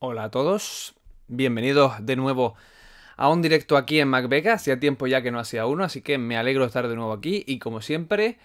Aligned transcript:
Hola 0.00 0.22
a 0.22 0.30
todos, 0.30 0.94
bienvenidos 1.26 1.94
de 2.06 2.14
nuevo 2.14 2.54
a 3.16 3.28
un 3.30 3.42
directo 3.42 3.76
aquí 3.76 3.98
en 3.98 4.06
MacVega. 4.06 4.52
Hacía 4.52 4.78
tiempo 4.78 5.08
ya 5.08 5.22
que 5.22 5.32
no 5.32 5.40
hacía 5.40 5.66
uno, 5.66 5.82
así 5.82 6.02
que 6.02 6.18
me 6.18 6.36
alegro 6.36 6.62
de 6.62 6.68
estar 6.68 6.86
de 6.86 6.94
nuevo 6.94 7.12
aquí. 7.12 7.42
Y 7.48 7.58
como 7.58 7.80
siempre, 7.80 8.38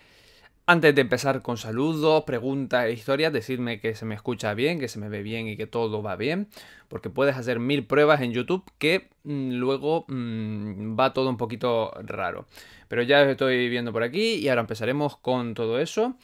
antes 0.65 0.95
de 0.95 1.01
empezar 1.01 1.43
con 1.43 1.57
saludos, 1.57 2.23
preguntas 2.23 2.85
e 2.85 2.93
historias, 2.93 3.31
decirme 3.31 3.79
que 3.79 3.93
se 3.93 4.03
me 4.03 4.15
escucha 4.15 4.55
bien, 4.55 4.79
que 4.79 4.87
se 4.87 4.97
me 4.97 5.09
ve 5.09 5.21
bien 5.21 5.47
y 5.47 5.55
que 5.55 5.67
todo 5.67 6.01
va 6.01 6.15
bien, 6.15 6.47
porque 6.87 7.11
puedes 7.11 7.37
hacer 7.37 7.59
mil 7.59 7.85
pruebas 7.85 8.21
en 8.21 8.33
YouTube 8.33 8.63
que 8.79 9.09
mm, 9.23 9.51
luego 9.51 10.05
mm, 10.07 10.99
va 10.99 11.13
todo 11.13 11.29
un 11.29 11.37
poquito 11.37 11.91
raro. 12.03 12.47
Pero 12.87 13.03
ya 13.03 13.21
estoy 13.29 13.69
viendo 13.69 13.93
por 13.93 14.01
aquí 14.01 14.37
y 14.37 14.49
ahora 14.49 14.61
empezaremos 14.61 15.17
con 15.17 15.53
todo 15.53 15.79
eso. 15.79 16.17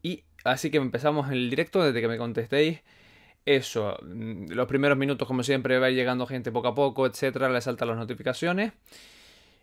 Y 0.00 0.22
así 0.44 0.70
que 0.70 0.76
empezamos 0.78 1.32
el 1.32 1.50
directo 1.50 1.82
desde 1.82 2.00
que 2.00 2.06
me 2.06 2.18
contestéis 2.18 2.82
eso, 3.46 3.98
mm, 4.02 4.52
los 4.52 4.66
primeros 4.66 4.98
minutos, 4.98 5.26
como 5.26 5.42
siempre, 5.42 5.78
va 5.78 5.90
llegando 5.90 6.26
gente 6.26 6.52
poco 6.52 6.68
a 6.68 6.74
poco, 6.74 7.06
etcétera, 7.06 7.48
le 7.48 7.60
saltan 7.60 7.88
las 7.88 7.96
notificaciones. 7.96 8.72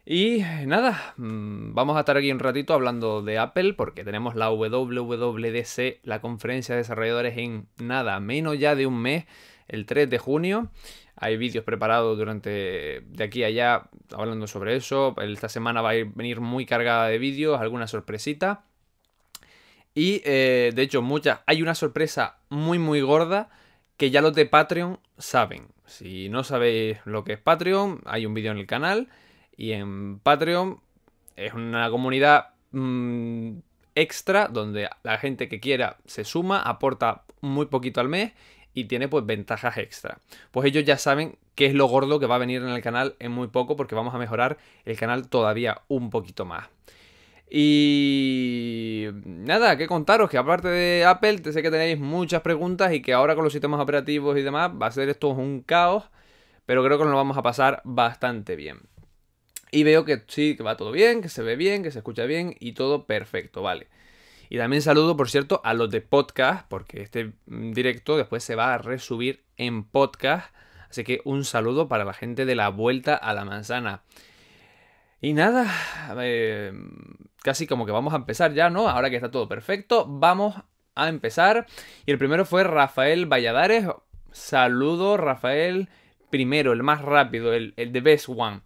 Y 0.05 0.41
nada, 0.66 1.13
mm, 1.18 1.73
vamos 1.73 1.98
a 1.98 1.99
estar 1.99 2.16
aquí 2.16 2.32
un 2.32 2.40
ratito 2.40 2.73
hablando 2.73 3.21
de 3.21 3.38
Apple, 3.38 3.73
porque 3.73 4.05
tenemos 4.05 4.35
la 4.35 4.49
WWDC, 4.49 5.99
la 6.04 6.21
conferencia 6.21 6.76
de 6.76 6.80
desarrolladores, 6.80 7.38
en 7.38 7.68
nada, 7.77 8.20
menos 8.21 8.58
ya 8.58 8.76
de 8.76 8.88
un 8.88 9.02
mes, 9.02 9.26
el 9.68 9.85
3 9.85 10.09
de 10.09 10.18
junio. 10.18 10.71
Hay 11.18 11.35
vídeos 11.35 11.66
preparados 11.66 12.18
durante 12.18 13.02
de 13.02 13.23
aquí 13.23 13.44
a 13.44 13.48
allá 13.48 13.90
hablando 14.13 14.48
sobre 14.48 14.76
eso. 14.76 15.16
Esta 15.20 15.49
semana 15.49 15.82
va 15.82 15.91
a 15.91 15.96
venir 16.16 16.41
muy 16.41 16.66
cargada 16.66 17.07
de 17.07 17.18
vídeos, 17.18 17.59
alguna 17.59 17.88
sorpresita. 17.88 18.63
Y 19.96 20.21
eh, 20.26 20.71
de 20.76 20.82
hecho, 20.84 21.02
muchas. 21.02 21.40
Hay 21.48 21.62
una 21.63 21.76
sorpresa 21.76 22.38
muy, 22.49 22.77
muy 22.77 23.02
gorda 23.02 23.49
que 23.98 24.12
ya 24.12 24.22
los 24.22 24.34
de 24.34 24.46
Patreon 24.46 25.00
saben. 25.18 25.68
Si 25.86 26.30
no 26.30 26.44
sabéis 26.44 27.00
lo 27.05 27.24
que 27.24 27.34
es 27.34 27.40
Patreon, 27.40 28.02
hay 28.05 28.26
un 28.26 28.34
vídeo 28.34 28.52
en 28.52 28.60
el 28.60 28.68
canal. 28.68 29.10
Y 29.55 29.71
en 29.71 30.20
Patreon 30.20 30.80
es 31.35 31.54
una 31.54 31.90
comunidad 31.90 32.49
mm, 32.71 33.58
extra 33.96 34.48
donde 34.48 34.90
la 35.04 35.18
gente 35.18 35.49
que 35.49 35.60
quiera 35.60 35.98
se 36.05 36.24
suma, 36.24 36.62
aporta 36.62 37.24
muy 37.41 37.66
poquito 37.66 37.99
al 37.99 38.10
mes 38.10 38.34
y 38.74 38.86
tiene 38.86 39.08
pues 39.08 39.26
ventajas 39.26 39.77
extra. 39.77 40.20
Pues 40.52 40.68
ellos 40.68 40.86
ya 40.86 40.99
saben 40.99 41.38
qué 41.55 41.66
es 41.66 41.74
lo 41.74 41.88
gordo 41.88 42.20
que 42.20 42.27
va 42.27 42.36
a 42.36 42.40
venir 42.40 42.62
en 42.62 42.70
el 42.70 42.82
canal 42.84 43.16
en 43.18 43.32
muy 43.32 43.48
poco 43.48 43.76
porque 43.76 43.96
vamos 43.96 44.14
a 44.14 44.20
mejorar 44.20 44.60
el 44.86 44.98
canal 44.98 45.27
todavía 45.30 45.82
un 45.88 46.12
poquito 46.12 46.46
más. 46.46 46.68
Y 47.49 49.07
nada, 49.23 49.77
que 49.77 49.87
contaros 49.87 50.29
que 50.29 50.37
aparte 50.37 50.67
de 50.67 51.05
Apple, 51.05 51.41
sé 51.51 51.62
que 51.62 51.71
tenéis 51.71 51.98
muchas 51.98 52.41
preguntas 52.41 52.93
y 52.93 53.01
que 53.01 53.13
ahora 53.13 53.35
con 53.35 53.43
los 53.43 53.53
sistemas 53.53 53.79
operativos 53.79 54.37
y 54.37 54.41
demás 54.41 54.71
va 54.71 54.87
a 54.87 54.91
ser 54.91 55.07
esto 55.09 55.29
un 55.29 55.62
caos, 55.62 56.03
pero 56.65 56.84
creo 56.84 56.98
que 56.98 57.05
nos 57.05 57.12
lo 57.12 57.18
vamos 57.18 57.37
a 57.37 57.43
pasar 57.43 57.81
bastante 57.85 58.55
bien. 58.55 58.81
Y 59.71 59.84
veo 59.84 60.05
que 60.05 60.23
sí, 60.27 60.55
que 60.57 60.63
va 60.63 60.77
todo 60.77 60.91
bien, 60.91 61.21
que 61.21 61.29
se 61.29 61.41
ve 61.41 61.55
bien, 61.55 61.84
que 61.84 61.91
se 61.91 61.99
escucha 61.99 62.25
bien 62.25 62.55
y 62.59 62.73
todo 62.73 63.05
perfecto, 63.05 63.62
vale. 63.62 63.87
Y 64.50 64.57
también 64.57 64.81
saludo, 64.81 65.18
por 65.18 65.29
cierto, 65.29 65.62
a 65.63 65.73
los 65.73 65.90
de 65.90 66.01
podcast, 66.01 66.68
porque 66.69 67.01
este 67.01 67.34
directo 67.45 68.18
después 68.18 68.44
se 68.44 68.56
va 68.56 68.73
a 68.73 68.78
resubir 68.78 69.44
en 69.57 69.84
podcast. 69.84 70.53
Así 70.90 71.03
que 71.03 71.22
un 71.25 71.44
saludo 71.44 71.88
para 71.90 72.06
la 72.06 72.13
gente 72.13 72.45
de 72.45 72.56
la 72.56 72.69
vuelta 72.69 73.16
a 73.16 73.34
la 73.34 73.44
manzana. 73.44 74.03
Y 75.22 75.34
nada, 75.34 75.66
eh, 76.22 76.72
casi 77.44 77.68
como 77.68 77.85
que 77.85 77.91
vamos 77.91 78.13
a 78.13 78.18
empezar 78.18 78.53
ya, 78.53 78.69
¿no? 78.69 78.90
Ahora 78.90 79.09
que 79.09 79.16
está 79.16 79.31
todo 79.31 79.47
perfecto, 79.47 80.06
vamos 80.07 80.56
a 80.96 81.09
empezar. 81.09 81.66
Y 82.06 82.12
el 82.12 82.18
primero 82.18 82.46
fue 82.46 82.63
Rafael 82.63 83.25
Valladares. 83.25 83.88
Saludo, 84.31 85.18
Rafael. 85.18 85.90
Primero, 86.30 86.74
el 86.74 86.84
más 86.84 87.02
rápido, 87.02 87.53
el, 87.53 87.74
el 87.78 87.91
the 87.91 88.02
best 88.02 88.28
one. 88.30 88.62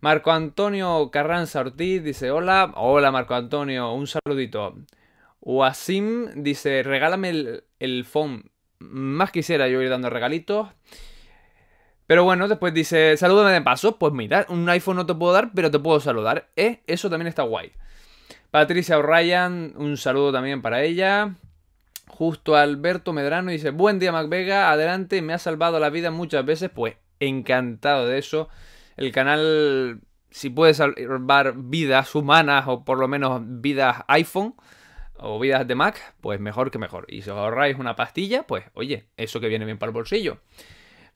Marco 0.00 0.32
Antonio 0.32 1.10
Carranza 1.10 1.60
Ortiz 1.60 2.02
dice: 2.02 2.30
Hola, 2.30 2.72
hola 2.76 3.10
Marco 3.10 3.34
Antonio, 3.34 3.92
un 3.92 4.06
saludito. 4.06 4.76
Wasim 5.40 6.42
dice: 6.42 6.82
Regálame 6.82 7.30
el, 7.30 7.64
el 7.80 8.04
phone. 8.04 8.50
Más 8.78 9.30
quisiera 9.30 9.68
yo 9.68 9.80
ir 9.82 9.90
dando 9.90 10.10
regalitos. 10.10 10.68
Pero 12.06 12.24
bueno, 12.24 12.48
después 12.48 12.74
dice, 12.74 13.16
salúdame 13.16 13.52
de 13.52 13.62
paso. 13.62 13.98
Pues 13.98 14.12
mira, 14.12 14.44
un 14.48 14.68
iPhone 14.68 14.96
no 14.96 15.06
te 15.06 15.14
puedo 15.14 15.32
dar, 15.32 15.52
pero 15.54 15.70
te 15.70 15.78
puedo 15.78 15.98
saludar. 16.00 16.50
¿Eh? 16.56 16.82
Eso 16.86 17.08
también 17.08 17.28
está 17.28 17.42
guay. 17.42 17.72
Patricia 18.52 18.98
O'Ryan, 18.98 19.72
un 19.76 19.96
saludo 19.96 20.30
también 20.30 20.60
para 20.60 20.82
ella. 20.82 21.36
Justo 22.06 22.54
Alberto 22.54 23.14
Medrano 23.14 23.50
dice, 23.50 23.70
buen 23.70 23.98
día 23.98 24.12
MacVega, 24.12 24.70
adelante, 24.70 25.22
me 25.22 25.32
ha 25.32 25.38
salvado 25.38 25.80
la 25.80 25.88
vida 25.88 26.10
muchas 26.10 26.44
veces. 26.44 26.68
Pues 26.68 26.96
encantado 27.18 28.06
de 28.06 28.18
eso. 28.18 28.50
El 28.98 29.10
canal, 29.10 30.02
si 30.28 30.50
puede 30.50 30.74
salvar 30.74 31.54
vidas 31.56 32.14
humanas 32.14 32.64
o 32.66 32.84
por 32.84 32.98
lo 32.98 33.08
menos 33.08 33.40
vidas 33.42 34.02
iPhone 34.08 34.54
o 35.16 35.40
vidas 35.40 35.66
de 35.66 35.74
Mac, 35.74 36.14
pues 36.20 36.38
mejor 36.38 36.70
que 36.70 36.78
mejor. 36.78 37.06
Y 37.08 37.22
si 37.22 37.30
os 37.30 37.38
ahorráis 37.38 37.78
una 37.78 37.96
pastilla, 37.96 38.42
pues 38.42 38.66
oye, 38.74 39.06
eso 39.16 39.40
que 39.40 39.48
viene 39.48 39.64
bien 39.64 39.78
para 39.78 39.88
el 39.88 39.94
bolsillo. 39.94 40.40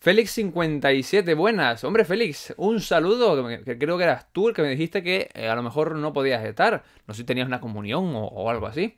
Félix57, 0.03 1.35
buenas. 1.35 1.83
Hombre, 1.83 2.05
Félix, 2.05 2.55
un 2.59 2.81
saludo. 2.81 3.47
Que, 3.65 3.79
creo 3.79 3.99
que 3.99 4.05
eras 4.05 4.31
tú 4.33 4.49
el 4.49 4.55
que 4.55 4.63
me 4.63 4.69
dijiste 4.69 5.03
que 5.03 5.31
eh, 5.35 5.49
a 5.49 5.55
lo 5.55 5.63
mejor 5.63 5.97
no 5.97 6.13
podías 6.13 6.45
estar. 6.45 6.85
No 7.07 7.15
sé 7.15 7.23
si 7.23 7.25
tenías 7.25 7.47
una 7.47 7.61
comunión 7.61 8.13
o, 8.15 8.51
algo 8.51 8.67
así. 8.67 8.97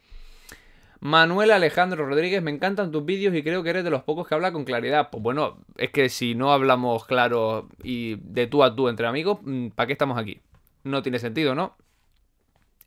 Manuel 1.01 1.53
Alejandro 1.53 2.07
Rodríguez, 2.07 2.43
me 2.43 2.51
encantan 2.51 2.91
tus 2.91 3.05
vídeos 3.05 3.35
y 3.35 3.45
creo 3.45 3.63
que 3.63 3.71
eres 3.71 3.85
de 3.85 3.91
los 3.91 4.03
pocos 4.03 4.27
que 4.27 4.35
habla 4.35 4.53
con 4.53 4.65
claridad. 4.65 5.11
Pues 5.11 5.23
bueno, 5.23 5.59
es 5.77 5.91
que 5.91 6.09
si 6.09 6.35
no 6.35 6.53
hablamos 6.53 7.07
claro 7.07 7.69
y 7.83 8.17
de 8.17 8.49
tú 8.49 8.65
a 8.65 8.75
tú 8.75 8.89
entre 8.89 9.07
amigos, 9.07 9.39
mm, 9.43 9.69
¿para 9.69 9.87
qué 9.87 9.93
estamos 9.93 10.19
aquí? 10.19 10.41
No 10.83 11.03
tiene 11.03 11.21
sentido, 11.21 11.55
¿no? 11.55 11.77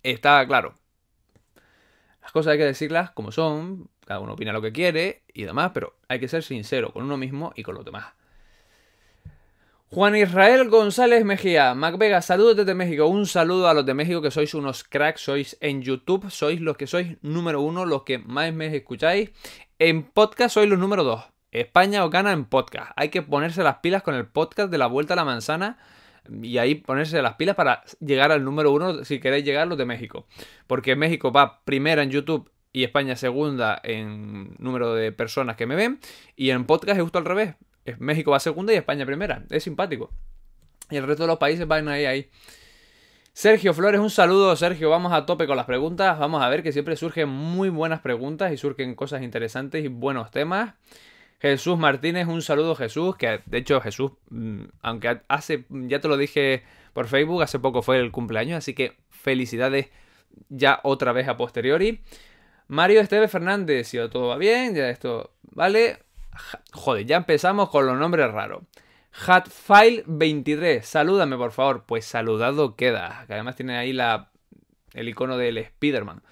Está 0.04 0.46
claro. 0.46 0.76
Las 2.22 2.32
cosas 2.32 2.52
hay 2.52 2.58
que 2.58 2.66
decirlas 2.66 3.12
como 3.12 3.32
son, 3.32 3.90
cada 4.12 4.20
uno 4.20 4.34
opina 4.34 4.52
lo 4.52 4.62
que 4.62 4.74
quiere 4.74 5.24
y 5.34 5.44
demás, 5.44 5.72
pero 5.74 5.96
hay 6.10 6.20
que 6.20 6.28
ser 6.28 6.44
sincero 6.44 6.92
con 6.92 7.06
uno 7.06 7.16
mismo 7.16 7.54
y 7.56 7.64
con 7.64 7.76
los 7.76 7.86
demás. 7.86 8.08
Juan 9.88 10.18
Israel 10.18 10.70
González 10.70 11.24
Mejía, 11.24 11.74
MacVega, 11.76 12.22
saludos 12.22 12.58
desde 12.58 12.76
México. 12.76 13.08
Un 13.08 13.26
saludo 13.26 13.70
a 13.70 13.74
los 13.74 13.86
de 13.86 13.94
México 13.94 14.22
que 14.22 14.30
sois 14.30 14.54
unos 14.54 14.84
cracks, 14.84 15.22
sois 15.22 15.58
en 15.62 15.82
YouTube, 15.82 16.30
sois 16.30 16.60
los 16.60 16.76
que 16.76 16.88
sois 16.88 17.18
número 17.22 17.62
uno, 17.62 17.86
los 17.86 18.04
que 18.04 18.18
más 18.18 18.54
me 18.54 18.76
escucháis. 18.76 19.32
En 19.80 20.04
podcast 20.04 20.56
sois 20.56 20.70
los 20.70 20.78
número 20.78 21.06
dos. 21.06 21.24
España 21.52 22.04
os 22.04 22.12
gana 22.12 22.34
en 22.34 22.44
podcast. 22.44 22.92
Hay 22.98 23.10
que 23.10 23.22
ponerse 23.22 23.64
las 23.64 23.78
pilas 23.78 24.04
con 24.04 24.16
el 24.16 24.28
podcast 24.28 24.70
de 24.70 24.78
la 24.78 24.88
Vuelta 24.88 25.14
a 25.14 25.18
la 25.18 25.26
Manzana 25.26 25.78
y 26.42 26.58
ahí 26.58 26.76
ponerse 26.76 27.22
las 27.22 27.36
pilas 27.36 27.56
para 27.56 27.84
llegar 28.02 28.34
al 28.34 28.44
número 28.44 28.74
uno 28.74 29.06
si 29.06 29.22
queréis 29.22 29.46
llegar 29.46 29.68
los 29.68 29.78
de 29.78 29.86
México. 29.86 30.28
Porque 30.68 30.98
México 30.98 31.32
va 31.32 31.64
primera 31.64 32.04
en 32.04 32.12
YouTube 32.12 32.52
y 32.74 32.84
España 32.84 33.16
segunda 33.16 33.80
en 33.84 34.56
número 34.60 34.94
de 34.94 35.12
personas 35.12 35.56
que 35.56 35.66
me 35.66 35.76
ven. 35.76 36.00
Y 36.36 36.52
en 36.52 36.66
podcast 36.66 36.98
es 36.98 37.04
justo 37.04 37.18
al 37.18 37.26
revés. 37.26 37.56
México 38.00 38.32
va 38.32 38.40
segunda 38.40 38.74
y 38.74 38.78
España 38.78 39.06
primera. 39.06 39.44
Es 39.50 39.64
simpático. 39.64 40.12
Y 40.90 40.98
el 40.98 41.08
resto 41.08 41.24
de 41.24 41.28
los 41.28 41.38
países 41.38 41.68
van 41.68 41.88
ahí, 41.88 42.06
ahí. 42.06 42.30
Sergio 43.34 43.74
Flores, 43.74 44.02
un 44.02 44.10
saludo 44.10 44.54
Sergio, 44.58 44.90
vamos 44.90 45.14
a 45.14 45.26
tope 45.26 45.48
con 45.48 45.56
las 45.56 45.66
preguntas, 45.66 46.20
vamos 46.20 46.44
a 46.44 46.50
ver 46.50 46.64
que 46.64 46.74
siempre 46.74 46.98
surgen 46.98 47.30
muy 47.30 47.70
buenas 47.70 48.02
preguntas 48.02 48.52
y 48.52 48.58
surgen 48.58 48.94
cosas 48.94 49.22
interesantes 49.22 49.86
y 49.86 49.88
buenos 49.88 50.32
temas. 50.32 50.74
Jesús 51.40 51.78
Martínez, 51.78 52.28
un 52.28 52.42
saludo 52.42 52.76
Jesús, 52.76 53.16
que 53.16 53.40
de 53.46 53.58
hecho 53.58 53.80
Jesús, 53.80 54.12
mm, 54.30 54.64
aunque 54.82 55.22
hace, 55.30 55.66
ya 55.70 56.02
te 56.02 56.10
lo 56.10 56.18
dije 56.18 56.64
por 56.94 57.08
Facebook, 57.08 57.42
hace 57.42 57.58
poco 57.58 57.82
fue 57.82 58.00
el 58.00 58.12
cumpleaños, 58.12 58.58
así 58.58 58.74
que 58.74 58.98
felicidades 59.10 59.88
ya 60.50 60.82
otra 60.84 61.14
vez 61.14 61.30
a 61.30 61.38
posteriori. 61.38 62.02
Mario 62.72 63.02
Esteve 63.02 63.28
Fernández, 63.28 63.90
si 63.90 63.98
todo 64.08 64.30
va 64.30 64.38
bien, 64.38 64.74
ya 64.74 64.90
esto 64.90 65.34
vale. 65.42 65.98
Joder, 66.72 67.06
ya 67.06 67.18
empezamos 67.18 67.70
con 67.70 67.86
los 67.86 67.98
nombres 67.98 68.32
raros. 68.32 68.64
Hatfile23, 69.14 70.82
salúdame 70.82 71.36
por 71.36 71.52
favor. 71.52 71.84
Pues 71.86 72.06
saludado 72.06 72.78
queda. 72.78 73.26
Que 73.28 73.34
además 73.34 73.58
tiene 73.58 73.76
ahí 73.76 73.92
la, 73.92 74.30
el 74.94 75.10
icono 75.10 75.36
del 75.36 75.58
Spider-Man. 75.58 76.24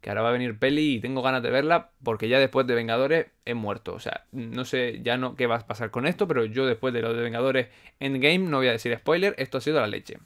Que 0.00 0.10
ahora 0.10 0.22
va 0.22 0.28
a 0.28 0.32
venir 0.32 0.56
peli 0.60 0.94
y 0.94 1.00
tengo 1.00 1.20
ganas 1.20 1.42
de 1.42 1.50
verla 1.50 1.90
porque 2.04 2.28
ya 2.28 2.38
después 2.38 2.64
de 2.68 2.76
Vengadores 2.76 3.26
he 3.44 3.54
muerto. 3.54 3.92
O 3.92 3.98
sea, 3.98 4.24
no 4.30 4.64
sé 4.64 5.00
ya 5.02 5.16
no 5.16 5.34
qué 5.34 5.48
va 5.48 5.56
a 5.56 5.66
pasar 5.66 5.90
con 5.90 6.06
esto, 6.06 6.28
pero 6.28 6.44
yo 6.44 6.64
después 6.64 6.94
de 6.94 7.02
lo 7.02 7.12
de 7.12 7.24
Vengadores 7.24 7.70
Endgame, 7.98 8.38
no 8.38 8.58
voy 8.58 8.68
a 8.68 8.72
decir 8.72 8.96
spoiler, 8.96 9.34
esto 9.36 9.58
ha 9.58 9.60
sido 9.60 9.80
la 9.80 9.88
leche. 9.88 10.18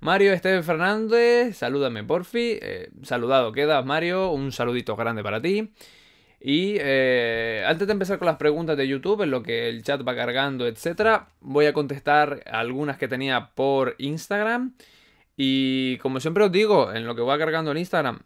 Mario 0.00 0.32
Esteban 0.32 0.64
Fernández, 0.64 1.58
salúdame 1.58 2.02
porfi. 2.04 2.58
Eh, 2.62 2.90
saludado 3.02 3.52
quedas, 3.52 3.84
Mario. 3.84 4.30
Un 4.30 4.50
saludito 4.50 4.96
grande 4.96 5.22
para 5.22 5.42
ti. 5.42 5.72
Y 6.40 6.76
eh, 6.78 7.62
antes 7.66 7.86
de 7.86 7.92
empezar 7.92 8.18
con 8.18 8.24
las 8.24 8.36
preguntas 8.36 8.78
de 8.78 8.88
YouTube, 8.88 9.20
en 9.22 9.30
lo 9.30 9.42
que 9.42 9.68
el 9.68 9.82
chat 9.82 10.00
va 10.06 10.16
cargando, 10.16 10.66
etcétera, 10.66 11.28
voy 11.40 11.66
a 11.66 11.74
contestar 11.74 12.42
algunas 12.50 12.96
que 12.96 13.08
tenía 13.08 13.50
por 13.54 13.94
Instagram. 13.98 14.74
Y 15.36 15.98
como 15.98 16.18
siempre 16.18 16.44
os 16.44 16.52
digo, 16.52 16.94
en 16.94 17.06
lo 17.06 17.14
que 17.14 17.20
va 17.22 17.38
cargando 17.38 17.70
en 17.70 17.76
Instagram, 17.76 18.20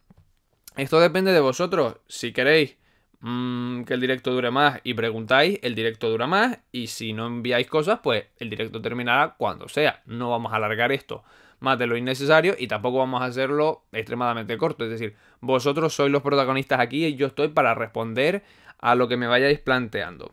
esto 0.76 1.00
depende 1.00 1.32
de 1.32 1.40
vosotros. 1.40 1.96
Si 2.06 2.32
queréis 2.32 2.76
mm, 3.18 3.82
que 3.82 3.94
el 3.94 4.00
directo 4.00 4.30
dure 4.32 4.52
más 4.52 4.80
y 4.84 4.94
preguntáis, 4.94 5.58
el 5.62 5.74
directo 5.74 6.08
dura 6.08 6.28
más. 6.28 6.60
Y 6.70 6.86
si 6.86 7.12
no 7.12 7.26
enviáis 7.26 7.66
cosas, 7.66 7.98
pues 8.00 8.26
el 8.38 8.48
directo 8.48 8.80
terminará 8.80 9.34
cuando 9.36 9.68
sea. 9.68 10.02
No 10.06 10.30
vamos 10.30 10.52
a 10.52 10.56
alargar 10.56 10.92
esto 10.92 11.24
más 11.64 11.78
de 11.78 11.88
lo 11.88 11.96
innecesario 11.96 12.54
y 12.56 12.68
tampoco 12.68 12.98
vamos 12.98 13.22
a 13.22 13.24
hacerlo 13.24 13.82
extremadamente 13.90 14.56
corto. 14.56 14.84
Es 14.84 14.90
decir, 14.90 15.16
vosotros 15.40 15.94
sois 15.94 16.12
los 16.12 16.22
protagonistas 16.22 16.78
aquí 16.78 17.04
y 17.06 17.16
yo 17.16 17.26
estoy 17.26 17.48
para 17.48 17.74
responder 17.74 18.44
a 18.78 18.94
lo 18.94 19.08
que 19.08 19.16
me 19.16 19.26
vayáis 19.26 19.58
planteando. 19.58 20.30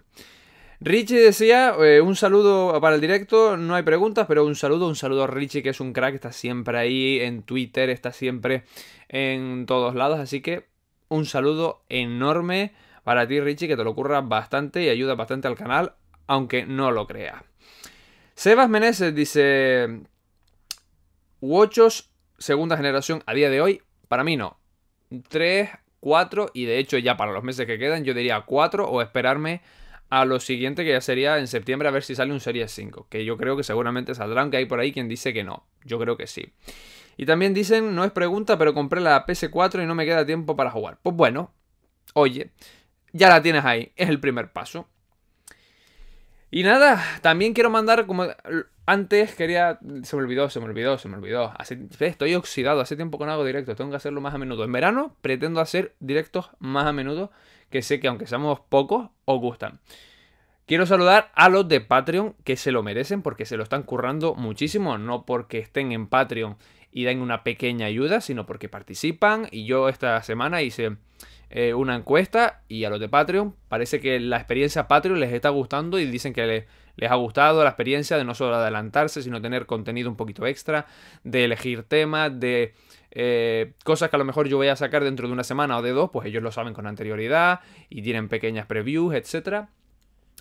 Richie 0.84 1.20
decía, 1.20 1.76
eh, 1.80 2.02
un 2.02 2.16
saludo 2.16 2.80
para 2.82 2.96
el 2.96 3.02
directo, 3.02 3.56
no 3.56 3.76
hay 3.76 3.84
preguntas, 3.84 4.26
pero 4.28 4.46
un 4.46 4.56
saludo, 4.56 4.88
un 4.88 4.96
saludo 4.96 5.24
a 5.24 5.28
Richie 5.28 5.62
que 5.62 5.70
es 5.70 5.80
un 5.80 5.94
crack, 5.94 6.16
está 6.16 6.32
siempre 6.32 6.78
ahí 6.78 7.20
en 7.20 7.44
Twitter, 7.44 7.90
está 7.92 8.12
siempre 8.12 8.64
en 9.08 9.68
todos 9.68 9.94
lados, 9.94 10.20
así 10.20 10.42
que 10.42 10.66
un 11.08 11.26
saludo 11.26 11.84
enorme 11.88 12.74
para 13.04 13.28
ti 13.28 13.40
Richie, 13.40 13.68
que 13.68 13.78
te 13.78 13.84
lo 13.84 13.92
ocurra 13.92 14.22
bastante 14.22 14.84
y 14.84 14.90
ayuda 14.90 15.16
bastante 15.16 15.48
al 15.48 15.56
canal, 15.56 15.94
aunque 16.28 16.66
no 16.66 16.92
lo 16.92 17.06
creas. 17.06 17.44
Sebas 18.34 18.70
Meneses 18.70 19.14
dice, 19.14 20.02
Watchos 21.42 22.12
segunda 22.38 22.78
generación 22.78 23.24
a 23.26 23.34
día 23.34 23.50
de 23.50 23.62
hoy, 23.62 23.82
para 24.08 24.24
mí 24.24 24.38
no. 24.38 24.60
3, 25.30 25.70
4 26.00 26.52
y 26.54 26.66
de 26.66 26.78
hecho 26.78 27.00
ya 27.00 27.18
para 27.18 27.32
los 27.32 27.44
meses 27.44 27.66
que 27.66 27.80
quedan 27.80 28.04
yo 28.04 28.14
diría 28.14 28.42
4 28.42 28.88
o 28.88 29.02
esperarme 29.02 29.62
a 30.12 30.26
lo 30.26 30.40
siguiente 30.40 30.84
que 30.84 30.92
ya 30.92 31.02
sería 31.02 31.40
en 31.40 31.48
septiembre 31.48 31.88
a 31.88 31.92
ver 31.92 32.04
si 32.04 32.14
sale 32.14 32.32
un 32.32 32.42
Series 32.42 32.72
5, 32.72 33.08
que 33.10 33.26
yo 33.26 33.38
creo 33.38 33.58
que 33.58 33.64
seguramente 33.64 34.14
saldrá, 34.14 34.42
aunque 34.42 34.58
hay 34.58 34.66
por 34.66 34.80
ahí 34.80 34.92
quien 34.92 35.08
dice 35.08 35.34
que 35.34 35.44
no. 35.44 35.66
Yo 35.84 35.98
creo 35.98 36.16
que 36.16 36.28
sí. 36.28 36.54
Y 37.18 37.26
también 37.26 37.54
dicen, 37.54 37.96
no 37.96 38.04
es 38.04 38.12
pregunta, 38.12 38.58
pero 38.58 38.74
compré 38.74 39.02
la 39.02 39.26
PS4 39.26 39.82
y 39.82 39.88
no 39.88 39.96
me 39.96 40.06
queda 40.06 40.26
tiempo 40.26 40.56
para 40.56 40.70
jugar. 40.70 41.00
Pues 41.02 41.16
bueno, 41.16 41.54
oye, 42.14 42.52
ya 43.14 43.30
la 43.30 43.42
tienes 43.42 43.66
ahí, 43.66 43.94
es 43.96 44.10
el 44.10 44.20
primer 44.20 44.52
paso. 44.52 44.88
Y 46.52 46.64
nada, 46.64 47.02
también 47.22 47.54
quiero 47.54 47.70
mandar 47.70 48.06
como 48.06 48.26
antes 48.86 49.36
quería 49.36 49.80
se 50.04 50.16
me 50.18 50.22
olvidó, 50.22 50.50
se 50.50 50.60
me 50.60 50.66
olvidó, 50.66 50.98
se 50.98 51.08
me 51.08 51.16
olvidó. 51.16 51.54
estoy 52.00 52.36
oxidado, 52.36 52.82
hace 52.82 52.98
tiempo 52.98 53.18
que 53.18 53.26
no 53.26 53.32
hago 53.32 53.46
directos, 53.46 53.78
tengo 53.78 53.90
que 53.90 53.96
hacerlo 53.96 54.20
más 54.20 54.34
a 54.34 54.38
menudo. 54.38 54.66
En 54.66 54.72
verano 54.74 55.16
pretendo 55.22 55.62
hacer 55.62 55.96
directos 56.02 56.50
más 56.60 56.86
a 56.86 56.92
menudo 56.92 57.32
que 57.70 57.82
sé 57.82 58.02
que 58.02 58.10
aunque 58.10 58.28
seamos 58.28 58.60
pocos, 58.60 59.10
os 59.24 59.40
gustan. 59.40 59.80
Quiero 60.66 60.86
saludar 60.86 61.32
a 61.36 61.48
los 61.48 61.70
de 61.70 61.80
Patreon 61.80 62.36
que 62.44 62.58
se 62.58 62.74
lo 62.74 62.84
merecen 62.84 63.22
porque 63.22 63.46
se 63.46 63.56
lo 63.56 63.64
están 63.64 63.84
currando 63.84 64.36
muchísimo, 64.36 64.98
no 64.98 65.26
porque 65.26 65.60
estén 65.60 65.94
en 65.94 66.08
Patreon 66.08 66.58
y 66.92 67.06
den 67.06 67.22
una 67.22 67.44
pequeña 67.44 67.86
ayuda, 67.86 68.20
sino 68.20 68.46
porque 68.46 68.68
participan 68.68 69.48
y 69.52 69.66
yo 69.66 69.88
esta 69.88 70.22
semana 70.22 70.62
hice 70.62 70.98
eh, 71.54 71.74
una 71.74 71.98
encuesta 71.98 72.62
y 72.70 72.86
a 72.86 72.90
los 72.90 73.02
de 73.02 73.10
Patreon 73.10 73.54
parece 73.68 74.00
que 74.00 74.22
la 74.22 74.38
experiencia 74.38 74.88
Patreon 74.88 75.20
les 75.20 75.34
está 75.34 75.50
gustando 75.50 76.00
y 76.00 76.06
dicen 76.06 76.32
que 76.32 76.66
les 76.96 77.12
ha 77.12 77.16
gustado 77.16 77.62
la 77.62 77.72
experiencia 77.72 78.16
de 78.16 78.24
no 78.24 78.34
solo 78.36 78.56
adelantarse, 78.56 79.22
sino 79.22 79.42
tener 79.42 79.66
contenido 79.66 80.10
un 80.10 80.16
poquito 80.16 80.48
extra, 80.48 80.86
de 81.26 81.44
elegir 81.44 81.84
temas, 81.84 82.40
de 82.40 82.74
eh, 83.12 83.74
cosas 83.84 84.10
que 84.10 84.16
a 84.16 84.20
lo 84.20 84.24
mejor 84.24 84.48
yo 84.48 84.56
voy 84.56 84.70
a 84.70 84.78
sacar 84.78 85.04
dentro 85.04 85.28
de 85.28 85.34
una 85.34 85.44
semana 85.44 85.78
o 85.78 85.82
de 85.82 85.92
dos, 85.92 86.10
pues 86.10 86.26
ellos 86.26 86.42
lo 86.42 86.54
saben 86.54 86.74
con 86.74 86.88
anterioridad 86.88 87.60
y 87.90 88.02
tienen 88.02 88.30
pequeñas 88.30 88.66
previews, 88.66 89.14
etc. 89.14 89.66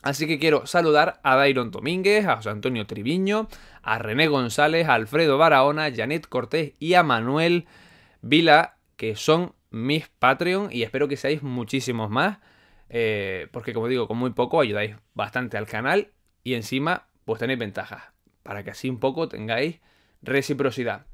Así 0.03 0.29
que 0.29 0.39
quiero 0.39 0.65
saludar 0.67 1.19
a 1.25 1.35
Dairon 1.35 1.73
Domínguez, 1.73 2.25
a 2.25 2.37
José 2.37 2.51
Antonio 2.51 2.87
Triviño, 2.87 3.49
a 3.83 3.99
René 3.99 4.29
González, 4.29 4.87
a 4.87 4.95
Alfredo 4.95 5.39
Barahona, 5.39 5.91
Janet 5.93 6.29
Cortés 6.29 6.75
y 6.79 6.95
a 6.95 7.03
Manuel 7.03 7.67
Vila, 8.23 8.77
que 8.97 9.17
son 9.17 9.55
mis 9.71 10.09
Patreon 10.09 10.69
y 10.73 10.83
espero 10.83 11.09
que 11.09 11.17
seáis 11.17 11.43
muchísimos 11.43 12.11
más, 12.11 12.39
eh, 12.89 13.49
porque 13.53 13.73
como 13.73 13.89
digo, 13.89 14.09
con 14.09 14.19
muy 14.19 14.31
poco 14.31 14.61
ayudáis 14.61 14.97
bastante 15.15 15.57
al 15.57 15.67
canal 15.67 16.13
y 16.43 16.55
encima 16.55 17.09
pues 17.25 17.39
tenéis 17.39 17.59
ventajas, 17.59 18.03
para 18.43 18.65
que 18.65 18.71
así 18.71 18.89
un 18.89 18.99
poco 18.99 19.29
tengáis 19.29 19.81
reciprocidad. 20.23 21.07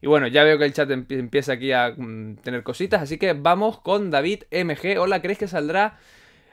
Y 0.00 0.06
bueno, 0.06 0.26
ya 0.26 0.44
veo 0.44 0.58
que 0.58 0.64
el 0.64 0.74
chat 0.74 0.90
empieza 0.90 1.54
aquí 1.54 1.72
a 1.72 1.94
mm, 1.96 2.36
tener 2.36 2.62
cositas, 2.62 3.02
así 3.02 3.18
que 3.18 3.32
vamos 3.32 3.80
con 3.80 4.10
David 4.10 4.44
MG. 4.50 4.98
Hola, 4.98 5.22
¿crees 5.22 5.38
que 5.38 5.48
saldrá 5.48 5.98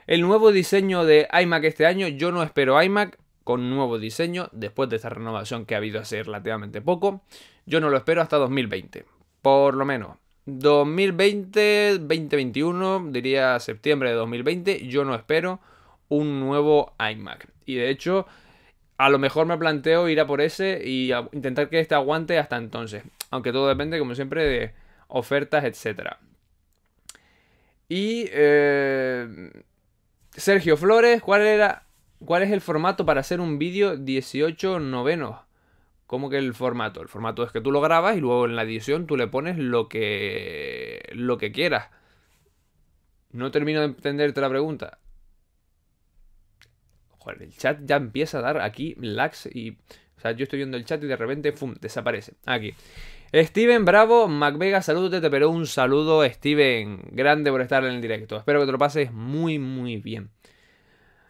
el 0.06 0.22
nuevo 0.22 0.52
diseño 0.52 1.04
de 1.04 1.28
iMac 1.42 1.64
este 1.64 1.86
año? 1.86 2.08
Yo 2.08 2.32
no 2.32 2.42
espero 2.42 2.82
iMac 2.82 3.18
con 3.44 3.70
nuevo 3.70 3.98
diseño 3.98 4.48
después 4.52 4.88
de 4.88 4.96
esta 4.96 5.10
renovación 5.10 5.66
que 5.66 5.74
ha 5.74 5.78
habido 5.78 6.00
hace 6.00 6.22
relativamente 6.22 6.80
poco. 6.80 7.22
Yo 7.66 7.80
no 7.80 7.90
lo 7.90 7.96
espero 7.96 8.22
hasta 8.22 8.38
2020, 8.38 9.04
por 9.42 9.74
lo 9.74 9.84
menos. 9.84 10.21
2020, 10.46 11.98
2021, 11.98 13.08
diría 13.10 13.58
septiembre 13.60 14.10
de 14.10 14.16
2020, 14.16 14.86
yo 14.88 15.04
no 15.04 15.14
espero 15.14 15.60
un 16.08 16.40
nuevo 16.40 16.94
iMac. 16.98 17.48
Y 17.64 17.76
de 17.76 17.90
hecho, 17.90 18.26
a 18.98 19.08
lo 19.08 19.18
mejor 19.18 19.46
me 19.46 19.56
planteo 19.56 20.08
ir 20.08 20.20
a 20.20 20.26
por 20.26 20.40
ese 20.40 20.82
y 20.84 21.12
intentar 21.32 21.68
que 21.68 21.80
este 21.80 21.94
aguante 21.94 22.38
hasta 22.38 22.56
entonces. 22.56 23.04
Aunque 23.30 23.52
todo 23.52 23.68
depende, 23.68 23.98
como 23.98 24.14
siempre, 24.14 24.44
de 24.44 24.74
ofertas, 25.08 25.64
etc. 25.64 26.16
Y 27.88 28.26
eh, 28.30 29.50
Sergio 30.30 30.76
Flores, 30.76 31.22
¿cuál 31.22 31.42
era 31.42 31.84
cuál 32.24 32.42
es 32.42 32.50
el 32.50 32.60
formato 32.60 33.04
para 33.04 33.20
hacer 33.20 33.40
un 33.40 33.58
vídeo 33.58 33.96
18 33.96 34.80
novenos? 34.80 35.36
¿Cómo 36.12 36.28
que 36.28 36.36
el 36.36 36.52
formato? 36.52 37.00
El 37.00 37.08
formato 37.08 37.42
es 37.42 37.52
que 37.52 37.62
tú 37.62 37.72
lo 37.72 37.80
grabas 37.80 38.18
y 38.18 38.20
luego 38.20 38.44
en 38.44 38.54
la 38.54 38.64
edición 38.64 39.06
tú 39.06 39.16
le 39.16 39.28
pones 39.28 39.56
lo 39.56 39.88
que 39.88 41.00
lo 41.14 41.38
que 41.38 41.52
quieras. 41.52 41.88
No 43.30 43.50
termino 43.50 43.80
de 43.80 43.86
entenderte 43.86 44.42
la 44.42 44.50
pregunta 44.50 44.98
el 47.30 47.56
chat 47.56 47.78
ya 47.84 47.96
empieza 47.96 48.40
a 48.40 48.42
dar 48.42 48.60
aquí 48.60 48.94
lags 49.00 49.46
y... 49.46 49.78
O 50.18 50.20
sea, 50.20 50.32
yo 50.32 50.42
estoy 50.42 50.58
viendo 50.58 50.76
el 50.76 50.84
chat 50.84 51.02
y 51.02 51.06
de 51.06 51.16
repente, 51.16 51.52
¡fum!, 51.52 51.74
desaparece. 51.80 52.34
Aquí. 52.44 52.74
Steven 53.34 53.86
Bravo, 53.86 54.28
MacVega, 54.28 54.82
saludos 54.82 55.26
pero 55.30 55.48
un 55.48 55.66
saludo, 55.66 56.28
Steven. 56.28 57.00
Grande 57.12 57.50
por 57.50 57.62
estar 57.62 57.82
en 57.84 57.94
el 57.94 58.02
directo. 58.02 58.36
Espero 58.36 58.60
que 58.60 58.66
te 58.66 58.72
lo 58.72 58.78
pases 58.78 59.12
muy, 59.12 59.58
muy 59.58 59.96
bien. 59.96 60.28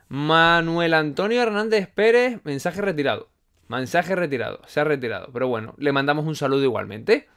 Manuel 0.08 0.94
Antonio 0.94 1.40
Hernández 1.40 1.88
Pérez, 1.94 2.40
mensaje 2.42 2.82
retirado. 2.82 3.31
Mensaje 3.72 4.14
retirado, 4.14 4.60
se 4.66 4.80
ha 4.80 4.84
retirado. 4.84 5.30
Pero 5.32 5.48
bueno, 5.48 5.74
le 5.78 5.92
mandamos 5.92 6.26
un 6.26 6.36
saludo 6.36 6.62
igualmente. 6.62 7.28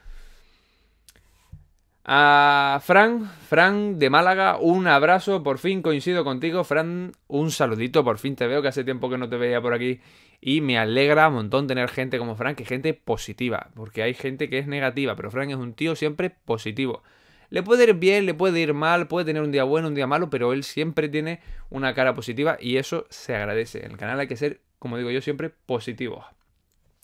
A 2.08 2.80
Fran, 2.84 3.26
Fran 3.50 3.98
de 3.98 4.12
Málaga, 4.12 4.58
un 4.60 4.86
abrazo, 4.86 5.42
por 5.42 5.58
fin 5.58 5.82
coincido 5.82 6.24
contigo, 6.24 6.64
Fran, 6.64 7.14
un 7.28 7.50
saludito, 7.50 8.04
por 8.04 8.20
fin 8.20 8.36
te 8.36 8.46
veo, 8.46 8.62
que 8.62 8.68
hace 8.68 8.84
tiempo 8.84 9.10
que 9.10 9.18
no 9.18 9.28
te 9.28 9.38
veía 9.38 9.60
por 9.60 9.74
aquí 9.74 10.02
y 10.40 10.62
me 10.62 10.78
alegra 10.78 11.30
un 11.30 11.34
montón 11.34 11.66
tener 11.66 11.90
gente 11.90 12.20
como 12.20 12.36
Fran, 12.36 12.54
que 12.54 12.66
gente 12.66 12.94
positiva, 12.94 13.72
porque 13.74 14.04
hay 14.04 14.14
gente 14.14 14.48
que 14.48 14.60
es 14.60 14.68
negativa, 14.68 15.16
pero 15.16 15.32
Fran 15.32 15.50
es 15.50 15.56
un 15.56 15.74
tío 15.74 15.96
siempre 15.96 16.30
positivo. 16.30 17.02
Le 17.50 17.64
puede 17.64 17.86
ir 17.86 17.96
bien, 17.96 18.28
le 18.28 18.36
puede 18.36 18.60
ir 18.60 18.76
mal, 18.76 19.08
puede 19.08 19.26
tener 19.26 19.42
un 19.42 19.52
día 19.52 19.64
bueno, 19.64 19.88
un 19.88 19.96
día 19.96 20.06
malo, 20.06 20.30
pero 20.30 20.54
él 20.54 20.64
siempre 20.64 21.10
tiene 21.10 21.40
una 21.72 21.96
cara 21.96 22.14
positiva 22.14 22.58
y 22.60 22.78
eso 22.78 23.08
se 23.10 23.36
agradece. 23.36 23.86
En 23.86 23.94
el 23.94 23.98
canal 23.98 24.20
hay 24.20 24.28
que 24.28 24.36
ser, 24.36 24.62
como 24.86 24.98
digo 24.98 25.10
yo, 25.10 25.20
siempre 25.20 25.50
positivo, 25.50 26.24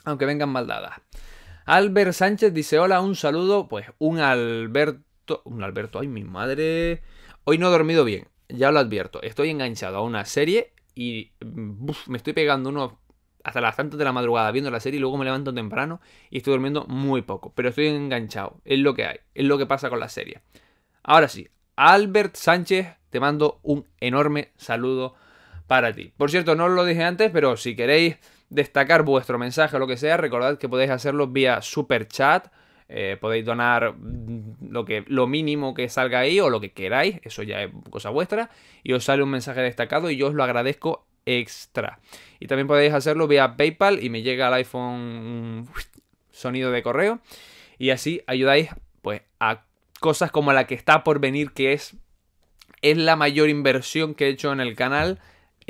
aunque 0.03 0.27
vengan 0.27 0.49
mal 0.49 0.67
dadas. 0.67 1.01
Albert 1.65 2.13
Sánchez 2.13 2.53
dice: 2.53 2.77
Hola, 2.77 3.01
un 3.01 3.15
saludo. 3.15 3.67
Pues 3.67 3.87
un 3.97 4.19
Alberto. 4.19 5.41
Un 5.45 5.63
Alberto, 5.63 5.97
ay, 5.97 6.07
mi 6.07 6.23
madre. 6.23 7.01
Hoy 7.43 7.57
no 7.57 7.69
he 7.69 7.71
dormido 7.71 8.05
bien, 8.05 8.27
ya 8.49 8.71
lo 8.71 8.77
advierto. 8.77 9.19
Estoy 9.23 9.49
enganchado 9.49 9.97
a 9.97 10.03
una 10.03 10.25
serie 10.25 10.73
y 10.93 11.31
me 12.05 12.17
estoy 12.17 12.33
pegando 12.33 12.69
unos 12.69 12.93
hasta 13.43 13.61
las 13.61 13.75
tantas 13.75 13.97
de 13.97 14.05
la 14.05 14.13
madrugada 14.13 14.51
viendo 14.51 14.69
la 14.69 14.79
serie 14.79 14.99
y 14.99 15.01
luego 15.01 15.17
me 15.17 15.25
levanto 15.25 15.51
temprano 15.51 16.01
y 16.29 16.37
estoy 16.37 16.51
durmiendo 16.51 16.85
muy 16.85 17.23
poco. 17.23 17.51
Pero 17.55 17.69
estoy 17.69 17.87
enganchado. 17.87 18.61
Es 18.63 18.77
lo 18.77 18.93
que 18.93 19.07
hay. 19.07 19.17
Es 19.33 19.45
lo 19.45 19.57
que 19.57 19.65
pasa 19.65 19.89
con 19.89 19.99
la 19.99 20.09
serie. 20.09 20.43
Ahora 21.01 21.27
sí, 21.27 21.47
Albert 21.77 22.35
Sánchez, 22.35 22.89
te 23.09 23.19
mando 23.19 23.59
un 23.63 23.87
enorme 23.99 24.51
saludo 24.55 25.15
para 25.71 25.93
ti. 25.93 26.11
Por 26.17 26.29
cierto, 26.29 26.53
no 26.53 26.65
os 26.65 26.71
lo 26.71 26.83
dije 26.83 27.01
antes, 27.01 27.31
pero 27.31 27.55
si 27.55 27.77
queréis 27.77 28.17
destacar 28.49 29.03
vuestro 29.03 29.39
mensaje 29.39 29.77
o 29.77 29.79
lo 29.79 29.87
que 29.87 29.95
sea, 29.95 30.17
recordad 30.17 30.57
que 30.57 30.67
podéis 30.67 30.91
hacerlo 30.91 31.27
vía 31.27 31.61
super 31.61 32.09
chat. 32.09 32.51
Eh, 32.89 33.15
podéis 33.21 33.45
donar 33.45 33.95
lo, 34.67 34.83
que, 34.83 35.05
lo 35.07 35.27
mínimo 35.27 35.73
que 35.73 35.87
salga 35.87 36.19
ahí 36.19 36.41
o 36.41 36.49
lo 36.49 36.59
que 36.59 36.73
queráis, 36.73 37.21
eso 37.23 37.41
ya 37.41 37.63
es 37.63 37.71
cosa 37.89 38.09
vuestra, 38.09 38.49
y 38.83 38.91
os 38.91 39.05
sale 39.05 39.23
un 39.23 39.29
mensaje 39.29 39.61
destacado 39.61 40.11
y 40.11 40.17
yo 40.17 40.27
os 40.27 40.33
lo 40.33 40.43
agradezco 40.43 41.07
extra. 41.25 41.99
Y 42.41 42.47
también 42.47 42.67
podéis 42.67 42.91
hacerlo 42.93 43.29
vía 43.29 43.55
PayPal 43.55 44.03
y 44.03 44.09
me 44.09 44.23
llega 44.23 44.47
al 44.47 44.55
iPhone 44.55 45.69
sonido 46.31 46.71
de 46.71 46.83
correo 46.83 47.21
y 47.77 47.91
así 47.91 48.21
ayudáis 48.27 48.71
pues 49.01 49.21
a 49.39 49.63
cosas 50.01 50.31
como 50.31 50.51
la 50.51 50.67
que 50.67 50.75
está 50.75 51.05
por 51.05 51.19
venir 51.21 51.53
que 51.53 51.71
es 51.71 51.95
es 52.81 52.97
la 52.97 53.15
mayor 53.15 53.47
inversión 53.47 54.15
que 54.15 54.25
he 54.25 54.29
hecho 54.29 54.51
en 54.51 54.59
el 54.59 54.75
canal 54.75 55.19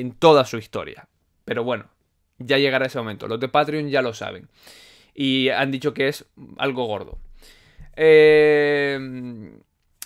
en 0.02 0.12
toda 0.12 0.46
su 0.46 0.58
historia. 0.58 1.08
Pero 1.46 1.64
bueno, 1.64 1.86
ya 2.38 2.58
llegará 2.58 2.88
ese 2.88 2.98
momento. 2.98 3.28
Los 3.28 3.40
de 3.40 3.48
Patreon 3.48 3.90
ya 3.90 4.02
lo 4.02 4.14
saben. 4.14 4.50
Y 5.14 5.50
han 5.50 5.72
dicho 5.72 5.94
que 5.94 6.08
es 6.08 6.26
algo 6.58 6.86
gordo. 6.86 7.18
Eh, 7.96 9.00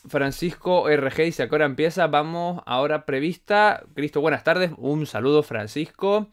Francisco 0.08 0.90
RG 0.90 1.24
dice, 1.24 1.44
¿a 1.44 1.50
qué 1.50 1.56
hora 1.56 1.66
empieza? 1.66 2.08
Vamos, 2.08 2.62
ahora 2.66 3.06
prevista. 3.06 3.84
Cristo, 3.96 4.22
buenas 4.22 4.44
tardes. 4.44 4.72
Un 4.78 5.06
saludo, 5.06 5.44
Francisco. 5.44 6.28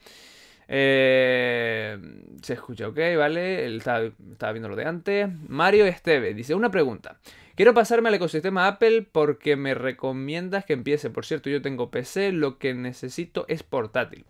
Eh, 0.69 1.99
se 2.43 2.55
escucha, 2.55 2.89
ok, 2.89 2.99
vale. 3.17 3.67
Él 3.67 3.79
estaba, 3.79 4.53
viendo 4.53 4.69
lo 4.69 4.77
de 4.77 4.85
antes. 4.85 5.29
Mario 5.49 5.87
Esteve 5.87 6.35
dice: 6.35 6.55
Una 6.55 6.71
pregunta. 6.71 7.19
Quiero 7.55 7.75
pasarme 7.75 8.09
al 8.09 8.15
ecosistema 8.15 8.67
Apple 8.67 9.07
porque 9.11 9.57
me 9.57 9.75
recomiendas 9.75 10.65
que 10.65 10.73
empiece. 10.73 11.11
Por 11.11 11.27
cierto, 11.27 11.51
yo 11.51 11.61
tengo 11.61 11.91
PC, 11.91 12.33
lo 12.33 12.59
que 12.59 12.75
necesito 12.75 13.45
es 13.49 13.63
portátil. 13.63 14.25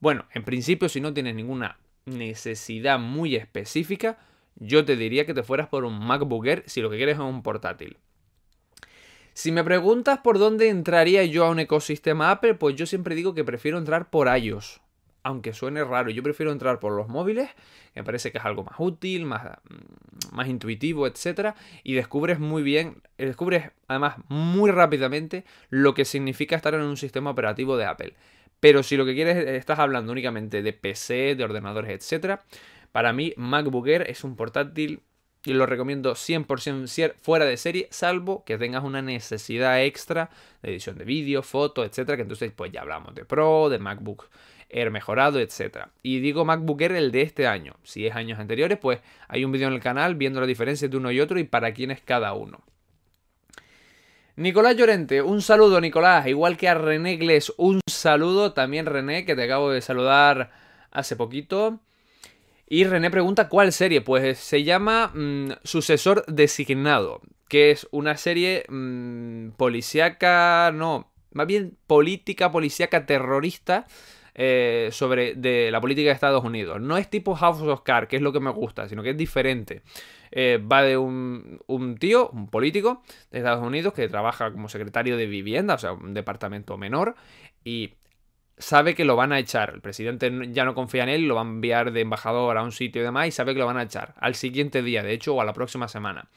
Bueno, 0.00 0.26
en 0.34 0.44
principio, 0.44 0.88
si 0.88 1.00
no 1.00 1.14
tienes 1.14 1.34
ninguna 1.34 1.78
necesidad 2.04 2.98
muy 2.98 3.34
específica, 3.34 4.18
yo 4.56 4.84
te 4.84 4.96
diría 4.96 5.24
que 5.24 5.34
te 5.34 5.42
fueras 5.42 5.68
por 5.68 5.84
un 5.84 5.98
MacBook 5.98 6.62
si 6.66 6.82
lo 6.82 6.90
que 6.90 6.98
quieres 6.98 7.16
es 7.16 7.20
un 7.20 7.42
portátil. 7.42 7.96
Si 9.32 9.52
me 9.52 9.64
preguntas 9.64 10.18
por 10.18 10.38
dónde 10.38 10.68
entraría 10.68 11.24
yo 11.24 11.44
a 11.44 11.50
un 11.50 11.58
ecosistema 11.58 12.30
Apple, 12.30 12.54
pues 12.54 12.76
yo 12.76 12.86
siempre 12.86 13.14
digo 13.14 13.34
que 13.34 13.44
prefiero 13.44 13.78
entrar 13.78 14.10
por 14.10 14.28
iOS 14.34 14.80
aunque 15.26 15.52
suene 15.52 15.82
raro, 15.82 16.10
yo 16.10 16.22
prefiero 16.22 16.52
entrar 16.52 16.78
por 16.78 16.92
los 16.92 17.08
móviles, 17.08 17.50
me 17.96 18.04
parece 18.04 18.30
que 18.30 18.38
es 18.38 18.44
algo 18.44 18.62
más 18.62 18.76
útil, 18.78 19.24
más, 19.24 19.58
mm, 19.68 20.36
más 20.36 20.46
intuitivo, 20.46 21.04
etc. 21.08 21.56
Y 21.82 21.94
descubres 21.94 22.38
muy 22.38 22.62
bien, 22.62 23.02
descubres 23.18 23.72
además 23.88 24.18
muy 24.28 24.70
rápidamente 24.70 25.44
lo 25.68 25.94
que 25.94 26.04
significa 26.04 26.54
estar 26.54 26.74
en 26.74 26.82
un 26.82 26.96
sistema 26.96 27.30
operativo 27.30 27.76
de 27.76 27.86
Apple. 27.86 28.14
Pero 28.60 28.84
si 28.84 28.96
lo 28.96 29.04
que 29.04 29.16
quieres, 29.16 29.36
estás 29.36 29.80
hablando 29.80 30.12
únicamente 30.12 30.62
de 30.62 30.72
PC, 30.72 31.34
de 31.34 31.42
ordenadores, 31.42 31.90
etc. 31.90 32.38
Para 32.92 33.12
mí, 33.12 33.34
MacBook 33.36 33.88
Air 33.88 34.08
es 34.08 34.22
un 34.22 34.36
portátil 34.36 35.02
y 35.44 35.54
lo 35.54 35.66
recomiendo 35.66 36.14
100% 36.14 37.14
fuera 37.20 37.44
de 37.44 37.56
serie, 37.56 37.88
salvo 37.90 38.44
que 38.44 38.58
tengas 38.58 38.84
una 38.84 39.02
necesidad 39.02 39.82
extra 39.82 40.30
de 40.62 40.70
edición 40.70 40.98
de 40.98 41.04
vídeo, 41.04 41.42
fotos, 41.42 41.84
etcétera, 41.84 42.16
que 42.16 42.22
entonces 42.22 42.52
pues 42.54 42.70
ya 42.70 42.82
hablamos 42.82 43.14
de 43.14 43.24
Pro, 43.24 43.68
de 43.68 43.78
MacBook 43.78 44.28
Air 44.68 44.90
mejorado, 44.90 45.40
etc. 45.40 45.86
Y 46.02 46.20
digo 46.20 46.44
MacBook 46.44 46.80
Air 46.80 46.92
el 46.92 47.12
de 47.12 47.22
este 47.22 47.46
año. 47.46 47.76
Si 47.82 48.06
es 48.06 48.14
años 48.14 48.38
anteriores, 48.38 48.78
pues 48.78 49.00
hay 49.28 49.44
un 49.44 49.52
vídeo 49.52 49.68
en 49.68 49.74
el 49.74 49.80
canal 49.80 50.14
viendo 50.14 50.40
la 50.40 50.46
diferencia 50.46 50.88
de 50.88 50.96
uno 50.96 51.10
y 51.10 51.20
otro 51.20 51.38
y 51.38 51.44
para 51.44 51.72
quién 51.72 51.90
es 51.90 52.00
cada 52.00 52.32
uno. 52.34 52.62
Nicolás 54.36 54.76
Llorente, 54.76 55.22
un 55.22 55.40
saludo 55.40 55.80
Nicolás, 55.80 56.26
igual 56.26 56.58
que 56.58 56.68
a 56.68 56.74
René 56.74 57.16
Gles, 57.16 57.54
un 57.56 57.80
saludo 57.86 58.52
también 58.52 58.84
René, 58.84 59.24
que 59.24 59.34
te 59.34 59.44
acabo 59.44 59.70
de 59.70 59.80
saludar 59.80 60.50
hace 60.90 61.16
poquito. 61.16 61.80
Y 62.68 62.84
René 62.84 63.10
pregunta 63.10 63.48
cuál 63.48 63.72
serie, 63.72 64.02
pues 64.02 64.38
se 64.38 64.62
llama 64.62 65.10
mm, 65.14 65.52
Sucesor 65.62 66.26
Designado, 66.26 67.22
que 67.48 67.70
es 67.70 67.88
una 67.92 68.18
serie 68.18 68.64
mmm, 68.68 69.52
policíaca, 69.56 70.70
no, 70.74 71.10
más 71.32 71.46
bien 71.46 71.78
política, 71.86 72.50
policíaca 72.52 73.06
terrorista, 73.06 73.86
eh, 74.38 74.90
sobre 74.92 75.34
de 75.34 75.70
la 75.70 75.80
política 75.80 76.10
de 76.10 76.14
Estados 76.14 76.44
Unidos. 76.44 76.78
No 76.78 76.98
es 76.98 77.08
tipo 77.08 77.34
House 77.34 77.62
of 77.62 77.80
Cards, 77.80 78.08
que 78.08 78.16
es 78.16 78.22
lo 78.22 78.34
que 78.34 78.40
me 78.40 78.50
gusta, 78.50 78.86
sino 78.86 79.02
que 79.02 79.10
es 79.10 79.16
diferente. 79.16 79.80
Eh, 80.30 80.60
va 80.60 80.82
de 80.82 80.98
un, 80.98 81.58
un, 81.66 81.96
tío, 81.96 82.28
un 82.28 82.48
político 82.48 83.02
de 83.30 83.38
Estados 83.38 83.64
Unidos 83.66 83.94
que 83.94 84.06
trabaja 84.08 84.52
como 84.52 84.68
secretario 84.68 85.16
de 85.16 85.26
vivienda, 85.26 85.74
o 85.74 85.78
sea, 85.78 85.92
un 85.92 86.12
departamento 86.12 86.76
menor, 86.76 87.14
y 87.64 87.94
sabe 88.58 88.94
que 88.94 89.06
lo 89.06 89.16
van 89.16 89.32
a 89.32 89.38
echar. 89.38 89.72
El 89.74 89.80
presidente 89.80 90.30
ya 90.50 90.66
no 90.66 90.74
confía 90.74 91.04
en 91.04 91.08
él, 91.08 91.28
lo 91.28 91.36
va 91.36 91.40
a 91.40 91.44
enviar 91.44 91.92
de 91.92 92.02
embajador 92.02 92.58
a 92.58 92.62
un 92.62 92.72
sitio 92.72 93.00
y 93.00 93.04
demás, 93.06 93.28
y 93.28 93.30
sabe 93.30 93.54
que 93.54 93.60
lo 93.60 93.66
van 93.66 93.78
a 93.78 93.84
echar 93.84 94.14
al 94.18 94.34
siguiente 94.34 94.82
día, 94.82 95.02
de 95.02 95.14
hecho, 95.14 95.34
o 95.34 95.40
a 95.40 95.46
la 95.46 95.54
próxima 95.54 95.88
semana. 95.88 96.28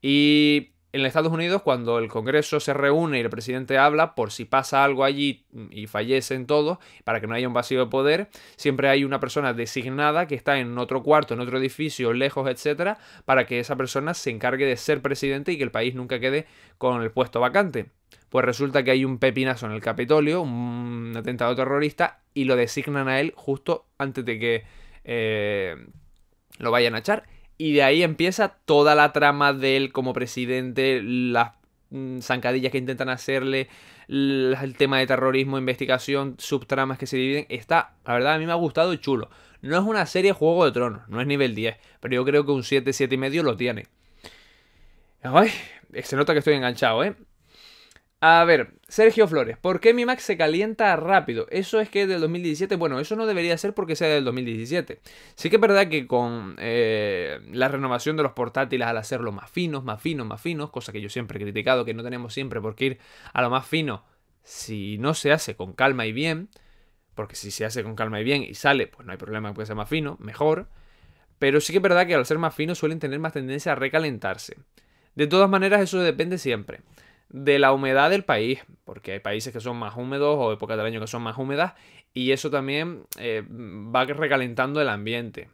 Y 0.00 0.70
en 1.00 1.06
Estados 1.06 1.32
Unidos, 1.32 1.62
cuando 1.62 1.98
el 1.98 2.08
Congreso 2.08 2.60
se 2.60 2.74
reúne 2.74 3.18
y 3.18 3.20
el 3.20 3.30
presidente 3.30 3.78
habla, 3.78 4.14
por 4.14 4.30
si 4.30 4.44
pasa 4.44 4.84
algo 4.84 5.04
allí 5.04 5.44
y 5.70 5.86
fallecen 5.86 6.46
todos, 6.46 6.78
para 7.04 7.20
que 7.20 7.26
no 7.26 7.34
haya 7.34 7.48
un 7.48 7.54
vacío 7.54 7.80
de 7.80 7.86
poder, 7.86 8.28
siempre 8.56 8.88
hay 8.88 9.04
una 9.04 9.20
persona 9.20 9.52
designada 9.52 10.26
que 10.26 10.34
está 10.34 10.58
en 10.58 10.76
otro 10.78 11.02
cuarto, 11.02 11.34
en 11.34 11.40
otro 11.40 11.58
edificio, 11.58 12.12
lejos, 12.12 12.48
etcétera, 12.48 12.98
para 13.24 13.46
que 13.46 13.58
esa 13.58 13.76
persona 13.76 14.14
se 14.14 14.30
encargue 14.30 14.66
de 14.66 14.76
ser 14.76 15.02
presidente 15.02 15.52
y 15.52 15.58
que 15.58 15.64
el 15.64 15.70
país 15.70 15.94
nunca 15.94 16.18
quede 16.20 16.46
con 16.78 17.02
el 17.02 17.10
puesto 17.10 17.40
vacante. 17.40 17.90
Pues 18.28 18.44
resulta 18.44 18.82
que 18.82 18.90
hay 18.90 19.04
un 19.04 19.18
pepinazo 19.18 19.66
en 19.66 19.72
el 19.72 19.80
Capitolio, 19.80 20.42
un 20.42 21.12
atentado 21.16 21.54
terrorista, 21.54 22.20
y 22.34 22.44
lo 22.44 22.56
designan 22.56 23.08
a 23.08 23.20
él 23.20 23.32
justo 23.36 23.86
antes 23.98 24.24
de 24.24 24.38
que 24.38 24.64
eh, 25.04 25.76
lo 26.58 26.70
vayan 26.70 26.94
a 26.94 26.98
echar 26.98 27.24
y 27.58 27.72
de 27.72 27.82
ahí 27.82 28.02
empieza 28.02 28.56
toda 28.64 28.94
la 28.94 29.12
trama 29.12 29.52
de 29.52 29.76
él 29.76 29.92
como 29.92 30.12
presidente, 30.12 31.00
las 31.02 31.52
mm, 31.90 32.20
zancadillas 32.20 32.72
que 32.72 32.78
intentan 32.78 33.08
hacerle, 33.08 33.68
el 34.08 34.74
tema 34.76 34.98
de 34.98 35.06
terrorismo, 35.06 35.58
investigación, 35.58 36.36
subtramas 36.38 36.98
que 36.98 37.06
se 37.06 37.16
dividen. 37.16 37.46
Está, 37.48 37.94
la 38.04 38.14
verdad, 38.14 38.34
a 38.34 38.38
mí 38.38 38.46
me 38.46 38.52
ha 38.52 38.56
gustado 38.56 38.92
y 38.92 38.98
chulo. 38.98 39.30
No 39.62 39.76
es 39.76 39.84
una 39.84 40.06
serie 40.06 40.32
Juego 40.32 40.64
de 40.64 40.72
Tronos, 40.72 41.08
no 41.08 41.20
es 41.20 41.26
nivel 41.26 41.54
10, 41.54 41.76
pero 42.00 42.14
yo 42.14 42.24
creo 42.24 42.44
que 42.44 42.52
un 42.52 42.62
7, 42.62 42.92
7 42.92 43.14
y 43.14 43.18
medio 43.18 43.42
lo 43.42 43.56
tiene. 43.56 43.86
Ay, 45.22 45.50
se 46.02 46.14
nota 46.14 46.32
que 46.32 46.38
estoy 46.38 46.54
enganchado, 46.54 47.02
¿eh? 47.02 47.16
A 48.20 48.44
ver, 48.44 48.72
Sergio 48.88 49.28
Flores, 49.28 49.58
¿por 49.58 49.78
qué 49.78 49.92
mi 49.92 50.06
Mac 50.06 50.20
se 50.20 50.38
calienta 50.38 50.96
rápido? 50.96 51.46
Eso 51.50 51.80
es 51.80 51.90
que 51.90 52.06
del 52.06 52.22
2017. 52.22 52.74
Bueno, 52.76 52.98
eso 52.98 53.14
no 53.14 53.26
debería 53.26 53.58
ser 53.58 53.74
porque 53.74 53.94
sea 53.94 54.08
del 54.08 54.24
2017. 54.24 55.00
Sí 55.34 55.50
que 55.50 55.56
es 55.56 55.60
verdad 55.60 55.88
que 55.88 56.06
con 56.06 56.56
eh, 56.58 57.40
la 57.52 57.68
renovación 57.68 58.16
de 58.16 58.22
los 58.22 58.32
portátiles 58.32 58.88
al 58.88 58.96
hacerlo 58.96 59.32
más 59.32 59.50
finos, 59.50 59.84
más 59.84 60.00
finos, 60.00 60.26
más 60.26 60.40
finos, 60.40 60.70
cosa 60.70 60.92
que 60.92 61.02
yo 61.02 61.10
siempre 61.10 61.38
he 61.38 61.42
criticado, 61.42 61.84
que 61.84 61.92
no 61.92 62.02
tenemos 62.02 62.32
siempre 62.32 62.60
por 62.60 62.74
qué 62.74 62.84
ir 62.86 62.98
a 63.34 63.42
lo 63.42 63.50
más 63.50 63.66
fino 63.66 64.02
si 64.42 64.96
no 64.98 65.12
se 65.12 65.32
hace 65.32 65.54
con 65.54 65.74
calma 65.74 66.06
y 66.06 66.12
bien. 66.12 66.48
Porque 67.14 67.36
si 67.36 67.50
se 67.50 67.66
hace 67.66 67.82
con 67.82 67.96
calma 67.96 68.20
y 68.20 68.24
bien 68.24 68.42
y 68.42 68.54
sale, 68.54 68.86
pues 68.86 69.04
no 69.06 69.12
hay 69.12 69.18
problema 69.18 69.52
que 69.52 69.66
ser 69.66 69.76
más 69.76 69.88
fino, 69.90 70.16
mejor. 70.20 70.68
Pero 71.38 71.60
sí 71.60 71.72
que 71.72 71.78
es 71.78 71.82
verdad 71.82 72.06
que 72.06 72.14
al 72.14 72.26
ser 72.26 72.38
más 72.38 72.54
finos 72.54 72.78
suelen 72.78 72.98
tener 72.98 73.18
más 73.20 73.34
tendencia 73.34 73.72
a 73.72 73.74
recalentarse. 73.74 74.56
De 75.14 75.26
todas 75.26 75.50
maneras, 75.50 75.82
eso 75.82 76.00
depende 76.00 76.38
siempre 76.38 76.80
de 77.28 77.58
la 77.58 77.72
humedad 77.72 78.10
del 78.10 78.24
país, 78.24 78.60
porque 78.84 79.12
hay 79.12 79.20
países 79.20 79.52
que 79.52 79.60
son 79.60 79.76
más 79.76 79.96
húmedos 79.96 80.36
o 80.38 80.52
épocas 80.52 80.76
del 80.76 80.86
año 80.86 81.00
que 81.00 81.06
son 81.06 81.22
más 81.22 81.36
húmedas 81.38 81.74
y 82.14 82.32
eso 82.32 82.50
también 82.50 83.04
eh, 83.18 83.42
va 83.48 84.04
recalentando 84.04 84.80
el 84.80 84.88
ambiente, 84.88 85.50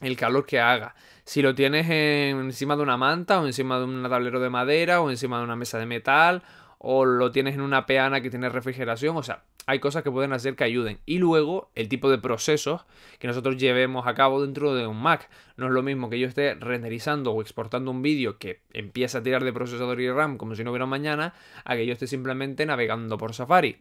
el 0.00 0.16
calor 0.16 0.44
que 0.44 0.60
haga. 0.60 0.94
Si 1.24 1.42
lo 1.42 1.54
tienes 1.54 1.88
encima 1.88 2.76
de 2.76 2.82
una 2.82 2.96
manta 2.96 3.40
o 3.40 3.46
encima 3.46 3.78
de 3.78 3.84
un 3.84 4.02
tablero 4.02 4.40
de 4.40 4.50
madera 4.50 5.00
o 5.00 5.10
encima 5.10 5.38
de 5.38 5.44
una 5.44 5.56
mesa 5.56 5.78
de 5.78 5.86
metal 5.86 6.42
o 6.78 7.04
lo 7.04 7.32
tienes 7.32 7.54
en 7.54 7.60
una 7.60 7.86
peana 7.86 8.20
que 8.20 8.30
tiene 8.30 8.48
refrigeración, 8.48 9.16
o 9.16 9.22
sea, 9.22 9.42
hay 9.66 9.80
cosas 9.80 10.04
que 10.04 10.10
pueden 10.12 10.32
hacer 10.32 10.54
que 10.54 10.64
ayuden. 10.64 11.00
Y 11.06 11.18
luego 11.18 11.70
el 11.74 11.88
tipo 11.88 12.08
de 12.08 12.18
procesos 12.18 12.84
que 13.18 13.26
nosotros 13.26 13.56
llevemos 13.56 14.06
a 14.06 14.14
cabo 14.14 14.40
dentro 14.40 14.74
de 14.74 14.86
un 14.86 15.02
Mac. 15.02 15.28
No 15.56 15.66
es 15.66 15.72
lo 15.72 15.82
mismo 15.82 16.08
que 16.08 16.20
yo 16.20 16.28
esté 16.28 16.54
renderizando 16.54 17.32
o 17.32 17.42
exportando 17.42 17.90
un 17.90 18.00
vídeo 18.00 18.38
que 18.38 18.60
empieza 18.72 19.18
a 19.18 19.22
tirar 19.22 19.42
de 19.42 19.52
procesador 19.52 20.00
y 20.00 20.08
RAM 20.08 20.38
como 20.38 20.54
si 20.54 20.62
no 20.62 20.70
hubiera 20.70 20.86
mañana, 20.86 21.34
a 21.64 21.74
que 21.74 21.84
yo 21.84 21.92
esté 21.92 22.06
simplemente 22.06 22.64
navegando 22.64 23.18
por 23.18 23.34
Safari. 23.34 23.78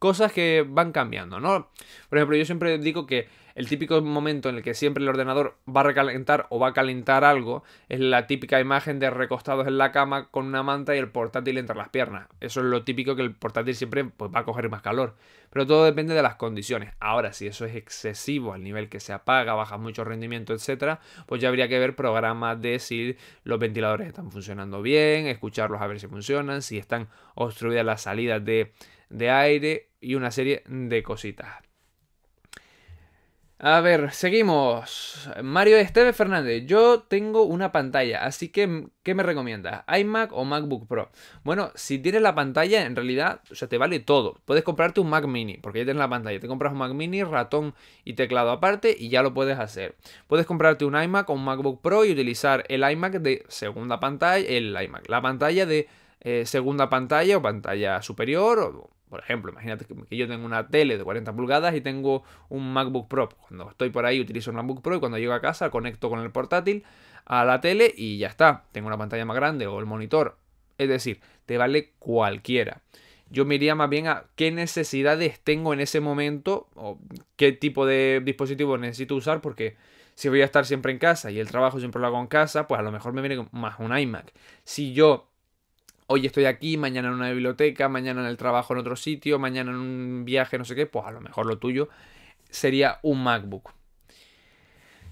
Cosas 0.00 0.32
que 0.32 0.66
van 0.68 0.90
cambiando, 0.90 1.38
¿no? 1.38 1.70
Por 2.08 2.18
ejemplo, 2.18 2.36
yo 2.36 2.44
siempre 2.44 2.76
digo 2.78 3.06
que 3.06 3.28
el 3.54 3.68
típico 3.68 4.00
momento 4.00 4.48
en 4.48 4.56
el 4.56 4.62
que 4.62 4.74
siempre 4.74 5.02
el 5.02 5.08
ordenador 5.08 5.58
va 5.68 5.80
a 5.80 5.84
recalentar 5.84 6.46
o 6.50 6.58
va 6.58 6.68
a 6.68 6.72
calentar 6.72 7.24
algo 7.24 7.62
es 7.88 8.00
la 8.00 8.26
típica 8.26 8.60
imagen 8.60 8.98
de 8.98 9.10
recostados 9.10 9.66
en 9.66 9.78
la 9.78 9.92
cama 9.92 10.28
con 10.30 10.46
una 10.46 10.62
manta 10.62 10.94
y 10.94 10.98
el 10.98 11.10
portátil 11.10 11.58
entre 11.58 11.76
las 11.76 11.88
piernas. 11.88 12.28
Eso 12.40 12.60
es 12.60 12.66
lo 12.66 12.84
típico 12.84 13.16
que 13.16 13.22
el 13.22 13.34
portátil 13.34 13.74
siempre 13.74 14.04
pues, 14.04 14.30
va 14.34 14.40
a 14.40 14.44
coger 14.44 14.68
más 14.68 14.82
calor. 14.82 15.16
Pero 15.50 15.66
todo 15.66 15.84
depende 15.84 16.14
de 16.14 16.22
las 16.22 16.36
condiciones. 16.36 16.94
Ahora, 16.98 17.34
si 17.34 17.46
eso 17.46 17.66
es 17.66 17.76
excesivo 17.76 18.54
al 18.54 18.62
nivel 18.62 18.88
que 18.88 19.00
se 19.00 19.12
apaga, 19.12 19.52
baja 19.52 19.76
mucho 19.76 20.02
rendimiento, 20.02 20.54
etcétera, 20.54 21.00
pues 21.26 21.42
ya 21.42 21.48
habría 21.48 21.68
que 21.68 21.78
ver 21.78 21.94
programas 21.94 22.60
de 22.60 22.78
si 22.78 23.16
los 23.44 23.58
ventiladores 23.58 24.08
están 24.08 24.30
funcionando 24.30 24.80
bien, 24.80 25.26
escucharlos 25.26 25.82
a 25.82 25.86
ver 25.86 26.00
si 26.00 26.06
funcionan, 26.06 26.62
si 26.62 26.78
están 26.78 27.08
obstruidas 27.34 27.84
las 27.84 28.02
salidas 28.02 28.42
de, 28.44 28.72
de 29.10 29.30
aire 29.30 29.90
y 30.00 30.14
una 30.14 30.30
serie 30.30 30.62
de 30.66 31.02
cositas. 31.02 31.71
A 33.64 33.80
ver, 33.80 34.10
seguimos. 34.10 35.30
Mario 35.40 35.76
Esteve 35.76 36.12
Fernández, 36.12 36.64
yo 36.66 37.02
tengo 37.02 37.44
una 37.44 37.70
pantalla, 37.70 38.24
así 38.24 38.48
que 38.48 38.88
¿qué 39.04 39.14
me 39.14 39.22
recomiendas? 39.22 39.84
¿iMac 39.86 40.32
o 40.32 40.44
MacBook 40.44 40.88
Pro? 40.88 41.12
Bueno, 41.44 41.70
si 41.76 42.00
tienes 42.00 42.22
la 42.22 42.34
pantalla, 42.34 42.84
en 42.84 42.96
realidad, 42.96 43.40
o 43.52 43.54
sea, 43.54 43.68
te 43.68 43.78
vale 43.78 44.00
todo. 44.00 44.40
Puedes 44.46 44.64
comprarte 44.64 45.00
un 45.00 45.10
Mac 45.10 45.26
Mini, 45.28 45.58
porque 45.58 45.78
ya 45.78 45.84
tienes 45.84 46.00
la 46.00 46.08
pantalla. 46.08 46.40
Te 46.40 46.48
compras 46.48 46.72
un 46.72 46.78
Mac 46.78 46.92
Mini, 46.92 47.22
ratón 47.22 47.72
y 48.02 48.14
teclado 48.14 48.50
aparte 48.50 48.96
y 48.98 49.10
ya 49.10 49.22
lo 49.22 49.32
puedes 49.32 49.56
hacer. 49.60 49.94
Puedes 50.26 50.44
comprarte 50.44 50.84
un 50.84 51.00
iMac 51.00 51.30
o 51.30 51.34
un 51.34 51.44
MacBook 51.44 51.82
Pro 51.82 52.04
y 52.04 52.10
utilizar 52.10 52.64
el 52.68 52.82
iMac 52.82 53.20
de 53.20 53.44
segunda 53.46 54.00
pantalla, 54.00 54.44
el 54.44 54.76
iMac, 54.76 55.08
la 55.08 55.22
pantalla 55.22 55.66
de 55.66 55.86
eh, 56.20 56.46
segunda 56.46 56.90
pantalla 56.90 57.36
o 57.36 57.42
pantalla 57.42 58.02
superior 58.02 58.58
o 58.58 58.90
por 59.12 59.20
ejemplo, 59.20 59.52
imagínate 59.52 59.84
que 59.84 60.16
yo 60.16 60.26
tengo 60.26 60.46
una 60.46 60.68
tele 60.68 60.96
de 60.96 61.04
40 61.04 61.34
pulgadas 61.34 61.74
y 61.74 61.82
tengo 61.82 62.22
un 62.48 62.72
MacBook 62.72 63.08
Pro. 63.08 63.28
Cuando 63.28 63.68
estoy 63.68 63.90
por 63.90 64.06
ahí 64.06 64.18
utilizo 64.18 64.48
un 64.48 64.56
MacBook 64.56 64.80
Pro 64.80 64.96
y 64.96 65.00
cuando 65.00 65.18
llego 65.18 65.34
a 65.34 65.42
casa 65.42 65.68
conecto 65.68 66.08
con 66.08 66.20
el 66.20 66.30
portátil 66.30 66.82
a 67.26 67.44
la 67.44 67.60
tele 67.60 67.92
y 67.94 68.16
ya 68.16 68.28
está. 68.28 68.64
Tengo 68.72 68.86
una 68.86 68.96
pantalla 68.96 69.26
más 69.26 69.36
grande 69.36 69.66
o 69.66 69.78
el 69.80 69.84
monitor 69.84 70.38
Es 70.78 70.88
decir, 70.88 71.20
te 71.44 71.58
vale 71.58 71.92
cualquiera. 71.98 72.80
Yo 73.28 73.44
me 73.44 73.56
iría 73.56 73.74
más 73.74 73.90
bien 73.90 74.06
a 74.06 74.24
qué 74.34 74.50
necesidades 74.50 75.40
tengo 75.40 75.74
en 75.74 75.80
ese 75.80 76.00
momento 76.00 76.70
o 76.74 76.98
qué 77.36 77.52
tipo 77.52 77.84
de 77.84 78.22
dispositivo 78.24 78.78
necesito 78.78 79.14
usar 79.14 79.42
porque 79.42 79.76
si 80.14 80.30
voy 80.30 80.40
a 80.40 80.46
estar 80.46 80.64
siempre 80.64 80.90
en 80.90 80.98
casa 80.98 81.30
y 81.30 81.38
el 81.38 81.48
trabajo 81.48 81.80
siempre 81.80 82.00
lo 82.00 82.06
hago 82.06 82.18
en 82.18 82.28
casa, 82.28 82.66
pues 82.66 82.78
a 82.78 82.82
lo 82.82 82.90
mejor 82.90 83.12
me 83.12 83.20
viene 83.20 83.46
más 83.52 83.78
un 83.78 83.94
iMac. 83.94 84.32
Si 84.64 84.94
yo 84.94 85.28
hoy 86.06 86.26
estoy 86.26 86.44
aquí, 86.44 86.76
mañana 86.76 87.08
en 87.08 87.14
una 87.14 87.30
biblioteca, 87.30 87.88
mañana 87.88 88.20
en 88.20 88.26
el 88.26 88.36
trabajo 88.36 88.74
en 88.74 88.80
otro 88.80 88.96
sitio, 88.96 89.38
mañana 89.38 89.70
en 89.70 89.76
un 89.76 90.24
viaje, 90.24 90.58
no 90.58 90.64
sé 90.64 90.74
qué, 90.74 90.86
pues 90.86 91.06
a 91.06 91.10
lo 91.10 91.20
mejor 91.20 91.46
lo 91.46 91.58
tuyo 91.58 91.88
sería 92.52 92.98
un 93.02 93.22
MacBook. 93.22 93.72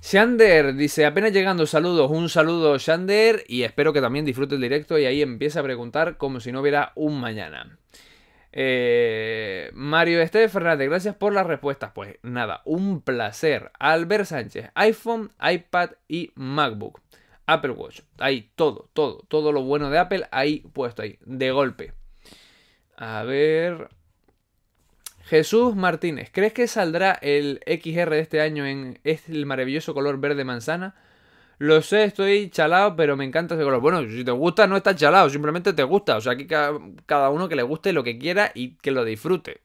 Shander 0.02 0.74
dice, 0.74 1.04
apenas 1.04 1.32
llegando, 1.32 1.66
saludos, 1.66 2.10
un 2.10 2.30
saludo 2.30 2.78
Shander 2.78 3.44
y 3.48 3.64
espero 3.64 3.92
que 3.92 4.00
también 4.00 4.24
disfrute 4.24 4.54
el 4.54 4.60
directo 4.60 4.98
y 4.98 5.04
ahí 5.04 5.20
empiece 5.20 5.58
a 5.58 5.62
preguntar 5.62 6.16
como 6.16 6.40
si 6.40 6.52
no 6.52 6.60
hubiera 6.60 6.92
un 6.94 7.20
mañana. 7.20 7.78
Eh, 8.52 9.70
Mario 9.74 10.22
Esteve 10.22 10.48
Fernández, 10.48 10.88
gracias 10.88 11.14
por 11.16 11.34
las 11.34 11.46
respuestas. 11.46 11.92
Pues 11.94 12.16
nada, 12.22 12.62
un 12.64 13.02
placer. 13.02 13.70
Albert 13.78 14.24
Sánchez, 14.24 14.70
iPhone, 14.74 15.30
iPad 15.40 15.90
y 16.08 16.32
MacBook. 16.34 17.00
Apple 17.52 17.72
Watch. 17.72 18.00
Ahí, 18.18 18.50
todo, 18.54 18.90
todo, 18.92 19.24
todo 19.28 19.52
lo 19.52 19.62
bueno 19.62 19.90
de 19.90 19.98
Apple 19.98 20.28
ahí 20.30 20.60
puesto 20.72 21.02
ahí, 21.02 21.18
de 21.24 21.50
golpe. 21.50 21.92
A 22.96 23.22
ver. 23.24 23.88
Jesús 25.24 25.76
Martínez, 25.76 26.30
¿crees 26.32 26.52
que 26.52 26.66
saldrá 26.66 27.12
el 27.12 27.60
XR 27.64 28.10
de 28.10 28.20
este 28.20 28.40
año 28.40 28.66
en 28.66 28.98
el 29.04 29.46
maravilloso 29.46 29.94
color 29.94 30.18
verde 30.18 30.44
manzana? 30.44 30.96
Lo 31.58 31.82
sé, 31.82 32.04
estoy 32.04 32.50
chalado, 32.50 32.96
pero 32.96 33.16
me 33.16 33.24
encanta 33.24 33.54
ese 33.54 33.62
color. 33.62 33.80
Bueno, 33.80 34.02
si 34.08 34.24
te 34.24 34.30
gusta, 34.30 34.66
no 34.66 34.76
estás 34.76 34.96
chalado, 34.96 35.28
simplemente 35.28 35.72
te 35.72 35.82
gusta. 35.84 36.16
O 36.16 36.20
sea, 36.20 36.32
aquí 36.32 36.46
cada 36.46 37.30
uno 37.30 37.48
que 37.48 37.54
le 37.54 37.62
guste 37.62 37.92
lo 37.92 38.02
que 38.02 38.18
quiera 38.18 38.50
y 38.54 38.76
que 38.78 38.90
lo 38.90 39.04
disfrute. 39.04 39.60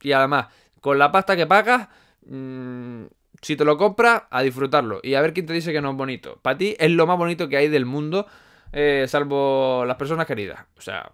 Y 0.00 0.12
además, 0.12 0.46
con 0.80 0.98
la 0.98 1.12
pasta 1.12 1.36
que 1.36 1.46
pagas, 1.46 1.88
mm, 2.26 3.04
si 3.42 3.56
te 3.56 3.64
lo 3.64 3.76
compras, 3.78 4.22
a 4.30 4.42
disfrutarlo. 4.42 5.00
Y 5.02 5.14
a 5.14 5.20
ver 5.20 5.32
quién 5.32 5.46
te 5.46 5.52
dice 5.52 5.72
que 5.72 5.80
no 5.80 5.90
es 5.90 5.96
bonito. 5.96 6.38
Para 6.42 6.58
ti 6.58 6.76
es 6.78 6.90
lo 6.90 7.06
más 7.06 7.18
bonito 7.18 7.48
que 7.48 7.56
hay 7.56 7.68
del 7.68 7.86
mundo, 7.86 8.26
eh, 8.72 9.06
salvo 9.08 9.84
las 9.86 9.96
personas 9.96 10.26
queridas. 10.26 10.66
O 10.76 10.80
sea, 10.80 11.12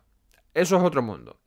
eso 0.55 0.77
es 0.77 0.83
otro 0.83 1.03
mundo. 1.03 1.39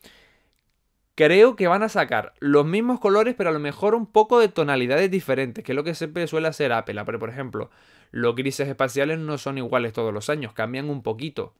Creo 1.15 1.57
que 1.57 1.67
van 1.67 1.83
a 1.83 1.89
sacar 1.89 2.33
los 2.39 2.65
mismos 2.65 3.01
colores, 3.01 3.35
pero 3.37 3.49
a 3.49 3.53
lo 3.53 3.59
mejor 3.59 3.93
un 3.93 4.05
poco 4.05 4.39
de 4.39 4.47
tonalidades 4.47 5.11
diferentes, 5.11 5.65
que 5.65 5.73
es 5.73 5.75
lo 5.75 5.83
que 5.83 5.93
siempre 5.93 6.27
suele 6.27 6.47
hacer 6.47 6.71
Apple. 6.71 7.01
Pero, 7.05 7.19
por 7.19 7.29
ejemplo, 7.29 7.69
los 8.11 8.35
grises 8.35 8.69
espaciales 8.69 9.19
no 9.19 9.37
son 9.37 9.57
iguales 9.57 9.91
todos 9.91 10.13
los 10.13 10.29
años, 10.29 10.53
cambian 10.53 10.89
un 10.89 11.03
poquito. 11.03 11.53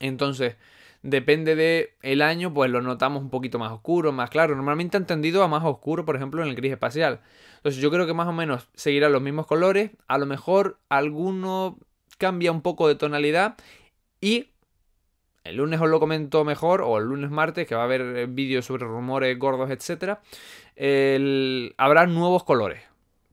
Entonces, 0.00 0.56
depende 1.02 1.54
de 1.56 1.96
el 2.02 2.22
año, 2.22 2.54
pues 2.54 2.70
lo 2.70 2.80
notamos 2.80 3.22
un 3.22 3.30
poquito 3.30 3.58
más 3.58 3.72
oscuro, 3.72 4.12
más 4.12 4.30
claro. 4.30 4.54
Normalmente 4.54 4.96
han 4.96 5.06
tendido 5.06 5.42
a 5.42 5.48
más 5.48 5.64
oscuro, 5.64 6.04
por 6.04 6.16
ejemplo, 6.16 6.42
en 6.42 6.48
el 6.48 6.54
gris 6.54 6.72
espacial. 6.72 7.20
Entonces, 7.56 7.80
yo 7.80 7.90
creo 7.90 8.06
que 8.06 8.14
más 8.14 8.28
o 8.28 8.32
menos 8.32 8.68
seguirán 8.74 9.12
los 9.12 9.22
mismos 9.22 9.46
colores. 9.46 9.90
A 10.08 10.18
lo 10.18 10.26
mejor 10.26 10.78
alguno 10.88 11.78
cambia 12.18 12.52
un 12.52 12.62
poco 12.62 12.88
de 12.88 12.94
tonalidad 12.94 13.56
y 14.20 14.50
el 15.44 15.56
lunes 15.56 15.80
os 15.80 15.88
lo 15.88 15.98
comento 15.98 16.44
mejor, 16.44 16.82
o 16.82 16.98
el 16.98 17.04
lunes 17.04 17.30
martes, 17.30 17.66
que 17.66 17.74
va 17.74 17.82
a 17.82 17.84
haber 17.84 18.00
eh, 18.00 18.26
vídeos 18.26 18.64
sobre 18.64 18.84
rumores 18.84 19.36
gordos, 19.38 19.70
etc. 19.70 20.18
Habrá 21.76 22.06
nuevos 22.06 22.44
colores. 22.44 22.82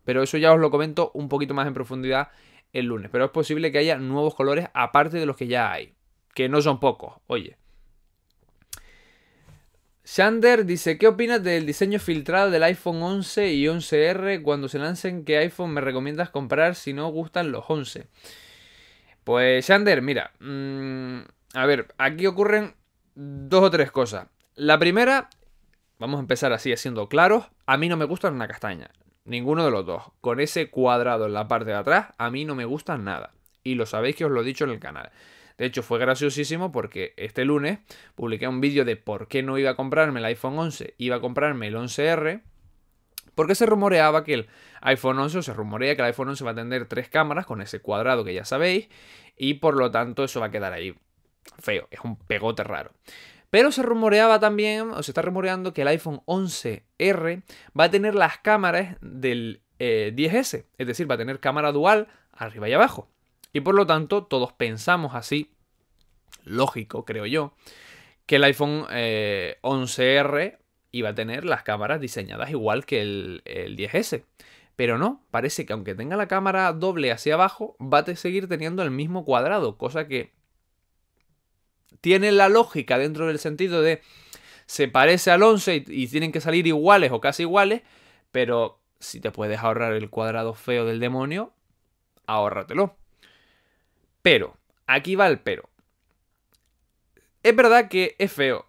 Pero 0.05 0.23
eso 0.23 0.37
ya 0.37 0.51
os 0.53 0.59
lo 0.59 0.71
comento 0.71 1.11
un 1.13 1.29
poquito 1.29 1.53
más 1.53 1.67
en 1.67 1.75
profundidad 1.75 2.29
el 2.73 2.85
lunes. 2.85 3.11
Pero 3.11 3.25
es 3.25 3.31
posible 3.31 3.71
que 3.71 3.77
haya 3.77 3.97
nuevos 3.97 4.33
colores 4.33 4.67
aparte 4.73 5.17
de 5.17 5.27
los 5.27 5.35
que 5.35 5.45
ya 5.45 5.71
hay. 5.71 5.93
Que 6.33 6.49
no 6.49 6.61
son 6.61 6.79
pocos, 6.79 7.15
oye. 7.27 7.57
Shander 10.05 10.65
dice, 10.65 10.97
¿qué 10.97 11.07
opinas 11.07 11.43
del 11.43 11.67
diseño 11.67 11.99
filtrado 11.99 12.49
del 12.49 12.63
iPhone 12.63 13.03
11 13.03 13.53
y 13.53 13.65
11R 13.65 14.41
cuando 14.41 14.67
se 14.67 14.79
lancen? 14.79 15.23
¿Qué 15.23 15.37
iPhone 15.37 15.71
me 15.71 15.81
recomiendas 15.81 16.31
comprar 16.31 16.73
si 16.73 16.93
no 16.93 17.09
gustan 17.09 17.51
los 17.51 17.65
11? 17.67 18.07
Pues 19.23 19.67
Shander, 19.67 20.01
mira, 20.01 20.31
mmm, 20.39 21.19
a 21.53 21.65
ver, 21.67 21.93
aquí 21.99 22.25
ocurren 22.25 22.73
dos 23.13 23.63
o 23.63 23.69
tres 23.69 23.91
cosas. 23.91 24.27
La 24.55 24.79
primera, 24.79 25.29
vamos 25.99 26.17
a 26.17 26.21
empezar 26.21 26.53
así, 26.53 26.75
siendo 26.75 27.07
claros, 27.07 27.45
a 27.67 27.77
mí 27.77 27.87
no 27.87 27.95
me 27.95 28.05
gusta 28.05 28.29
una 28.29 28.47
castaña. 28.47 28.89
Ninguno 29.25 29.63
de 29.63 29.69
los 29.69 29.85
dos. 29.85 30.03
Con 30.21 30.39
ese 30.39 30.71
cuadrado 30.71 31.27
en 31.27 31.33
la 31.33 31.47
parte 31.47 31.69
de 31.69 31.75
atrás, 31.75 32.07
a 32.17 32.31
mí 32.31 32.45
no 32.45 32.55
me 32.55 32.65
gusta 32.65 32.97
nada. 32.97 33.31
Y 33.63 33.75
lo 33.75 33.85
sabéis 33.85 34.15
que 34.15 34.25
os 34.25 34.31
lo 34.31 34.41
he 34.41 34.45
dicho 34.45 34.63
en 34.63 34.71
el 34.71 34.79
canal. 34.79 35.11
De 35.59 35.65
hecho, 35.65 35.83
fue 35.83 35.99
graciosísimo 35.99 36.71
porque 36.71 37.13
este 37.17 37.43
lunes 37.43 37.79
publiqué 38.15 38.47
un 38.47 38.61
vídeo 38.61 38.85
de 38.85 38.95
por 38.95 39.27
qué 39.27 39.43
no 39.43 39.57
iba 39.57 39.71
a 39.71 39.75
comprarme 39.75 40.21
el 40.21 40.25
iPhone 40.25 40.57
11, 40.57 40.95
iba 40.97 41.17
a 41.17 41.19
comprarme 41.19 41.67
el 41.67 41.75
11R. 41.75 42.41
Porque 43.35 43.55
se 43.55 43.65
rumoreaba 43.65 44.23
que 44.23 44.33
el 44.35 44.47
iPhone 44.81 45.19
11, 45.19 45.39
o 45.39 45.41
se 45.41 45.53
rumorea 45.53 45.95
que 45.95 46.01
el 46.01 46.07
iPhone 46.07 46.29
11 46.29 46.45
va 46.45 46.51
a 46.51 46.55
tener 46.55 46.85
tres 46.85 47.09
cámaras 47.09 47.45
con 47.45 47.61
ese 47.61 47.81
cuadrado 47.81 48.23
que 48.23 48.33
ya 48.33 48.45
sabéis. 48.45 48.87
Y 49.37 49.55
por 49.55 49.75
lo 49.75 49.91
tanto 49.91 50.23
eso 50.23 50.39
va 50.39 50.45
a 50.45 50.51
quedar 50.51 50.71
ahí 50.71 50.95
feo, 51.59 51.89
es 51.91 51.99
un 52.05 52.15
pegote 52.15 52.63
raro. 52.63 52.91
Pero 53.49 53.73
se 53.73 53.83
rumoreaba 53.83 54.39
también, 54.39 54.91
o 54.91 55.03
se 55.03 55.11
está 55.11 55.21
rumoreando 55.21 55.73
que 55.73 55.81
el 55.81 55.89
iPhone 55.89 56.21
11R 56.25 57.43
va 57.77 57.83
a 57.83 57.91
tener 57.91 58.15
las 58.15 58.37
cámaras 58.37 58.95
del 59.01 59.61
10S, 59.77 60.59
eh, 60.59 60.65
es 60.77 60.87
decir, 60.87 61.09
va 61.09 61.15
a 61.15 61.17
tener 61.17 61.41
cámara 61.41 61.73
dual 61.73 62.07
arriba 62.31 62.69
y 62.69 62.73
abajo. 62.73 63.09
Y 63.53 63.61
por 63.61 63.75
lo 63.75 63.85
tanto, 63.87 64.25
todos 64.25 64.53
pensamos 64.53 65.15
así, 65.15 65.51
lógico, 66.43 67.05
creo 67.05 67.25
yo, 67.25 67.53
que 68.25 68.35
el 68.37 68.43
iPhone 68.43 68.85
11R 68.87 70.41
eh, 70.41 70.57
iba 70.91 71.09
a 71.09 71.15
tener 71.15 71.45
las 71.45 71.63
cámaras 71.63 71.99
diseñadas 71.99 72.51
igual 72.51 72.85
que 72.85 73.01
el, 73.01 73.41
el 73.45 73.75
10S. 73.75 74.23
Pero 74.75 74.97
no, 74.97 75.25
parece 75.29 75.65
que 75.65 75.73
aunque 75.73 75.95
tenga 75.95 76.15
la 76.15 76.27
cámara 76.27 76.71
doble 76.71 77.11
hacia 77.11 77.33
abajo, 77.33 77.75
va 77.81 77.99
a 77.99 78.15
seguir 78.15 78.47
teniendo 78.47 78.81
el 78.81 78.91
mismo 78.91 79.25
cuadrado, 79.25 79.77
cosa 79.77 80.07
que 80.07 80.31
tiene 82.01 82.31
la 82.31 82.49
lógica 82.49 82.97
dentro 82.97 83.27
del 83.27 83.39
sentido 83.39 83.81
de 83.81 84.01
se 84.65 84.87
parece 84.87 85.31
al 85.31 85.41
11 85.41 85.83
y, 85.87 86.07
tienen 86.07 86.31
que 86.31 86.41
salir 86.41 86.67
iguales 86.67 87.11
o 87.11 87.19
casi 87.19 87.43
iguales, 87.43 87.81
pero 88.31 88.79
si 88.99 89.19
te 89.19 89.31
puedes 89.31 89.59
ahorrar 89.59 89.93
el 89.93 90.11
cuadrado 90.11 90.53
feo 90.53 90.85
del 90.85 90.99
demonio, 90.99 91.53
ahórratelo. 92.27 92.95
Pero, 94.21 94.57
aquí 94.87 95.15
va 95.15 95.27
el 95.27 95.39
pero. 95.39 95.69
Es 97.43 97.55
verdad 97.55 97.87
que 97.87 98.15
es 98.19 98.31
feo. 98.31 98.65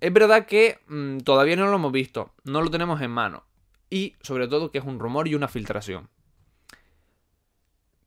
Es 0.00 0.12
verdad 0.12 0.46
que 0.46 0.78
mm, 0.88 1.18
todavía 1.18 1.56
no 1.56 1.66
lo 1.66 1.76
hemos 1.76 1.92
visto, 1.92 2.32
no 2.44 2.62
lo 2.62 2.70
tenemos 2.70 3.00
en 3.00 3.10
mano. 3.10 3.44
Y 3.90 4.16
sobre 4.22 4.48
todo 4.48 4.70
que 4.70 4.78
es 4.78 4.84
un 4.84 4.98
rumor 4.98 5.28
y 5.28 5.34
una 5.34 5.48
filtración. 5.48 6.08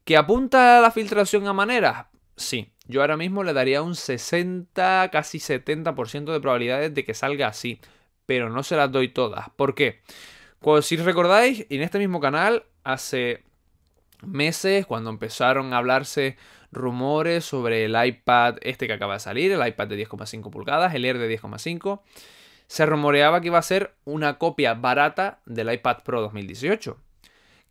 ¿Que 0.03 0.17
apunta 0.17 0.77
a 0.77 0.81
la 0.81 0.91
filtración 0.91 1.47
a 1.47 1.53
maneras? 1.53 2.07
Sí. 2.35 2.69
Yo 2.85 3.01
ahora 3.01 3.15
mismo 3.15 3.43
le 3.43 3.53
daría 3.53 3.81
un 3.81 3.95
60, 3.95 5.09
casi 5.11 5.39
70% 5.39 6.33
de 6.33 6.41
probabilidades 6.41 6.93
de 6.93 7.05
que 7.05 7.13
salga 7.13 7.47
así. 7.47 7.79
Pero 8.25 8.49
no 8.49 8.63
se 8.63 8.75
las 8.75 8.91
doy 8.91 9.09
todas. 9.09 9.49
¿Por 9.51 9.75
qué? 9.75 10.01
Pues 10.59 10.85
si 10.85 10.97
recordáis, 10.97 11.65
en 11.69 11.81
este 11.81 11.99
mismo 11.99 12.19
canal, 12.19 12.65
hace 12.83 13.43
meses, 14.25 14.85
cuando 14.85 15.09
empezaron 15.09 15.73
a 15.73 15.77
hablarse 15.77 16.37
rumores 16.73 17.45
sobre 17.45 17.85
el 17.85 17.95
iPad 18.05 18.57
este 18.61 18.87
que 18.87 18.93
acaba 18.93 19.15
de 19.15 19.19
salir, 19.19 19.51
el 19.51 19.67
iPad 19.67 19.87
de 19.87 20.07
10,5 20.07 20.49
pulgadas, 20.49 20.93
el 20.93 21.05
Air 21.05 21.17
de 21.17 21.39
10,5, 21.39 22.01
se 22.67 22.85
rumoreaba 22.85 23.41
que 23.41 23.47
iba 23.47 23.59
a 23.59 23.63
ser 23.63 23.93
una 24.05 24.37
copia 24.37 24.73
barata 24.73 25.41
del 25.45 25.71
iPad 25.71 26.03
Pro 26.03 26.21
2018 26.21 26.97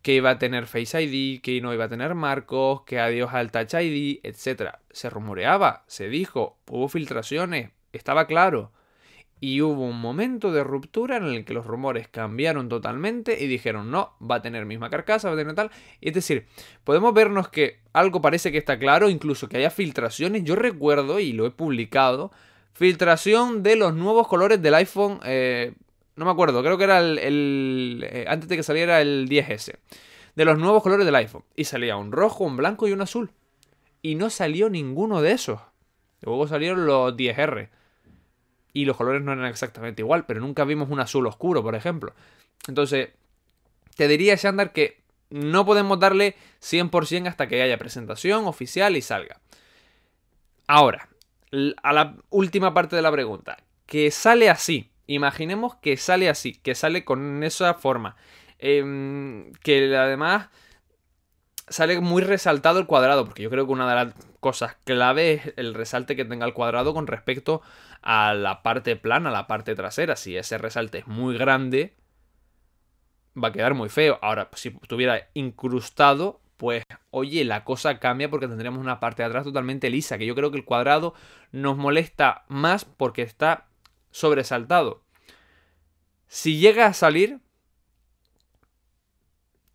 que 0.03 0.13
iba 0.13 0.31
a 0.31 0.37
tener 0.37 0.67
Face 0.67 1.01
ID, 1.01 1.41
que 1.41 1.61
no 1.61 1.73
iba 1.73 1.85
a 1.85 1.89
tener 1.89 2.13
marcos, 2.13 2.81
que 2.81 2.99
adiós 2.99 3.33
al 3.33 3.51
Touch 3.51 3.73
ID, 3.73 4.19
etc. 4.23 4.75
Se 4.91 5.09
rumoreaba, 5.09 5.85
se 5.87 6.09
dijo, 6.09 6.57
hubo 6.67 6.89
filtraciones, 6.89 7.71
estaba 7.93 8.27
claro. 8.27 8.73
Y 9.43 9.59
hubo 9.59 9.83
un 9.83 9.99
momento 9.99 10.53
de 10.53 10.63
ruptura 10.63 11.17
en 11.17 11.25
el 11.25 11.43
que 11.43 11.53
los 11.53 11.65
rumores 11.65 12.07
cambiaron 12.07 12.69
totalmente 12.69 13.43
y 13.43 13.47
dijeron, 13.47 13.91
no, 13.91 14.13
va 14.21 14.35
a 14.35 14.41
tener 14.41 14.65
misma 14.65 14.89
carcasa, 14.89 15.27
va 15.27 15.33
a 15.33 15.37
tener 15.37 15.53
tal. 15.53 15.69
Es 15.99 16.13
decir, 16.13 16.45
podemos 16.85 17.13
vernos 17.13 17.49
que 17.49 17.81
algo 17.91 18.21
parece 18.21 18.53
que 18.53 18.57
está 18.57 18.79
claro, 18.79 19.09
incluso 19.09 19.49
que 19.49 19.57
haya 19.57 19.69
filtraciones. 19.69 20.45
Yo 20.45 20.55
recuerdo, 20.55 21.19
y 21.19 21.33
lo 21.33 21.45
he 21.45 21.51
publicado, 21.51 22.31
filtración 22.71 23.63
de 23.63 23.75
los 23.75 23.93
nuevos 23.93 24.29
colores 24.29 24.61
del 24.61 24.75
iPhone 24.75 25.19
eh, 25.25 25.73
no 26.15 26.23
me 26.23 26.31
acuerdo, 26.31 26.63
creo 26.63 26.77
que 26.77 26.85
era 26.85 26.99
el, 26.99 28.07
eh, 28.09 28.23
antes 28.29 28.47
de 28.47 28.55
que 28.55 28.63
saliera 28.63 29.01
el 29.01 29.27
10S. 29.27 29.75
De 30.37 30.45
los 30.45 30.57
nuevos 30.57 30.81
colores 30.81 31.05
del 31.05 31.15
iPhone. 31.15 31.43
Y 31.53 31.65
salía 31.65 31.97
un 31.97 32.13
rojo, 32.13 32.45
un 32.45 32.55
blanco 32.55 32.87
y 32.87 32.93
un 32.93 33.01
azul. 33.01 33.31
Y 34.01 34.15
no 34.15 34.29
salió 34.29 34.69
ninguno 34.69 35.21
de 35.21 35.33
esos. 35.33 35.59
Luego 36.21 36.47
salieron 36.47 36.85
los 36.85 37.17
10R. 37.17 37.67
Y 38.73 38.85
los 38.85 38.97
colores 38.97 39.21
no 39.21 39.31
eran 39.33 39.45
exactamente 39.45 40.01
igual, 40.01 40.25
pero 40.25 40.39
nunca 40.39 40.63
vimos 40.63 40.89
un 40.89 40.99
azul 40.99 41.27
oscuro, 41.27 41.61
por 41.61 41.75
ejemplo. 41.75 42.13
Entonces, 42.67 43.09
te 43.95 44.07
diría, 44.07 44.35
Shandar, 44.35 44.73
que 44.73 45.01
no 45.29 45.65
podemos 45.65 45.99
darle 45.99 46.35
100% 46.61 47.27
hasta 47.27 47.47
que 47.47 47.61
haya 47.61 47.77
presentación 47.77 48.45
oficial 48.45 48.97
y 48.97 49.01
salga. 49.01 49.39
Ahora, 50.67 51.09
a 51.81 51.93
la 51.93 52.15
última 52.29 52.73
parte 52.73 52.95
de 52.95 53.01
la 53.01 53.11
pregunta. 53.11 53.57
Que 53.85 54.11
sale 54.11 54.49
así. 54.49 54.89
Imaginemos 55.07 55.75
que 55.75 55.97
sale 55.97 56.29
así, 56.29 56.53
que 56.53 56.75
sale 56.75 57.03
con 57.03 57.43
esa 57.43 57.73
forma. 57.73 58.15
Em, 58.59 59.51
que 59.61 59.95
además 59.95 60.47
sale 61.73 61.99
muy 62.01 62.21
resaltado 62.21 62.79
el 62.79 62.85
cuadrado, 62.85 63.25
porque 63.25 63.41
yo 63.41 63.49
creo 63.49 63.65
que 63.65 63.71
una 63.71 63.89
de 63.89 64.05
las 64.05 64.13
cosas 64.39 64.75
clave 64.83 65.33
es 65.33 65.53
el 65.57 65.73
resalte 65.73 66.15
que 66.15 66.23
tenga 66.23 66.45
el 66.45 66.53
cuadrado 66.53 66.93
con 66.93 67.07
respecto 67.07 67.61
a 68.03 68.35
la 68.35 68.61
parte 68.61 68.95
plana, 68.95 69.31
la 69.31 69.47
parte 69.47 69.73
trasera. 69.73 70.15
Si 70.15 70.37
ese 70.37 70.59
resalte 70.59 70.99
es 70.99 71.07
muy 71.07 71.35
grande, 71.35 71.95
va 73.41 73.47
a 73.47 73.51
quedar 73.51 73.73
muy 73.73 73.89
feo. 73.89 74.19
Ahora, 74.21 74.49
si 74.53 74.69
estuviera 74.69 75.29
incrustado, 75.33 76.41
pues 76.57 76.83
oye, 77.09 77.43
la 77.43 77.63
cosa 77.63 77.99
cambia 77.99 78.29
porque 78.29 78.47
tendríamos 78.47 78.79
una 78.79 78.99
parte 78.99 79.23
de 79.23 79.29
atrás 79.29 79.43
totalmente 79.43 79.89
lisa, 79.89 80.19
que 80.19 80.27
yo 80.27 80.35
creo 80.35 80.51
que 80.51 80.57
el 80.57 80.65
cuadrado 80.65 81.15
nos 81.51 81.75
molesta 81.75 82.45
más 82.49 82.85
porque 82.85 83.23
está 83.23 83.65
sobresaltado. 84.11 85.03
Si 86.27 86.59
llega 86.59 86.85
a 86.85 86.93
salir, 86.93 87.39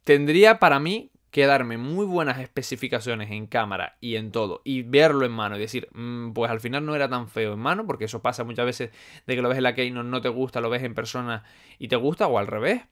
tendría 0.05 0.61
para 0.61 0.79
mí 0.79 1.11
que 1.39 1.47
darme 1.47 1.79
muy 1.79 2.05
buenas 2.05 2.41
especificaciones 2.41 3.31
en 3.31 3.47
cámara 3.47 3.97
y 4.01 4.17
en 4.17 4.33
todo 4.33 4.61
y 4.65 4.83
verlo 4.83 5.25
en 5.25 5.31
mano 5.31 5.57
y 5.57 5.61
decir, 5.61 5.89
mm, 5.93 6.33
pues 6.33 6.51
al 6.51 6.59
final 6.59 6.85
no 6.85 6.97
era 6.97 7.09
tan 7.09 7.29
feo 7.29 7.53
en 7.53 7.61
mano, 7.61 7.87
porque 7.87 8.07
eso 8.07 8.21
pasa 8.23 8.43
muchas 8.43 8.67
veces 8.67 8.91
de 9.25 9.37
que 9.37 9.41
lo 9.41 9.49
ves 9.49 9.59
en 9.59 9.63
la 9.63 9.77
Keynote, 9.77 10.09
no 10.09 10.21
te 10.21 10.31
gusta, 10.31 10.61
lo 10.61 10.69
ves 10.69 10.83
en 10.83 10.97
persona 10.97 11.45
y 11.79 11.87
te 11.87 11.95
gusta, 11.95 12.27
o 12.27 12.39
al 12.41 12.49
revés. 12.49 12.83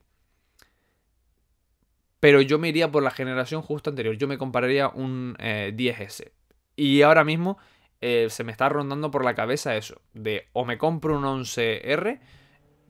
Pero 2.21 2.39
yo 2.41 2.57
me 2.57 2.69
iría 2.69 2.89
por 2.89 3.03
la 3.03 3.11
generación 3.11 3.61
justo 3.61 3.89
anterior, 3.89 4.15
yo 4.15 4.29
me 4.29 4.37
compararía 4.37 4.87
un 4.87 5.35
10S. 5.37 6.23
Eh, 6.23 6.31
y 6.77 7.01
ahora 7.01 7.25
mismo 7.25 7.57
eh, 7.99 8.27
se 8.29 8.45
me 8.45 8.53
está 8.53 8.69
rondando 8.69 9.11
por 9.11 9.25
la 9.25 9.35
cabeza 9.35 9.75
eso, 9.75 10.01
de 10.13 10.47
o 10.53 10.63
me 10.63 10.77
compro 10.77 11.17
un 11.17 11.25
11R, 11.25 12.21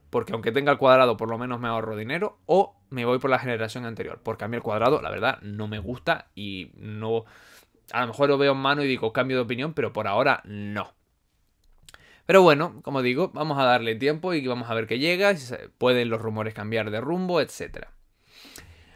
porque 0.10 0.34
aunque 0.34 0.52
tenga 0.52 0.72
el 0.72 0.78
cuadrado 0.78 1.18
por 1.18 1.30
lo 1.30 1.38
menos 1.38 1.60
me 1.60 1.68
ahorro 1.68 1.96
dinero, 1.96 2.40
o 2.46 2.76
me 2.90 3.06
voy 3.06 3.20
por 3.20 3.30
la 3.30 3.40
generación 3.40 3.86
anterior, 3.86 4.22
porque 4.24 4.46
a 4.46 4.48
mí 4.48 4.56
el 4.56 4.64
cuadrado, 4.64 5.02
la 5.02 5.10
verdad, 5.10 5.40
no 5.42 5.68
me 5.68 5.80
gusta 5.80 6.28
y 6.36 6.72
no... 6.76 7.26
A 7.92 8.02
lo 8.02 8.08
mejor 8.08 8.30
lo 8.30 8.38
veo 8.38 8.52
en 8.52 8.58
mano 8.58 8.84
y 8.84 8.88
digo 8.88 9.14
cambio 9.14 9.38
de 9.38 9.44
opinión, 9.44 9.74
pero 9.74 9.94
por 9.94 10.08
ahora 10.08 10.42
no. 10.44 10.94
Pero 12.26 12.42
bueno, 12.42 12.82
como 12.84 13.02
digo, 13.02 13.32
vamos 13.34 13.58
a 13.58 13.64
darle 13.64 13.96
tiempo 13.96 14.34
y 14.34 14.46
vamos 14.46 14.70
a 14.70 14.74
ver 14.74 14.86
qué 14.86 15.00
llega, 15.00 15.34
si 15.36 15.56
pueden 15.78 16.10
los 16.10 16.22
rumores 16.22 16.54
cambiar 16.54 16.92
de 16.92 17.00
rumbo, 17.00 17.40
etc. 17.40 17.88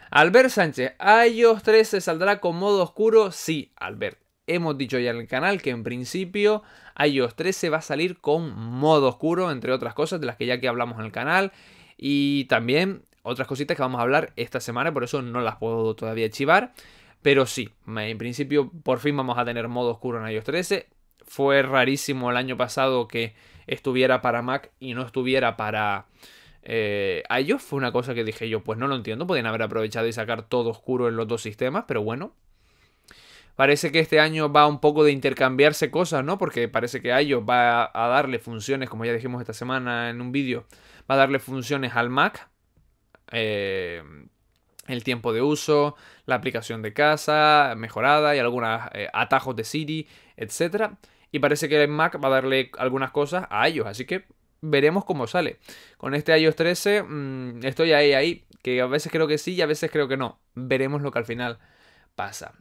Albert 0.09 0.49
Sánchez, 0.49 0.95
iOS 0.99 1.63
13 1.63 2.01
saldrá 2.01 2.41
con 2.41 2.57
modo 2.57 2.83
oscuro. 2.83 3.31
Sí, 3.31 3.71
Albert. 3.77 4.20
Hemos 4.55 4.77
dicho 4.77 4.99
ya 4.99 5.11
en 5.11 5.17
el 5.17 5.27
canal 5.27 5.61
que 5.61 5.69
en 5.69 5.83
principio 5.83 6.63
iOS 6.97 7.35
13 7.35 7.69
va 7.69 7.77
a 7.77 7.81
salir 7.81 8.19
con 8.19 8.53
modo 8.53 9.07
oscuro, 9.07 9.51
entre 9.51 9.71
otras 9.71 9.93
cosas 9.93 10.19
de 10.19 10.27
las 10.27 10.35
que 10.35 10.45
ya 10.45 10.59
que 10.59 10.67
hablamos 10.67 10.99
en 10.99 11.05
el 11.05 11.11
canal. 11.11 11.51
Y 11.97 12.45
también 12.45 13.03
otras 13.23 13.47
cositas 13.47 13.77
que 13.77 13.83
vamos 13.83 13.99
a 13.99 14.03
hablar 14.03 14.33
esta 14.35 14.59
semana, 14.59 14.93
por 14.93 15.03
eso 15.03 15.21
no 15.21 15.41
las 15.41 15.57
puedo 15.57 15.95
todavía 15.95 16.29
chivar. 16.29 16.73
Pero 17.21 17.45
sí, 17.45 17.69
en 17.87 18.17
principio 18.17 18.71
por 18.83 18.99
fin 18.99 19.15
vamos 19.15 19.37
a 19.37 19.45
tener 19.45 19.67
modo 19.67 19.91
oscuro 19.91 20.25
en 20.25 20.33
iOS 20.33 20.43
13. 20.43 20.87
Fue 21.25 21.61
rarísimo 21.61 22.31
el 22.31 22.37
año 22.37 22.57
pasado 22.57 23.07
que 23.07 23.35
estuviera 23.67 24.21
para 24.21 24.41
Mac 24.41 24.71
y 24.79 24.95
no 24.95 25.03
estuviera 25.03 25.55
para 25.55 26.07
eh, 26.63 27.23
iOS. 27.45 27.61
Fue 27.61 27.77
una 27.77 27.91
cosa 27.91 28.13
que 28.13 28.23
dije 28.23 28.49
yo, 28.49 28.63
pues 28.63 28.79
no 28.79 28.87
lo 28.87 28.95
entiendo. 28.95 29.27
Podían 29.27 29.45
haber 29.45 29.61
aprovechado 29.61 30.07
y 30.07 30.13
sacar 30.13 30.43
todo 30.43 30.71
oscuro 30.71 31.07
en 31.07 31.15
los 31.15 31.27
dos 31.27 31.41
sistemas, 31.41 31.85
pero 31.87 32.03
bueno. 32.03 32.33
Parece 33.55 33.91
que 33.91 33.99
este 33.99 34.19
año 34.19 34.51
va 34.51 34.67
un 34.67 34.79
poco 34.79 35.03
de 35.03 35.11
intercambiarse 35.11 35.91
cosas, 35.91 36.23
¿no? 36.23 36.37
Porque 36.37 36.67
parece 36.67 37.01
que 37.01 37.09
iOS 37.09 37.43
va 37.47 37.91
a 37.93 38.07
darle 38.07 38.39
funciones, 38.39 38.89
como 38.89 39.05
ya 39.05 39.13
dijimos 39.13 39.41
esta 39.41 39.53
semana 39.53 40.09
en 40.09 40.21
un 40.21 40.31
vídeo, 40.31 40.65
va 41.09 41.15
a 41.15 41.17
darle 41.17 41.39
funciones 41.39 41.95
al 41.95 42.09
Mac 42.09 42.49
eh, 43.31 44.03
el 44.87 45.03
tiempo 45.03 45.33
de 45.33 45.41
uso, 45.41 45.95
la 46.25 46.35
aplicación 46.35 46.81
de 46.81 46.93
casa 46.93 47.73
mejorada 47.77 48.35
y 48.35 48.39
algunos 48.39 48.81
eh, 48.93 49.07
atajos 49.13 49.55
de 49.55 49.63
Siri, 49.63 50.07
etc. 50.37 50.93
Y 51.31 51.39
parece 51.39 51.69
que 51.69 51.81
el 51.81 51.89
Mac 51.89 52.19
va 52.23 52.27
a 52.27 52.31
darle 52.31 52.71
algunas 52.77 53.11
cosas 53.11 53.47
a 53.49 53.67
ellos, 53.67 53.87
así 53.87 54.05
que 54.05 54.25
veremos 54.61 55.05
cómo 55.05 55.27
sale. 55.27 55.59
Con 55.97 56.13
este 56.13 56.37
iOS 56.37 56.55
13 56.55 57.03
mm, 57.03 57.65
estoy 57.65 57.93
ahí, 57.93 58.13
ahí, 58.13 58.45
que 58.61 58.81
a 58.81 58.85
veces 58.85 59.11
creo 59.11 59.27
que 59.27 59.37
sí 59.37 59.53
y 59.53 59.61
a 59.61 59.65
veces 59.65 59.91
creo 59.91 60.07
que 60.07 60.17
no. 60.17 60.39
Veremos 60.55 61.01
lo 61.01 61.11
que 61.11 61.19
al 61.19 61.25
final 61.25 61.59
pasa. 62.15 62.53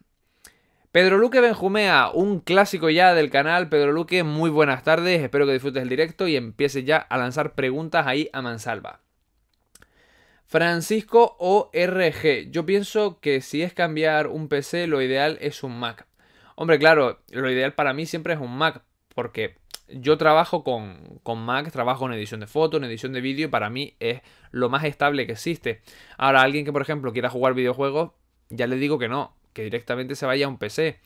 Pedro 0.93 1.19
Luque 1.19 1.41
Benjumea, 1.41 2.11
un 2.13 2.41
clásico 2.41 2.91
ya 2.91 3.15
del 3.15 3.31
canal. 3.31 3.69
Pedro 3.69 3.93
Luque, 3.93 4.25
muy 4.25 4.51
buenas 4.51 4.83
tardes, 4.83 5.23
espero 5.23 5.47
que 5.47 5.53
disfrutes 5.53 5.85
el 5.85 5.89
directo 5.89 6.27
y 6.27 6.35
empieces 6.35 6.85
ya 6.85 6.97
a 6.97 7.17
lanzar 7.17 7.55
preguntas 7.55 8.09
ahí 8.09 8.29
a 8.33 8.43
mansalva. 8.43 8.99
Francisco 10.47 11.37
ORG. 11.39 12.51
Yo 12.51 12.67
pienso 12.67 13.21
que 13.21 13.41
si 13.41 13.63
es 13.63 13.73
cambiar 13.73 14.27
un 14.27 14.49
PC, 14.49 14.89
lo 14.89 15.01
ideal 15.01 15.39
es 15.41 15.63
un 15.63 15.79
Mac. 15.79 16.09
Hombre, 16.57 16.81
claro, 16.81 17.21
lo 17.31 17.49
ideal 17.49 17.73
para 17.75 17.93
mí 17.93 18.05
siempre 18.05 18.35
es 18.35 18.41
un 18.41 18.59
Mac, 18.59 18.83
porque 19.15 19.59
yo 19.87 20.19
trabajo 20.19 20.65
con, 20.65 21.21
con, 21.23 21.39
Mac, 21.39 21.71
trabajo 21.71 22.07
en 22.07 22.15
edición 22.15 22.41
de 22.41 22.49
fotos, 22.49 22.79
en 22.79 22.89
edición 22.89 23.13
de 23.13 23.21
vídeo, 23.21 23.47
y 23.47 23.51
para 23.51 23.71
mí 23.71 23.95
es 24.01 24.23
lo 24.51 24.69
más 24.69 24.83
estable 24.83 25.25
que 25.25 25.35
existe. 25.35 25.83
Ahora, 26.19 26.43
alguien 26.43 26.65
que, 26.65 26.73
por 26.73 26.83
ejemplo, 26.83 27.13
quiera 27.13 27.31
jugar 27.31 27.55
videojuegos, 27.55 28.11
ya 28.49 28.67
le 28.67 28.75
digo 28.75 28.99
que 28.99 29.09
no, 29.09 29.37
que 29.53 29.63
directamente 29.63 30.15
se 30.17 30.27
vaya 30.27 30.47
a 30.47 30.49
un 30.49 30.59
PC. 30.59 31.01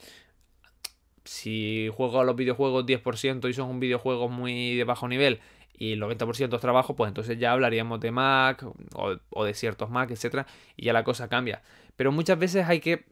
Si 1.25 1.91
juego 1.95 2.21
a 2.21 2.25
los 2.25 2.37
videojuegos 2.37 2.85
10% 2.85 3.49
y 3.49 3.55
son 3.55 3.71
un 3.71 3.81
videojuego 3.81 4.29
muy 4.29 4.77
de 4.77 4.85
bajo 4.85 5.09
nivel 5.09 5.41
y 5.77 5.93
el 5.93 6.03
90% 6.03 6.55
es 6.55 6.61
trabajo, 6.61 6.95
pues 6.95 7.09
entonces 7.09 7.39
ya 7.39 7.53
hablaríamos 7.53 8.01
de 8.01 8.11
Mac 8.11 8.65
o, 8.95 9.45
de 9.45 9.55
ciertos 9.55 9.91
Mac, 9.91 10.11
etcétera, 10.11 10.47
y 10.77 10.85
ya 10.85 10.93
la 10.93 11.05
cosa 11.05 11.29
cambia. 11.29 11.63
Pero 11.97 12.13
muchas 12.13 12.39
veces 12.39 12.67
hay 12.69 12.81
que 12.81 13.07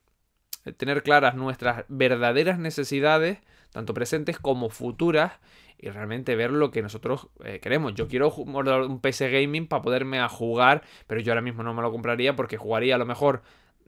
tener 0.77 1.03
claras 1.03 1.35
nuestras 1.35 1.85
verdaderas 1.89 2.59
necesidades, 2.59 3.39
tanto 3.73 3.95
presentes 3.95 4.39
como 4.39 4.71
futuras, 4.71 5.33
y 5.79 5.91
realmente 5.91 6.37
ver 6.37 6.53
lo 6.53 6.71
que 6.71 6.81
nosotros 6.81 7.29
eh, 7.45 7.59
queremos. 7.61 7.95
Yo 7.95 8.07
quiero 8.07 8.33
un 8.33 9.01
PC 9.01 9.31
gaming 9.31 9.67
para 9.67 9.83
poderme 9.83 10.21
a 10.21 10.29
jugar, 10.29 10.83
pero 11.09 11.21
yo 11.21 11.33
ahora 11.33 11.43
mismo 11.43 11.65
no 11.65 11.75
me 11.75 11.83
lo 11.83 11.91
compraría 11.91 12.37
porque 12.37 12.57
jugaría 12.57 12.95
a 12.95 12.99
lo 12.99 13.07
mejor 13.07 13.43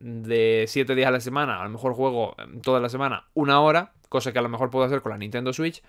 de 0.04 0.66
7 0.68 0.94
días 0.94 1.08
a 1.08 1.12
la 1.12 1.20
semana, 1.20 1.62
a 1.62 1.64
lo 1.64 1.70
mejor 1.70 1.94
juego 1.94 2.36
toda 2.62 2.78
la 2.78 2.90
semana 2.90 3.24
una 3.32 3.62
hora, 3.62 3.94
cosa 4.10 4.34
que 4.34 4.38
a 4.38 4.42
lo 4.42 4.50
mejor 4.50 4.68
puedo 4.68 4.84
hacer 4.84 5.00
con 5.00 5.12
la 5.12 5.18
Nintendo 5.18 5.54
Switch, 5.54 5.82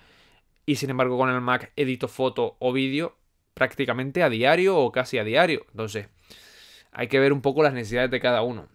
y 0.66 0.78
sin 0.78 0.90
embargo 0.90 1.18
con 1.18 1.30
el 1.30 1.42
Mac 1.42 1.74
edito 1.76 2.08
foto 2.08 2.56
o 2.60 2.72
vídeo 2.72 3.18
prácticamente 3.54 4.24
a 4.24 4.30
diario 4.30 4.78
o 4.78 4.94
casi 4.94 5.18
a 5.18 5.26
diario. 5.26 5.66
Entonces, 5.72 6.08
hay 6.94 7.10
que 7.10 7.20
ver 7.20 7.34
un 7.34 7.42
poco 7.42 7.62
las 7.62 7.74
necesidades 7.74 8.10
de 8.10 8.22
cada 8.22 8.42
uno. 8.42 8.70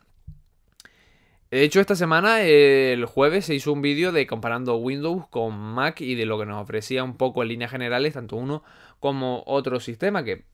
De 1.50 1.62
hecho, 1.62 1.80
esta 1.80 1.96
semana, 1.96 2.42
el 2.42 3.06
jueves, 3.06 3.46
se 3.46 3.54
hizo 3.54 3.72
un 3.72 3.80
vídeo 3.80 4.12
de 4.12 4.26
comparando 4.26 4.76
Windows 4.76 5.26
con 5.30 5.58
Mac 5.58 6.02
y 6.02 6.16
de 6.16 6.26
lo 6.26 6.38
que 6.38 6.44
nos 6.44 6.62
ofrecía 6.62 7.02
un 7.02 7.16
poco 7.16 7.42
en 7.42 7.48
líneas 7.48 7.70
generales, 7.70 8.12
tanto 8.12 8.36
uno 8.36 8.62
como 9.00 9.42
otro 9.46 9.80
sistema, 9.80 10.22
que 10.22 10.44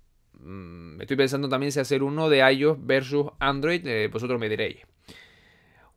mm, 0.40 1.00
estoy 1.00 1.16
pensando 1.16 1.48
también 1.48 1.72
si 1.72 1.80
hacer 1.80 2.02
uno 2.02 2.28
de 2.28 2.38
iOS 2.52 2.78
versus 2.80 3.26
Android, 3.38 3.86
eh, 3.86 4.08
vosotros 4.08 4.38
me 4.38 4.48
diréis. 4.48 4.78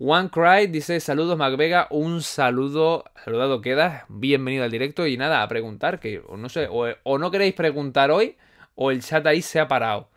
OneCry 0.02 0.68
dice 0.68 1.02
saludos 1.02 1.38
MacVega, 1.38 1.88
un 1.90 2.22
saludo, 2.22 3.04
saludado 3.26 3.60
queda, 3.60 4.06
bienvenido 4.08 4.64
al 4.64 4.72
directo 4.72 5.06
y 5.06 5.18
nada, 5.18 5.44
a 5.44 5.48
preguntar, 5.50 6.00
que 6.00 6.24
no 6.38 6.48
sé, 6.48 6.70
o, 6.72 7.18
no 7.18 7.32
queréis 7.32 7.54
preguntar 7.54 8.10
hoy 8.10 8.38
o 8.76 8.92
el 8.92 9.04
chat 9.04 9.26
ahí 9.28 9.42
se 9.42 9.60
ha 9.60 9.68
parado. 9.68 10.10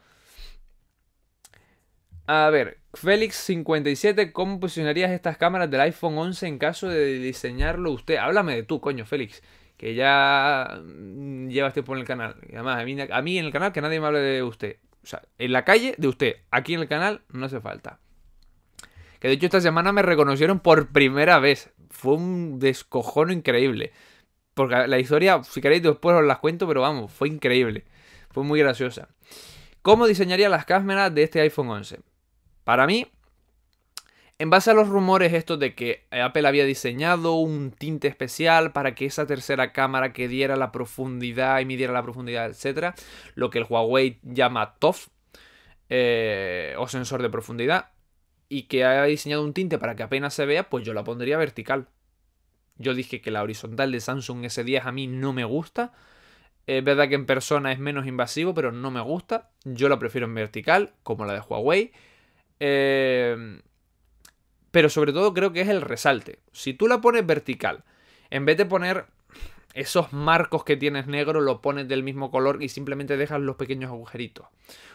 A 2.28 2.48
ver, 2.50 2.78
Félix57, 2.92 4.30
¿cómo 4.30 4.60
posicionarías 4.60 5.10
estas 5.10 5.36
cámaras 5.36 5.68
del 5.68 5.80
iPhone 5.80 6.16
11 6.16 6.46
en 6.46 6.58
caso 6.58 6.88
de 6.88 7.18
diseñarlo 7.18 7.90
usted? 7.90 8.18
Háblame 8.18 8.54
de 8.54 8.62
tú, 8.62 8.80
coño, 8.80 9.04
Félix, 9.04 9.42
que 9.82 9.96
ya 9.96 10.80
mm, 10.80 11.48
llevas 11.48 11.72
tiempo 11.72 11.92
en 11.94 11.98
el 11.98 12.06
canal. 12.06 12.36
Y 12.48 12.54
además, 12.54 12.78
a 13.10 13.22
mí, 13.22 13.36
en 13.36 13.44
el 13.44 13.50
canal 13.50 13.72
que 13.72 13.80
nadie 13.80 13.98
me 13.98 14.06
hable 14.06 14.20
de 14.20 14.44
usted. 14.44 14.76
O 15.02 15.06
sea, 15.08 15.22
en 15.38 15.50
la 15.50 15.64
calle 15.64 15.96
de 15.98 16.06
usted, 16.06 16.36
aquí 16.52 16.74
en 16.74 16.82
el 16.82 16.86
canal 16.86 17.22
no 17.32 17.46
hace 17.46 17.60
falta. 17.60 17.98
Que 19.18 19.26
de 19.26 19.34
hecho 19.34 19.46
esta 19.46 19.60
semana 19.60 19.90
me 19.90 20.02
reconocieron 20.02 20.60
por 20.60 20.92
primera 20.92 21.40
vez. 21.40 21.72
Fue 21.90 22.14
un 22.14 22.60
descojono 22.60 23.32
increíble. 23.32 23.90
Porque 24.54 24.86
la 24.86 25.00
historia, 25.00 25.42
si 25.42 25.60
queréis, 25.60 25.82
después 25.82 26.14
os 26.14 26.24
las 26.24 26.38
cuento, 26.38 26.68
pero 26.68 26.82
vamos, 26.82 27.10
fue 27.10 27.26
increíble. 27.26 27.82
Fue 28.30 28.44
muy 28.44 28.60
graciosa. 28.60 29.08
¿Cómo 29.82 30.06
diseñaría 30.06 30.48
las 30.48 30.64
cámaras 30.64 31.12
de 31.12 31.24
este 31.24 31.40
iPhone 31.40 31.70
11? 31.70 31.98
Para 32.62 32.86
mí, 32.86 33.08
en 34.42 34.50
base 34.50 34.72
a 34.72 34.74
los 34.74 34.88
rumores 34.88 35.32
estos 35.34 35.56
de 35.60 35.76
que 35.76 36.04
Apple 36.10 36.48
había 36.48 36.64
diseñado 36.64 37.34
un 37.34 37.70
tinte 37.70 38.08
especial 38.08 38.72
para 38.72 38.92
que 38.96 39.06
esa 39.06 39.24
tercera 39.24 39.72
cámara 39.72 40.12
que 40.12 40.26
diera 40.26 40.56
la 40.56 40.72
profundidad 40.72 41.60
y 41.60 41.64
midiera 41.64 41.92
la 41.92 42.02
profundidad, 42.02 42.50
etc., 42.50 42.96
lo 43.36 43.50
que 43.50 43.60
el 43.60 43.66
Huawei 43.68 44.18
llama 44.24 44.74
TOF, 44.80 45.10
eh, 45.90 46.74
o 46.76 46.88
sensor 46.88 47.22
de 47.22 47.30
profundidad, 47.30 47.90
y 48.48 48.64
que 48.64 48.84
haya 48.84 49.04
diseñado 49.04 49.44
un 49.44 49.52
tinte 49.52 49.78
para 49.78 49.94
que 49.94 50.02
apenas 50.02 50.34
se 50.34 50.44
vea, 50.44 50.68
pues 50.68 50.84
yo 50.84 50.92
la 50.92 51.04
pondría 51.04 51.38
vertical. 51.38 51.86
Yo 52.78 52.94
dije 52.94 53.20
que 53.20 53.30
la 53.30 53.44
horizontal 53.44 53.92
de 53.92 54.00
Samsung 54.00 54.42
S10 54.46 54.86
a 54.86 54.90
mí 54.90 55.06
no 55.06 55.32
me 55.32 55.44
gusta. 55.44 55.92
Es 56.66 56.82
verdad 56.82 57.08
que 57.08 57.14
en 57.14 57.26
persona 57.26 57.70
es 57.70 57.78
menos 57.78 58.08
invasivo, 58.08 58.54
pero 58.54 58.72
no 58.72 58.90
me 58.90 59.02
gusta. 59.02 59.52
Yo 59.62 59.88
la 59.88 60.00
prefiero 60.00 60.26
en 60.26 60.34
vertical, 60.34 60.94
como 61.04 61.26
la 61.26 61.34
de 61.34 61.40
Huawei. 61.42 61.92
Eh, 62.58 63.62
pero 64.72 64.88
sobre 64.88 65.12
todo 65.12 65.32
creo 65.32 65.52
que 65.52 65.60
es 65.60 65.68
el 65.68 65.82
resalte. 65.82 66.40
Si 66.50 66.74
tú 66.74 66.88
la 66.88 67.00
pones 67.00 67.24
vertical, 67.24 67.84
en 68.30 68.44
vez 68.46 68.56
de 68.56 68.66
poner 68.66 69.04
esos 69.74 70.12
marcos 70.12 70.64
que 70.64 70.76
tienes 70.76 71.06
negro, 71.06 71.40
lo 71.40 71.60
pones 71.60 71.86
del 71.88 72.02
mismo 72.02 72.30
color 72.30 72.62
y 72.62 72.68
simplemente 72.68 73.16
dejas 73.16 73.40
los 73.40 73.56
pequeños 73.56 73.90
agujeritos. 73.90 74.46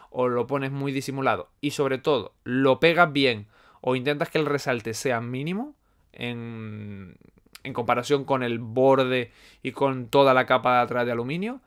O 0.10 0.28
lo 0.28 0.48
pones 0.48 0.72
muy 0.72 0.92
disimulado. 0.92 1.50
Y 1.62 1.72
sobre 1.72 2.00
todo, 2.00 2.34
lo 2.44 2.80
pegas 2.80 3.14
bien 3.14 3.48
o 3.82 3.96
intentas 3.96 4.30
que 4.30 4.40
el 4.40 4.48
resalte 4.48 4.94
sea 4.94 5.22
mínimo 5.22 5.76
en, 6.12 7.16
en 7.64 7.74
comparación 7.74 8.26
con 8.26 8.42
el 8.42 8.58
borde 8.58 9.32
y 9.62 9.72
con 9.74 10.08
toda 10.08 10.34
la 10.34 10.48
capa 10.48 10.78
de 10.78 10.82
atrás 10.82 11.06
de 11.06 11.12
aluminio, 11.12 11.62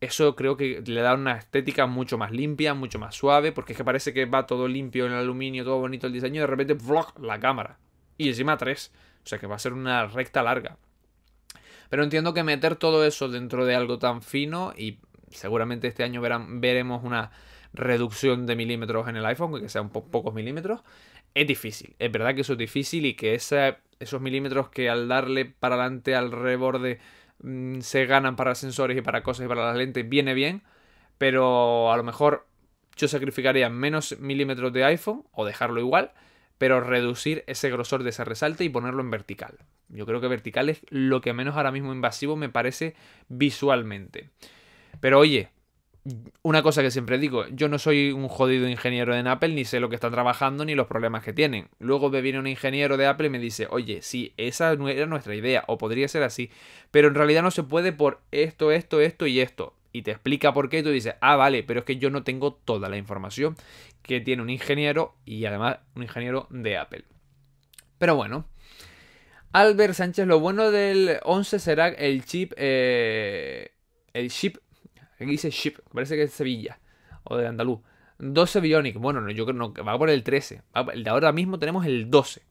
eso 0.00 0.34
creo 0.34 0.56
que 0.56 0.82
le 0.84 1.00
da 1.02 1.14
una 1.14 1.36
estética 1.36 1.86
mucho 1.86 2.16
más 2.16 2.32
limpia, 2.32 2.74
mucho 2.74 2.98
más 2.98 3.14
suave, 3.14 3.52
porque 3.52 3.72
es 3.72 3.76
que 3.76 3.84
parece 3.84 4.14
que 4.14 4.24
va 4.24 4.46
todo 4.46 4.66
limpio 4.66 5.06
en 5.06 5.12
el 5.12 5.18
aluminio, 5.18 5.64
todo 5.64 5.78
bonito 5.78 6.06
el 6.06 6.12
diseño, 6.12 6.36
y 6.36 6.40
de 6.40 6.46
repente 6.46 6.74
¡vlog! 6.74 7.18
la 7.20 7.38
cámara. 7.38 7.78
Y 8.16 8.28
encima 8.28 8.56
tres. 8.56 8.92
O 9.22 9.26
sea 9.26 9.38
que 9.38 9.46
va 9.46 9.56
a 9.56 9.58
ser 9.58 9.74
una 9.74 10.06
recta 10.06 10.42
larga. 10.42 10.78
Pero 11.90 12.02
entiendo 12.02 12.32
que 12.32 12.42
meter 12.42 12.76
todo 12.76 13.04
eso 13.04 13.28
dentro 13.28 13.66
de 13.66 13.74
algo 13.74 13.98
tan 13.98 14.22
fino 14.22 14.72
y 14.76 14.98
seguramente 15.30 15.88
este 15.88 16.04
año 16.04 16.22
veremos 16.22 17.04
una 17.04 17.30
reducción 17.72 18.46
de 18.46 18.56
milímetros 18.56 19.08
en 19.08 19.16
el 19.16 19.26
iPhone, 19.26 19.60
que 19.60 19.68
sean 19.68 19.90
pocos 19.90 20.32
milímetros, 20.32 20.80
es 21.34 21.46
difícil. 21.46 21.94
Es 21.98 22.10
verdad 22.10 22.34
que 22.34 22.40
eso 22.40 22.52
es 22.54 22.58
difícil 22.58 23.06
y 23.06 23.14
que 23.14 23.34
esos 23.34 24.20
milímetros 24.20 24.70
que 24.70 24.88
al 24.88 25.08
darle 25.08 25.44
para 25.44 25.76
adelante 25.76 26.14
al 26.14 26.32
reborde 26.32 27.00
Mm, 27.42 27.80
se 27.80 28.06
ganan 28.06 28.36
para 28.36 28.54
sensores 28.54 28.96
y 28.96 29.00
para 29.00 29.22
cosas 29.22 29.46
y 29.46 29.48
para 29.48 29.66
las 29.66 29.76
lentes, 29.76 30.08
viene 30.08 30.34
bien, 30.34 30.62
pero 31.18 31.92
a 31.92 31.96
lo 31.96 32.02
mejor 32.02 32.46
yo 32.96 33.08
sacrificaría 33.08 33.68
menos 33.70 34.18
milímetros 34.20 34.72
de 34.72 34.84
iPhone 34.84 35.24
o 35.32 35.44
dejarlo 35.44 35.80
igual, 35.80 36.12
pero 36.58 36.80
reducir 36.80 37.44
ese 37.46 37.70
grosor 37.70 38.02
de 38.02 38.10
ese 38.10 38.24
resalte 38.24 38.64
y 38.64 38.68
ponerlo 38.68 39.00
en 39.00 39.10
vertical. 39.10 39.56
Yo 39.88 40.04
creo 40.04 40.20
que 40.20 40.28
vertical 40.28 40.68
es 40.68 40.82
lo 40.90 41.20
que 41.20 41.32
menos 41.32 41.56
ahora 41.56 41.72
mismo 41.72 41.92
invasivo 41.92 42.36
me 42.36 42.50
parece 42.50 42.94
visualmente. 43.28 44.28
Pero 45.00 45.18
oye, 45.18 45.50
una 46.42 46.62
cosa 46.62 46.82
que 46.82 46.90
siempre 46.90 47.18
digo, 47.18 47.46
yo 47.48 47.68
no 47.68 47.78
soy 47.78 48.12
un 48.12 48.28
jodido 48.28 48.68
ingeniero 48.68 49.14
en 49.14 49.26
Apple, 49.26 49.50
ni 49.50 49.64
sé 49.64 49.80
lo 49.80 49.88
que 49.88 49.94
están 49.94 50.12
trabajando 50.12 50.64
ni 50.64 50.74
los 50.74 50.86
problemas 50.86 51.22
que 51.22 51.32
tienen. 51.32 51.68
Luego 51.78 52.10
me 52.10 52.22
viene 52.22 52.38
un 52.38 52.46
ingeniero 52.46 52.96
de 52.96 53.06
Apple 53.06 53.26
y 53.26 53.30
me 53.30 53.38
dice, 53.38 53.66
oye, 53.70 54.00
sí, 54.02 54.32
esa 54.36 54.72
era 54.72 55.06
nuestra 55.06 55.34
idea, 55.34 55.64
o 55.66 55.78
podría 55.78 56.08
ser 56.08 56.22
así, 56.22 56.50
pero 56.90 57.08
en 57.08 57.14
realidad 57.14 57.42
no 57.42 57.50
se 57.50 57.62
puede 57.62 57.92
por 57.92 58.20
esto, 58.30 58.72
esto, 58.72 59.00
esto 59.00 59.26
y 59.26 59.40
esto. 59.40 59.74
Y 59.92 60.02
te 60.02 60.12
explica 60.12 60.52
por 60.52 60.68
qué 60.68 60.78
y 60.78 60.82
tú 60.82 60.90
dices, 60.90 61.14
ah, 61.20 61.36
vale, 61.36 61.64
pero 61.64 61.80
es 61.80 61.86
que 61.86 61.96
yo 61.96 62.10
no 62.10 62.22
tengo 62.22 62.54
toda 62.54 62.88
la 62.88 62.96
información 62.96 63.56
que 64.02 64.20
tiene 64.20 64.42
un 64.42 64.50
ingeniero 64.50 65.16
y 65.24 65.44
además 65.44 65.78
un 65.94 66.02
ingeniero 66.02 66.46
de 66.50 66.78
Apple. 66.78 67.04
Pero 67.98 68.14
bueno. 68.14 68.46
Albert 69.52 69.94
Sánchez, 69.94 70.28
lo 70.28 70.38
bueno 70.38 70.70
del 70.70 71.18
11 71.24 71.58
será 71.58 71.88
el 71.88 72.24
chip, 72.24 72.52
eh, 72.56 73.72
el 74.12 74.30
chip 74.30 74.58
Aquí 75.20 75.32
dice 75.32 75.50
Ship, 75.50 75.74
parece 75.92 76.16
que 76.16 76.22
es 76.22 76.32
Sevilla 76.32 76.80
o 77.24 77.36
de 77.36 77.46
Andaluz. 77.46 77.80
12 78.18 78.60
Bionic, 78.60 78.96
bueno, 78.96 79.28
yo 79.30 79.46
creo 79.46 79.72
que 79.72 79.82
va 79.82 79.98
por 79.98 80.10
el 80.10 80.22
13. 80.22 80.62
El 80.92 81.04
de 81.04 81.10
ahora 81.10 81.32
mismo 81.32 81.58
tenemos 81.58 81.86
el 81.86 82.10
12. 82.10 82.42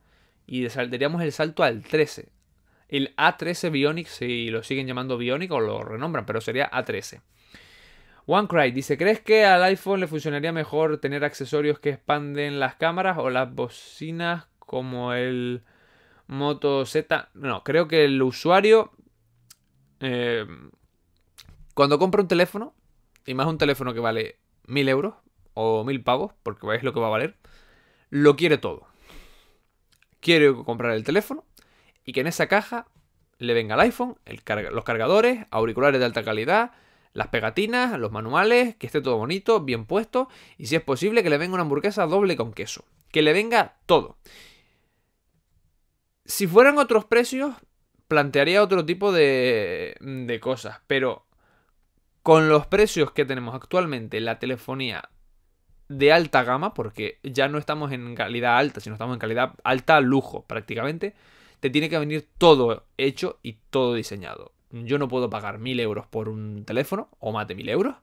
Y 0.48 0.68
saltaríamos 0.70 1.22
el 1.22 1.32
salto 1.32 1.64
al 1.64 1.84
13. 1.84 2.30
El 2.88 3.16
A13 3.18 3.70
Bionic, 3.70 4.08
si 4.08 4.50
lo 4.50 4.64
siguen 4.64 4.88
llamando 4.88 5.18
Bionic 5.18 5.52
o 5.52 5.60
lo 5.60 5.84
renombran, 5.84 6.26
pero 6.26 6.42
sería 6.42 6.70
A13. 6.72 7.22
OneCry 8.26 8.72
dice: 8.72 8.98
¿Crees 8.98 9.22
que 9.22 9.46
al 9.46 9.64
iPhone 9.64 10.00
le 10.00 10.08
funcionaría 10.08 10.52
mejor 10.52 11.00
tener 11.00 11.24
accesorios 11.24 11.80
que 11.80 11.90
expanden 11.90 12.60
las 12.60 12.76
cámaras 12.76 13.18
o 13.20 13.30
las 13.30 13.54
bocinas 13.54 14.48
como 14.60 15.14
el 15.14 15.64
Moto 16.28 16.86
Z? 16.86 17.30
No, 17.34 17.64
creo 17.64 17.88
que 17.88 18.06
el 18.06 18.22
usuario 18.22 18.92
eh, 20.00 20.46
cuando 21.80 21.98
compra 21.98 22.22
un 22.22 22.28
teléfono, 22.28 22.76
y 23.26 23.36
más 23.36 23.48
un 23.48 23.58
teléfono 23.58 23.94
que 23.94 24.02
vale 24.02 24.38
mil 24.68 24.90
euros 24.90 25.14
o 25.54 25.86
mil 25.86 26.04
pavos, 26.04 26.34
porque 26.44 26.76
es 26.76 26.84
lo 26.84 26.94
que 26.94 27.00
va 27.00 27.08
a 27.08 27.12
valer, 27.12 27.38
lo 28.10 28.36
quiere 28.36 28.58
todo. 28.58 28.86
Quiere 30.20 30.54
comprar 30.66 30.92
el 30.92 31.06
teléfono 31.06 31.46
y 32.04 32.12
que 32.12 32.20
en 32.20 32.28
esa 32.28 32.48
caja 32.48 32.88
le 33.38 33.54
venga 33.54 33.76
el 33.76 33.80
iPhone, 33.80 34.18
los 34.74 34.84
cargadores, 34.84 35.46
auriculares 35.52 36.02
de 36.02 36.06
alta 36.06 36.22
calidad, 36.22 36.74
las 37.14 37.30
pegatinas, 37.30 37.98
los 37.98 38.12
manuales, 38.12 38.76
que 38.76 38.88
esté 38.88 39.00
todo 39.00 39.16
bonito, 39.16 39.62
bien 39.62 39.86
puesto, 39.86 40.28
y 40.58 40.66
si 40.66 40.76
es 40.76 40.82
posible 40.82 41.24
que 41.24 41.30
le 41.30 41.38
venga 41.38 41.54
una 41.54 41.64
hamburguesa 41.64 42.08
doble 42.08 42.36
con 42.36 42.52
queso. 42.52 42.84
Que 43.10 43.22
le 43.22 43.32
venga 43.32 43.78
todo. 43.86 44.18
Si 46.26 46.46
fueran 46.46 46.78
otros 46.78 47.06
precios, 47.06 47.56
plantearía 48.10 48.64
otro 48.64 48.86
tipo 48.86 49.14
de, 49.14 49.96
de 50.02 50.40
cosas, 50.42 50.82
pero 50.86 51.29
con 52.30 52.48
los 52.48 52.68
precios 52.68 53.12
que 53.12 53.26
tenemos 53.26 53.56
actualmente, 53.56 54.20
la 54.20 54.38
telefonía 54.38 55.10
de 55.88 56.14
alta 56.14 56.44
gama, 56.44 56.76
porque 56.76 57.18
ya 57.24 57.48
no 57.48 57.58
estamos 57.58 57.92
en 57.92 58.14
calidad 58.14 58.60
alta, 58.60 58.82
sino 58.82 58.94
estamos 58.94 59.16
en 59.16 59.20
calidad 59.20 59.56
alta 59.64 60.00
lujo 60.00 60.46
prácticamente, 60.46 61.16
te 61.60 61.72
tiene 61.72 61.90
que 61.90 61.98
venir 61.98 62.30
todo 62.38 62.86
hecho 63.00 63.40
y 63.42 63.54
todo 63.72 63.96
diseñado. 63.96 64.52
Yo 64.70 65.00
no 65.00 65.08
puedo 65.08 65.32
pagar 65.32 65.58
mil 65.58 65.80
euros 65.80 66.06
por 66.06 66.30
un 66.30 66.66
teléfono, 66.66 67.10
o 67.18 67.32
más 67.32 67.48
de 67.48 67.56
mil 67.56 67.68
euros, 67.68 67.96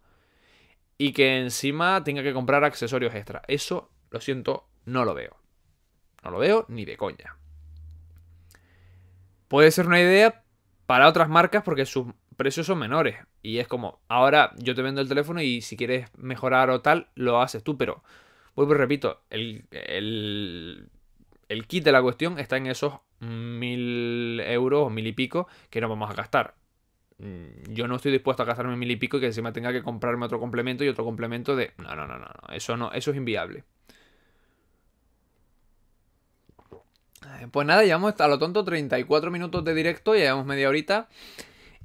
y 0.99 1.13
que 1.13 1.39
encima 1.39 2.03
tenga 2.03 2.25
que 2.25 2.35
comprar 2.35 2.65
accesorios 2.65 3.15
extra. 3.15 3.43
Eso, 3.47 3.93
lo 4.11 4.21
siento, 4.21 4.67
no 4.87 5.05
lo 5.05 5.15
veo. 5.15 5.37
No 6.25 6.33
lo 6.33 6.39
veo 6.41 6.65
ni 6.67 6.85
de 6.85 6.97
coña. 6.97 7.37
Puede 9.47 9.71
ser 9.71 9.87
una 9.87 10.01
idea 10.01 10.43
para 10.87 11.07
otras 11.07 11.29
marcas 11.29 11.63
porque 11.63 11.87
sus 11.87 12.09
precios 12.37 12.67
son 12.67 12.79
menores. 12.79 13.17
Y 13.47 13.61
es 13.61 13.69
como, 13.69 14.01
ahora 14.09 14.51
yo 14.57 14.75
te 14.75 14.83
vendo 14.83 15.01
el 15.01 15.09
teléfono 15.09 15.41
y 15.41 15.61
si 15.61 15.77
quieres 15.77 16.09
mejorar 16.19 16.69
o 16.69 16.81
tal, 16.81 17.07
lo 17.15 17.41
haces 17.41 17.63
tú. 17.63 17.79
Pero, 17.79 18.03
vuelvo 18.57 18.75
y 18.75 18.77
repito, 18.77 19.21
el, 19.31 19.67
el, 19.71 20.89
el 21.49 21.67
kit 21.69 21.85
de 21.85 21.93
la 21.93 22.03
cuestión 22.03 22.41
está 22.41 22.57
en 22.57 22.67
esos 22.67 22.95
mil 23.21 24.41
euros 24.41 24.89
o 24.89 24.91
mil 24.91 25.07
y 25.07 25.13
pico 25.13 25.47
que 25.71 25.81
no 25.81 25.89
vamos 25.89 26.11
a 26.11 26.15
gastar. 26.15 26.57
Mm, 27.19 27.73
yo 27.73 27.87
no 27.87 27.95
estoy 27.95 28.11
dispuesto 28.11 28.43
a 28.43 28.47
gastarme 28.47 28.75
mil 28.75 28.91
y 28.91 28.97
pico 28.97 29.19
y 29.19 29.21
que 29.21 29.27
encima 29.27 29.53
tenga 29.53 29.73
que 29.73 29.85
comprarme 29.85 30.27
otro 30.27 30.41
complemento 30.41 30.83
y 30.83 30.89
otro 30.89 31.05
complemento 31.05 31.55
de... 31.55 31.71
No, 31.79 31.95
no, 31.95 32.05
no, 32.05 32.19
no, 32.19 32.29
eso 32.53 32.77
no, 32.77 32.91
eso 32.91 33.13
es 33.13 33.17
inviable. 33.17 33.63
Pues 37.53 37.65
nada, 37.65 37.85
llevamos 37.85 38.21
a 38.21 38.27
lo 38.27 38.41
tonto 38.41 38.65
34 38.65 39.31
minutos 39.31 39.65
de 39.65 39.73
directo, 39.73 40.17
ya 40.17 40.23
llevamos 40.23 40.47
media 40.47 40.69
horita. 40.69 41.09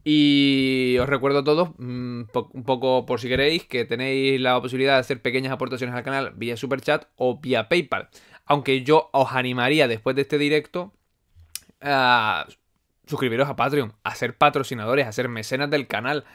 Y 0.03 0.97
os 0.99 1.07
recuerdo 1.07 1.39
a 1.39 1.43
todos, 1.43 1.69
mm, 1.77 2.23
un 2.53 2.63
poco 2.65 3.05
por 3.05 3.19
si 3.19 3.29
queréis, 3.29 3.65
que 3.65 3.85
tenéis 3.85 4.39
la 4.41 4.59
posibilidad 4.59 4.93
de 4.95 4.99
hacer 4.99 5.21
pequeñas 5.21 5.53
aportaciones 5.53 5.95
al 5.95 6.03
canal 6.03 6.33
vía 6.35 6.57
Super 6.57 6.81
Chat 6.81 7.05
o 7.17 7.39
vía 7.39 7.69
PayPal. 7.69 8.09
Aunque 8.45 8.83
yo 8.83 9.09
os 9.13 9.31
animaría 9.33 9.87
después 9.87 10.15
de 10.15 10.23
este 10.23 10.37
directo 10.37 10.93
a 11.81 12.47
suscribiros 13.05 13.47
a 13.49 13.55
Patreon, 13.55 13.93
a 14.03 14.15
ser 14.15 14.37
patrocinadores, 14.37 15.07
a 15.07 15.11
ser 15.11 15.29
mecenas 15.29 15.69
del 15.69 15.87
canal. 15.87 16.25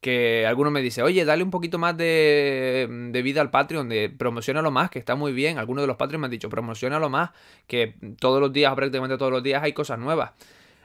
Que 0.00 0.46
alguno 0.46 0.72
me 0.72 0.82
dice, 0.82 1.02
oye, 1.02 1.24
dale 1.24 1.44
un 1.44 1.52
poquito 1.52 1.78
más 1.78 1.96
de, 1.96 2.88
de 3.12 3.22
vida 3.22 3.40
al 3.40 3.50
Patreon, 3.52 3.88
de 3.88 4.10
promocionalo 4.10 4.72
más, 4.72 4.90
que 4.90 4.98
está 4.98 5.14
muy 5.14 5.32
bien. 5.32 5.58
Algunos 5.58 5.82
de 5.84 5.86
los 5.86 5.96
Patreons 5.96 6.20
me 6.22 6.26
han 6.26 6.30
dicho, 6.32 6.48
promocionalo 6.50 7.08
más, 7.08 7.30
que 7.68 7.94
todos 8.18 8.40
los 8.40 8.52
días, 8.52 8.74
prácticamente 8.74 9.16
todos 9.16 9.30
los 9.30 9.44
días, 9.44 9.62
hay 9.62 9.72
cosas 9.72 10.00
nuevas. 10.00 10.32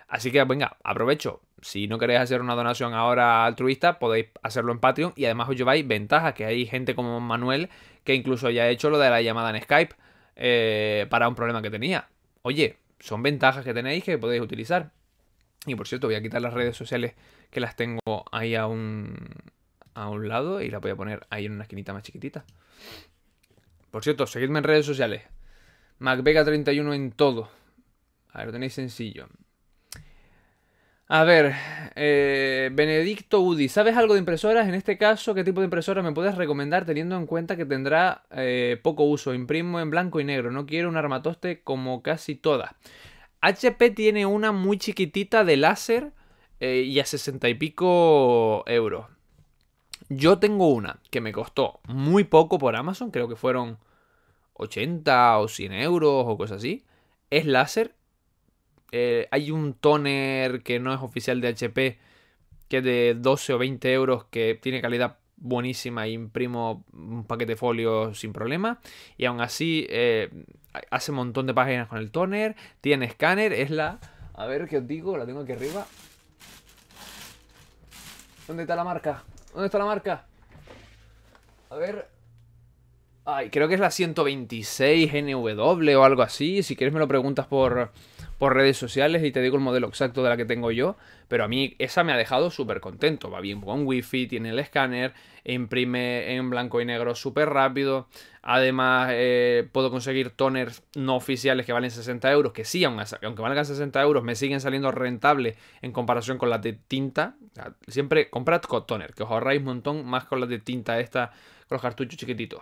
Así 0.07 0.31
que 0.31 0.43
venga, 0.43 0.77
aprovecho. 0.83 1.41
Si 1.61 1.87
no 1.87 1.97
queréis 1.97 2.19
hacer 2.19 2.41
una 2.41 2.55
donación 2.55 2.93
ahora 2.93 3.45
altruista, 3.45 3.97
podéis 3.99 4.27
hacerlo 4.43 4.71
en 4.71 4.79
Patreon 4.79 5.13
y 5.15 5.25
además 5.25 5.49
os 5.49 5.55
lleváis 5.55 5.87
ventajas, 5.87 6.33
que 6.33 6.45
hay 6.45 6.65
gente 6.65 6.93
como 6.93 7.19
Manuel 7.19 7.69
que 8.03 8.13
incluso 8.13 8.49
ya 8.49 8.63
ha 8.63 8.69
hecho 8.69 8.89
lo 8.89 8.99
de 8.99 9.09
la 9.09 9.21
llamada 9.21 9.49
en 9.49 9.61
Skype 9.61 9.95
eh, 10.35 11.07
para 11.09 11.27
un 11.27 11.35
problema 11.35 11.61
que 11.61 11.69
tenía. 11.69 12.07
Oye, 12.43 12.77
son 12.99 13.23
ventajas 13.23 13.65
que 13.65 13.73
tenéis 13.73 14.03
que 14.03 14.17
podéis 14.17 14.41
utilizar. 14.41 14.91
Y 15.65 15.75
por 15.75 15.87
cierto, 15.87 16.07
voy 16.07 16.15
a 16.15 16.21
quitar 16.21 16.41
las 16.41 16.53
redes 16.53 16.77
sociales 16.77 17.15
que 17.49 17.59
las 17.59 17.75
tengo 17.75 18.25
ahí 18.31 18.55
a 18.55 18.67
un, 18.67 19.15
a 19.93 20.09
un 20.09 20.27
lado 20.29 20.61
y 20.61 20.69
las 20.69 20.79
voy 20.79 20.91
a 20.91 20.95
poner 20.95 21.25
ahí 21.29 21.45
en 21.45 21.53
una 21.53 21.63
esquinita 21.63 21.91
más 21.91 22.03
chiquitita. 22.03 22.45
Por 23.91 24.03
cierto, 24.03 24.27
seguidme 24.27 24.59
en 24.59 24.63
redes 24.63 24.85
sociales. 24.85 25.23
MacVega31 25.99 26.93
en 26.93 27.11
todo. 27.11 27.49
A 28.31 28.39
ver, 28.39 28.47
lo 28.47 28.53
tenéis 28.53 28.73
sencillo. 28.73 29.27
A 31.09 31.23
ver, 31.23 31.55
eh, 31.95 32.69
Benedicto 32.73 33.39
Udi, 33.39 33.69
¿sabes 33.69 33.95
algo 33.95 34.13
de 34.13 34.19
impresoras? 34.19 34.67
En 34.67 34.73
este 34.73 34.97
caso, 34.97 35.33
¿qué 35.33 35.45
tipo 35.45 35.61
de 35.61 35.65
impresora 35.65 36.01
me 36.01 36.11
puedes 36.11 36.35
recomendar 36.35 36.85
teniendo 36.85 37.15
en 37.15 37.25
cuenta 37.25 37.55
que 37.55 37.65
tendrá 37.65 38.25
eh, 38.31 38.77
poco 38.83 39.03
uso? 39.03 39.33
Imprimo 39.33 39.79
en 39.79 39.89
blanco 39.89 40.19
y 40.19 40.25
negro, 40.25 40.51
no 40.51 40.65
quiero 40.65 40.89
un 40.89 40.97
armatoste 40.97 41.61
como 41.63 42.03
casi 42.03 42.35
todas. 42.35 42.71
HP 43.39 43.91
tiene 43.91 44.25
una 44.25 44.51
muy 44.51 44.77
chiquitita 44.77 45.45
de 45.45 45.55
láser 45.55 46.11
eh, 46.59 46.81
y 46.81 46.99
a 46.99 47.05
60 47.05 47.47
y 47.47 47.53
pico 47.53 48.65
euros. 48.67 49.05
Yo 50.09 50.39
tengo 50.39 50.67
una 50.67 50.99
que 51.09 51.21
me 51.21 51.31
costó 51.31 51.79
muy 51.87 52.25
poco 52.25 52.57
por 52.59 52.75
Amazon, 52.75 53.11
creo 53.11 53.29
que 53.29 53.37
fueron 53.37 53.77
80 54.55 55.39
o 55.39 55.47
100 55.47 55.71
euros 55.73 56.25
o 56.27 56.37
cosas 56.37 56.57
así. 56.57 56.83
Es 57.29 57.45
láser. 57.45 57.96
Eh, 58.91 59.27
hay 59.31 59.51
un 59.51 59.73
toner 59.73 60.63
que 60.63 60.79
no 60.79 60.93
es 60.93 61.01
oficial 61.01 61.41
de 61.41 61.49
HP, 61.49 61.99
que 62.69 62.77
es 62.77 62.83
de 62.83 63.15
12 63.17 63.53
o 63.53 63.57
20 63.57 63.93
euros, 63.93 64.25
que 64.25 64.57
tiene 64.61 64.81
calidad 64.81 65.17
buenísima 65.37 66.07
y 66.07 66.13
imprimo 66.13 66.83
un 66.93 67.25
paquete 67.25 67.55
folio 67.55 68.13
sin 68.13 68.33
problema. 68.33 68.79
Y 69.17 69.25
aún 69.25 69.41
así 69.41 69.85
eh, 69.89 70.29
hace 70.89 71.11
un 71.11 71.17
montón 71.17 71.47
de 71.47 71.53
páginas 71.53 71.87
con 71.87 71.99
el 71.99 72.11
toner. 72.11 72.55
Tiene 72.81 73.05
escáner. 73.05 73.53
Es 73.53 73.69
la... 73.69 73.99
A 74.33 74.45
ver 74.45 74.67
qué 74.67 74.77
os 74.77 74.87
digo. 74.87 75.17
La 75.17 75.25
tengo 75.25 75.41
aquí 75.41 75.53
arriba. 75.53 75.85
¿Dónde 78.47 78.63
está 78.63 78.75
la 78.75 78.83
marca? 78.83 79.23
¿Dónde 79.53 79.65
está 79.65 79.77
la 79.77 79.85
marca? 79.85 80.25
A 81.69 81.75
ver. 81.75 82.07
Ay, 83.25 83.49
creo 83.49 83.67
que 83.67 83.73
es 83.73 83.79
la 83.79 83.91
126 83.91 85.11
NW 85.13 85.97
o 85.97 86.03
algo 86.03 86.21
así. 86.21 86.63
Si 86.63 86.77
quieres 86.77 86.93
me 86.93 86.99
lo 86.99 87.09
preguntas 87.09 87.45
por, 87.45 87.91
por 88.37 88.53
redes 88.53 88.77
sociales 88.77 89.23
y 89.23 89.31
te 89.31 89.41
digo 89.41 89.57
el 89.57 89.63
modelo 89.63 89.87
exacto 89.87 90.23
de 90.23 90.29
la 90.29 90.37
que 90.37 90.45
tengo 90.45 90.71
yo. 90.71 90.95
Pero 91.27 91.43
a 91.43 91.47
mí 91.47 91.75
esa 91.79 92.03
me 92.03 92.13
ha 92.13 92.17
dejado 92.17 92.51
súper 92.51 92.79
contento. 92.79 93.29
Va 93.29 93.41
bien 93.41 93.61
con 93.61 93.85
wifi, 93.85 94.27
tiene 94.27 94.49
el 94.49 94.59
escáner, 94.59 95.13
imprime 95.43 96.35
en 96.35 96.49
blanco 96.49 96.79
y 96.79 96.85
negro 96.85 97.15
súper 97.15 97.49
rápido. 97.49 98.07
Además, 98.41 99.09
eh, 99.11 99.67
puedo 99.71 99.91
conseguir 99.91 100.29
toners 100.29 100.83
no 100.95 101.15
oficiales 101.15 101.65
que 101.65 101.73
valen 101.73 101.91
60 101.91 102.31
euros. 102.31 102.53
Que 102.53 102.63
sí, 102.63 102.85
aunque 102.85 103.41
valgan 103.41 103.65
60 103.65 104.01
euros, 104.01 104.23
me 104.23 104.35
siguen 104.35 104.61
saliendo 104.61 104.91
rentables 104.91 105.57
en 105.81 105.91
comparación 105.91 106.37
con 106.37 106.49
las 106.49 106.61
de 106.61 106.73
tinta. 106.73 107.35
Siempre 107.87 108.29
comprad 108.29 108.61
con 108.61 108.85
toner, 108.85 109.13
que 109.13 109.23
os 109.23 109.31
ahorráis 109.31 109.59
un 109.59 109.65
montón 109.65 110.05
más 110.05 110.25
con 110.25 110.39
las 110.39 110.47
de 110.47 110.59
tinta 110.59 110.99
esta, 110.99 111.31
con 111.67 111.75
los 111.75 111.81
cartuchos 111.81 112.17
chiquititos. 112.17 112.61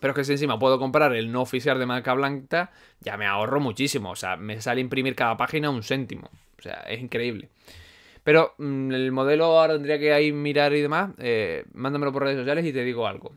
Pero 0.00 0.12
es 0.12 0.16
que 0.16 0.24
si 0.24 0.32
encima 0.32 0.58
puedo 0.58 0.78
comprar 0.78 1.14
el 1.14 1.30
no 1.30 1.42
oficial 1.42 1.78
de 1.78 1.86
marca 1.86 2.14
blanca, 2.14 2.72
ya 3.00 3.16
me 3.16 3.26
ahorro 3.26 3.60
muchísimo. 3.60 4.10
O 4.10 4.16
sea, 4.16 4.36
me 4.36 4.60
sale 4.60 4.80
imprimir 4.80 5.14
cada 5.14 5.36
página 5.36 5.70
un 5.70 5.82
céntimo. 5.82 6.30
O 6.58 6.62
sea, 6.62 6.84
es 6.88 7.00
increíble. 7.00 7.50
Pero 8.22 8.54
mm, 8.58 8.92
el 8.92 9.12
modelo 9.12 9.44
ahora 9.44 9.74
tendría 9.74 9.98
que 9.98 10.12
ahí 10.12 10.32
mirar 10.32 10.74
y 10.74 10.80
demás. 10.80 11.12
Eh, 11.18 11.64
mándamelo 11.74 12.12
por 12.12 12.22
redes 12.22 12.38
sociales 12.38 12.64
y 12.64 12.72
te 12.72 12.82
digo 12.84 13.06
algo. 13.06 13.32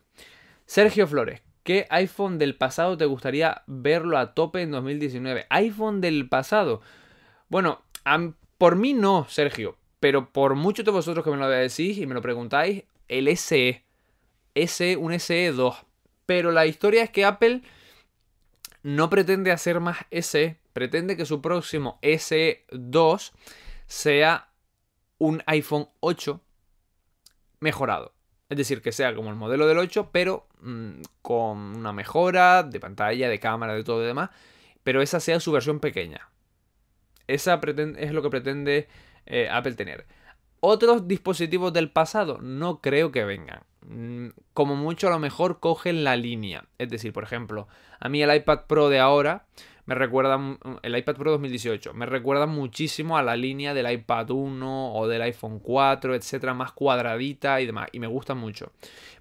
Sergio 0.65 1.07
Flores, 1.07 1.41
¿qué 1.63 1.85
iPhone 1.89 2.37
del 2.37 2.55
pasado 2.55 2.97
te 2.97 3.05
gustaría 3.05 3.63
verlo 3.67 4.17
a 4.17 4.33
tope 4.33 4.61
en 4.61 4.71
2019? 4.71 5.45
iPhone 5.49 6.01
del 6.01 6.27
pasado. 6.27 6.81
Bueno, 7.49 7.83
por 8.57 8.75
mí 8.75 8.93
no, 8.93 9.25
Sergio. 9.29 9.77
Pero 9.99 10.31
por 10.31 10.55
muchos 10.55 10.85
de 10.85 10.91
vosotros 10.91 11.23
que 11.23 11.31
me 11.31 11.37
lo 11.37 11.49
decís 11.49 11.97
y 11.97 12.05
me 12.05 12.13
lo 12.13 12.21
preguntáis, 12.21 12.83
el 13.07 13.35
SE. 13.35 13.83
SE, 14.55 14.97
un 14.97 15.19
SE 15.19 15.51
2 15.51 15.86
pero 16.27 16.51
la 16.51 16.67
historia 16.67 17.01
es 17.01 17.09
que 17.09 17.25
Apple 17.25 17.63
no 18.83 19.09
pretende 19.09 19.51
hacer 19.51 19.79
más 19.79 19.97
SE, 20.11 20.59
pretende 20.73 21.17
que 21.17 21.25
su 21.25 21.41
próximo 21.41 21.97
SE2 22.03 23.31
sea 23.87 24.51
un 25.17 25.41
iPhone 25.47 25.89
8 26.01 26.39
mejorado. 27.59 28.13
Es 28.49 28.57
decir, 28.57 28.81
que 28.81 28.91
sea 28.91 29.15
como 29.15 29.29
el 29.29 29.35
modelo 29.35 29.67
del 29.67 29.79
8, 29.79 30.09
pero 30.11 30.47
mm, 30.61 31.01
con 31.21 31.57
una 31.57 31.91
mejora 31.91 32.63
de 32.63 32.79
pantalla, 32.79 33.29
de 33.29 33.39
cámara, 33.39 33.73
de 33.73 33.83
todo 33.83 34.03
y 34.03 34.07
demás. 34.07 34.29
Pero 34.83 35.01
esa 35.01 35.19
sea 35.19 35.39
su 35.39 35.51
versión 35.51 35.79
pequeña. 35.79 36.29
Esa 37.27 37.59
es 37.97 38.11
lo 38.13 38.21
que 38.21 38.29
pretende 38.29 38.87
eh, 39.25 39.49
Apple 39.51 39.73
tener. 39.73 40.05
Otros 40.59 41.07
dispositivos 41.07 41.73
del 41.73 41.91
pasado 41.91 42.39
no 42.41 42.81
creo 42.81 43.11
que 43.11 43.25
vengan. 43.25 43.63
Mm, 43.89 44.29
como 44.53 44.75
mucho 44.75 45.07
a 45.07 45.11
lo 45.11 45.19
mejor 45.19 45.59
cogen 45.59 46.03
la 46.03 46.15
línea. 46.15 46.65
Es 46.77 46.89
decir, 46.89 47.13
por 47.13 47.23
ejemplo, 47.23 47.67
a 47.99 48.09
mí 48.09 48.21
el 48.21 48.35
iPad 48.35 48.65
Pro 48.67 48.89
de 48.89 48.99
ahora 48.99 49.45
me 49.85 49.95
recuerda, 49.95 50.37
el 50.81 50.97
iPad 50.97 51.15
Pro 51.15 51.31
2018, 51.31 51.93
me 51.93 52.05
recuerda 52.05 52.45
muchísimo 52.45 53.17
a 53.17 53.23
la 53.23 53.37
línea 53.37 53.73
del 53.73 53.89
iPad 53.89 54.31
1 54.31 54.93
o 54.93 55.07
del 55.07 55.21
iPhone 55.21 55.59
4, 55.59 56.13
etcétera, 56.13 56.53
más 56.53 56.73
cuadradita 56.73 57.61
y 57.61 57.65
demás, 57.65 57.87
y 57.93 57.99
me 57.99 58.07
gusta 58.07 58.35
mucho. 58.35 58.73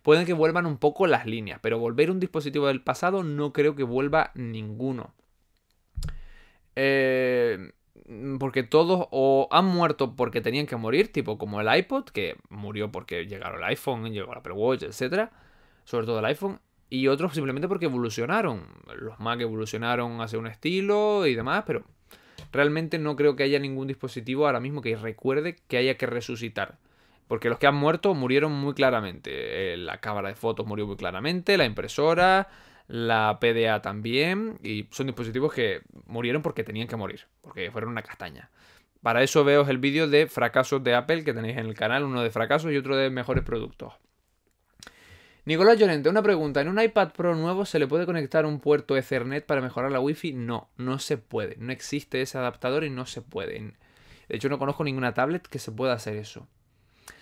Pueden 0.03 0.27
que 0.27 0.33
vuelvan 0.33 0.67
un 0.67 0.79
poco 0.79 1.07
las 1.07 1.25
líneas, 1.25 1.61
pero 1.63 1.79
volver 1.79 2.11
un 2.11 2.19
dispositivo 2.19 2.67
del 2.67 2.83
pasado 2.83 3.23
no 3.23 3.53
creo 3.53 3.77
que 3.77 3.85
vuelva 3.85 4.33
ninguno. 4.35 5.15
Eh, 6.75 7.59
Mm, 7.59 7.76
porque 8.39 8.63
todos 8.63 9.09
o 9.11 9.49
han 9.51 9.67
muerto 9.67 10.15
porque 10.15 10.41
tenían 10.41 10.67
que 10.67 10.77
morir, 10.77 11.13
tipo 11.13 11.39
como 11.39 11.61
el 11.61 11.79
iPod, 11.79 12.05
que 12.05 12.37
murió 12.49 12.93
porque 12.93 13.27
llegaron 13.27 13.59
el 13.59 13.65
iPhone, 13.65 14.13
llegó 14.13 14.33
el 14.33 14.39
Apple 14.39 14.53
Watch, 14.53 14.83
etc. 14.85 15.31
Sobre 15.85 16.07
todo 16.07 16.21
el 16.21 16.25
iPhone. 16.25 16.61
Y 16.89 17.09
otros 17.09 17.35
simplemente 17.35 17.67
porque 17.67 17.87
evolucionaron. 17.87 18.65
Los 18.97 19.19
Mac 19.19 19.41
evolucionaron 19.41 20.21
hacia 20.21 20.39
un 20.39 20.47
estilo 20.47 21.27
y 21.27 21.35
demás, 21.35 21.65
pero 21.67 21.85
realmente 22.53 22.99
no 22.99 23.17
creo 23.17 23.35
que 23.35 23.43
haya 23.43 23.59
ningún 23.59 23.89
dispositivo 23.89 24.47
ahora 24.47 24.61
mismo 24.61 24.83
que 24.83 24.95
recuerde 24.97 25.57
que 25.67 25.79
haya 25.79 25.97
que 25.97 26.07
resucitar. 26.07 26.79
Porque 27.27 27.49
los 27.49 27.59
que 27.59 27.67
han 27.67 27.75
muerto 27.75 28.15
murieron 28.15 28.53
muy 28.53 28.75
claramente. 28.75 29.73
Eh, 29.73 29.77
la 29.77 29.99
cámara 29.99 30.29
de 30.29 30.37
fotos 30.37 30.65
murió 30.65 30.87
muy 30.87 30.97
claramente, 30.97 31.57
la 31.57 31.65
impresora, 31.65 32.49
la 32.89 33.39
PDA 33.41 33.83
también, 33.83 34.59
y 34.63 34.89
son 34.91 35.07
dispositivos 35.07 35.53
que 35.53 35.83
murieron 36.07 36.43
porque 36.43 36.65
tenían 36.65 36.89
que 36.89 36.97
morir, 36.97 37.27
porque 37.41 37.71
fueron 37.71 37.91
una 37.91 38.03
castaña. 38.03 38.51
Para 39.03 39.23
eso 39.23 39.45
veo 39.45 39.67
el 39.69 39.79
vídeo 39.79 40.09
de 40.09 40.27
fracasos 40.27 40.83
de 40.83 40.95
Apple 40.95 41.25
que 41.25 41.35
tenéis 41.35 41.59
en 41.59 41.67
el 41.67 41.75
canal, 41.75 42.05
uno 42.05 42.23
de 42.23 42.31
fracasos 42.31 42.73
y 42.73 42.77
otro 42.77 42.97
de 42.97 43.11
mejores 43.11 43.45
productos. 43.45 43.95
Nicolás 45.45 45.79
Llorente, 45.79 46.09
una 46.09 46.23
pregunta. 46.23 46.61
¿En 46.61 46.69
un 46.69 46.81
iPad 46.81 47.13
Pro 47.13 47.37
nuevo 47.37 47.65
se 47.65 47.79
le 47.79 47.87
puede 47.87 48.05
conectar 48.05 48.45
un 48.45 48.59
puerto 48.59 48.97
Ethernet 48.97 49.47
para 49.47 49.61
mejorar 49.61 49.93
la 49.93 50.01
Wi-Fi? 50.01 50.33
No, 50.33 50.71
no 50.77 50.99
se 50.99 51.19
puede. 51.19 51.55
No 51.61 51.73
existe 51.73 52.21
ese 52.21 52.37
adaptador 52.37 52.83
y 52.83 52.91
no 52.91 53.07
se 53.07 53.23
puede. 53.23 53.61
De 54.29 54.37
hecho, 54.37 54.49
no 54.49 54.59
conozco 54.59 54.83
ninguna 54.83 55.15
tablet 55.15 55.47
que 55.47 55.61
se 55.61 55.71
pueda 55.71 55.93
hacer 55.93 56.17
eso. 56.17 56.49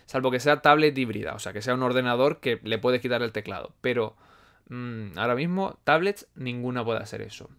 Salvo 0.06 0.30
que 0.30 0.40
sea 0.40 0.62
tablet 0.62 0.96
híbrida, 0.96 1.34
o 1.34 1.38
sea, 1.38 1.52
que 1.52 1.60
sea 1.60 1.74
un 1.74 1.82
ordenador 1.82 2.40
que 2.40 2.60
le 2.62 2.78
puedes 2.78 3.02
quitar 3.02 3.20
el 3.20 3.32
teclado. 3.32 3.74
Pero 3.82 4.16
Mm, 4.68 5.18
ahora 5.18 5.34
mismo, 5.34 5.78
tablets, 5.84 6.26
ninguna 6.34 6.84
puede 6.84 7.00
hacer 7.00 7.22
eso. 7.22 7.50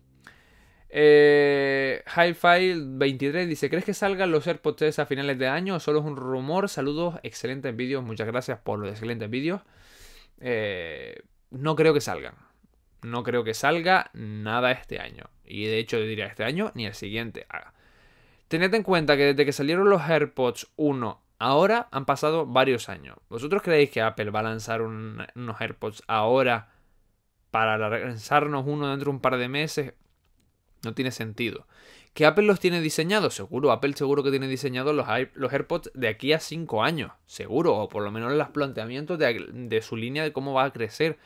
Eh, 0.90 2.04
Hi-Fi23 2.08 3.48
dice: 3.48 3.70
¿Crees 3.70 3.86
que 3.86 3.94
salgan 3.94 4.32
los 4.32 4.48
AirPods 4.48 4.78
3 4.78 5.00
a 5.00 5.06
finales 5.06 5.38
de 5.38 5.48
año 5.48 5.80
solo 5.80 6.00
es 6.00 6.06
un 6.06 6.16
rumor? 6.16 6.70
Saludos, 6.70 7.16
excelentes 7.24 7.76
vídeos. 7.76 8.04
Muchas 8.04 8.28
gracias 8.28 8.60
por 8.60 8.80
los 8.80 8.90
excelentes 8.90 9.30
vídeos. 9.30 9.62
Eh, 10.40 11.22
no 11.52 11.76
creo 11.76 11.94
que 11.94 12.02
salgan. 12.02 12.36
No 13.02 13.24
creo 13.24 13.44
que 13.44 13.54
salga 13.54 14.10
nada 14.14 14.72
este 14.72 15.00
año. 15.00 15.30
Y 15.44 15.66
de 15.66 15.80
hecho, 15.80 16.00
diría 16.00 16.28
este 16.28 16.44
año 16.44 16.72
ni 16.76 16.86
el 16.86 16.94
siguiente. 16.94 17.46
Ah. 17.50 17.74
Tened 18.48 18.74
en 18.74 18.84
cuenta 18.84 19.18
que 19.18 19.26
desde 19.26 19.46
que 19.46 19.52
salieron 19.52 19.90
los 19.90 20.02
AirPods 20.02 20.72
1 20.76 21.22
ahora 21.40 21.88
han 21.92 22.06
pasado 22.06 22.46
varios 22.46 22.90
años. 22.90 23.18
¿Vosotros 23.30 23.62
creéis 23.62 23.90
que 23.90 24.02
Apple 24.02 24.30
va 24.30 24.40
a 24.40 24.44
lanzar 24.44 24.82
unos 24.82 25.62
AirPods 25.62 26.04
ahora? 26.08 26.70
Para 27.56 27.78
lanzarnos 27.78 28.66
uno 28.68 28.90
dentro 28.90 29.06
de 29.06 29.16
un 29.16 29.22
par 29.22 29.38
de 29.38 29.48
meses, 29.48 29.94
no 30.84 30.94
tiene 30.94 31.12
sentido. 31.12 31.66
¿Que 32.14 32.26
Apple 32.26 32.44
los 32.44 32.60
tiene 32.60 32.82
diseñados? 32.82 33.34
Seguro, 33.34 33.72
Apple 33.72 33.94
seguro 33.94 34.24
que 34.24 34.30
tiene 34.30 34.50
diseñados 34.50 34.94
los, 34.94 35.08
los 35.36 35.54
AirPods 35.54 35.90
de 35.94 36.10
aquí 36.10 36.34
a 36.34 36.42
5 36.42 36.84
años, 36.84 37.14
seguro, 37.26 37.78
o 37.78 37.88
por 37.88 38.04
lo 38.04 38.12
menos 38.12 38.34
los 38.34 38.50
planteamientos 38.50 39.18
de, 39.18 39.48
de 39.54 39.82
su 39.82 39.96
línea 39.96 40.24
de 40.24 40.34
cómo 40.34 40.52
va 40.52 40.66
a 40.66 40.74
crecer. 40.74 41.18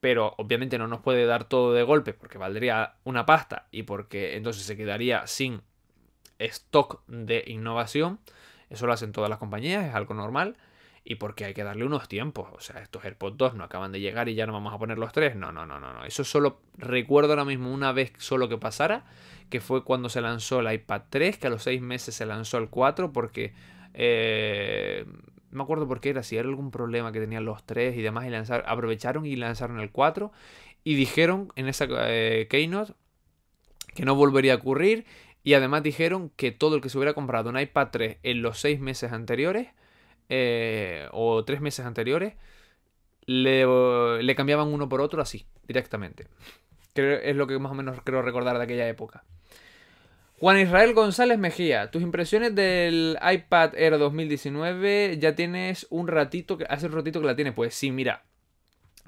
Pero 0.00 0.32
obviamente 0.38 0.78
no 0.78 0.88
nos 0.88 1.02
puede 1.02 1.26
dar 1.26 1.44
todo 1.44 1.74
de 1.74 1.82
golpe 1.82 2.14
porque 2.14 2.38
valdría 2.38 2.94
una 3.04 3.26
pasta 3.26 3.66
y 3.70 3.82
porque 3.82 4.36
entonces 4.36 4.62
se 4.62 4.78
quedaría 4.78 5.26
sin 5.26 5.60
stock 6.38 7.02
de 7.06 7.44
innovación. 7.48 8.18
Eso 8.70 8.86
lo 8.86 8.94
hacen 8.94 9.12
todas 9.12 9.28
las 9.28 9.38
compañías, 9.38 9.84
es 9.84 9.94
algo 9.94 10.14
normal 10.14 10.56
y 11.04 11.16
porque 11.16 11.44
hay 11.44 11.54
que 11.54 11.64
darle 11.64 11.84
unos 11.84 12.08
tiempos. 12.08 12.48
O 12.52 12.60
sea, 12.60 12.80
estos 12.80 13.04
AirPods 13.04 13.36
2 13.36 13.54
no 13.54 13.64
acaban 13.64 13.92
de 13.92 14.00
llegar 14.00 14.28
y 14.28 14.34
ya 14.34 14.46
no 14.46 14.52
vamos 14.52 14.74
a 14.74 14.78
poner 14.78 14.98
los 14.98 15.12
tres. 15.12 15.36
No, 15.36 15.52
no, 15.52 15.66
no, 15.66 15.80
no, 15.80 15.92
no. 15.92 16.04
Eso 16.04 16.24
solo 16.24 16.60
recuerdo 16.76 17.30
ahora 17.30 17.44
mismo 17.44 17.72
una 17.72 17.92
vez 17.92 18.12
solo 18.18 18.48
que 18.48 18.58
pasara, 18.58 19.04
que 19.48 19.60
fue 19.60 19.84
cuando 19.84 20.08
se 20.08 20.20
lanzó 20.20 20.60
el 20.60 20.72
iPad 20.72 21.02
3, 21.10 21.38
que 21.38 21.46
a 21.46 21.50
los 21.50 21.62
6 21.62 21.80
meses 21.80 22.14
se 22.14 22.26
lanzó 22.26 22.58
el 22.58 22.68
4 22.68 23.12
porque... 23.12 23.52
Eh, 23.94 25.04
no 25.50 25.58
me 25.58 25.62
acuerdo 25.64 25.88
por 25.88 26.00
qué 26.00 26.10
era, 26.10 26.22
si 26.22 26.36
era 26.36 26.48
algún 26.48 26.70
problema 26.70 27.10
que 27.10 27.18
tenían 27.18 27.44
los 27.44 27.64
tres 27.64 27.96
y 27.96 28.02
demás, 28.02 28.24
y 28.24 28.30
lanzar, 28.30 28.62
aprovecharon 28.68 29.26
y 29.26 29.34
lanzaron 29.34 29.80
el 29.80 29.90
4 29.90 30.30
y 30.84 30.94
dijeron 30.94 31.52
en 31.56 31.68
esa 31.68 31.86
eh, 31.90 32.46
Keynote 32.48 32.94
que 33.94 34.04
no 34.04 34.14
volvería 34.14 34.54
a 34.54 34.56
ocurrir 34.56 35.04
y 35.42 35.54
además 35.54 35.82
dijeron 35.82 36.30
que 36.36 36.52
todo 36.52 36.76
el 36.76 36.82
que 36.82 36.88
se 36.88 36.98
hubiera 36.98 37.14
comprado 37.14 37.50
un 37.50 37.58
iPad 37.58 37.88
3 37.90 38.18
en 38.22 38.42
los 38.42 38.60
6 38.60 38.80
meses 38.80 39.12
anteriores 39.12 39.68
eh, 40.30 41.08
o 41.12 41.44
tres 41.44 41.60
meses 41.60 41.84
anteriores, 41.84 42.34
le, 43.26 44.34
cambiaban 44.36 44.68
uno 44.68 44.88
por 44.88 45.00
otro 45.00 45.20
así, 45.20 45.46
directamente. 45.66 46.28
es 46.94 47.36
lo 47.36 47.46
que 47.46 47.58
más 47.58 47.72
o 47.72 47.74
menos 47.74 47.98
creo 48.04 48.22
recordar 48.22 48.56
de 48.56 48.64
aquella 48.64 48.88
época. 48.88 49.24
Juan 50.38 50.58
Israel 50.58 50.94
González 50.94 51.38
Mejía, 51.38 51.90
tus 51.90 52.00
impresiones 52.00 52.54
del 52.54 53.18
iPad 53.20 53.74
Air 53.76 53.98
2019 53.98 55.18
ya 55.18 55.34
tienes 55.34 55.86
un 55.90 56.08
ratito, 56.08 56.56
que 56.56 56.64
hace 56.64 56.86
un 56.86 56.92
ratito 56.92 57.20
que 57.20 57.26
la 57.26 57.36
tienes. 57.36 57.52
Pues 57.52 57.74
sí, 57.74 57.90
mira, 57.90 58.24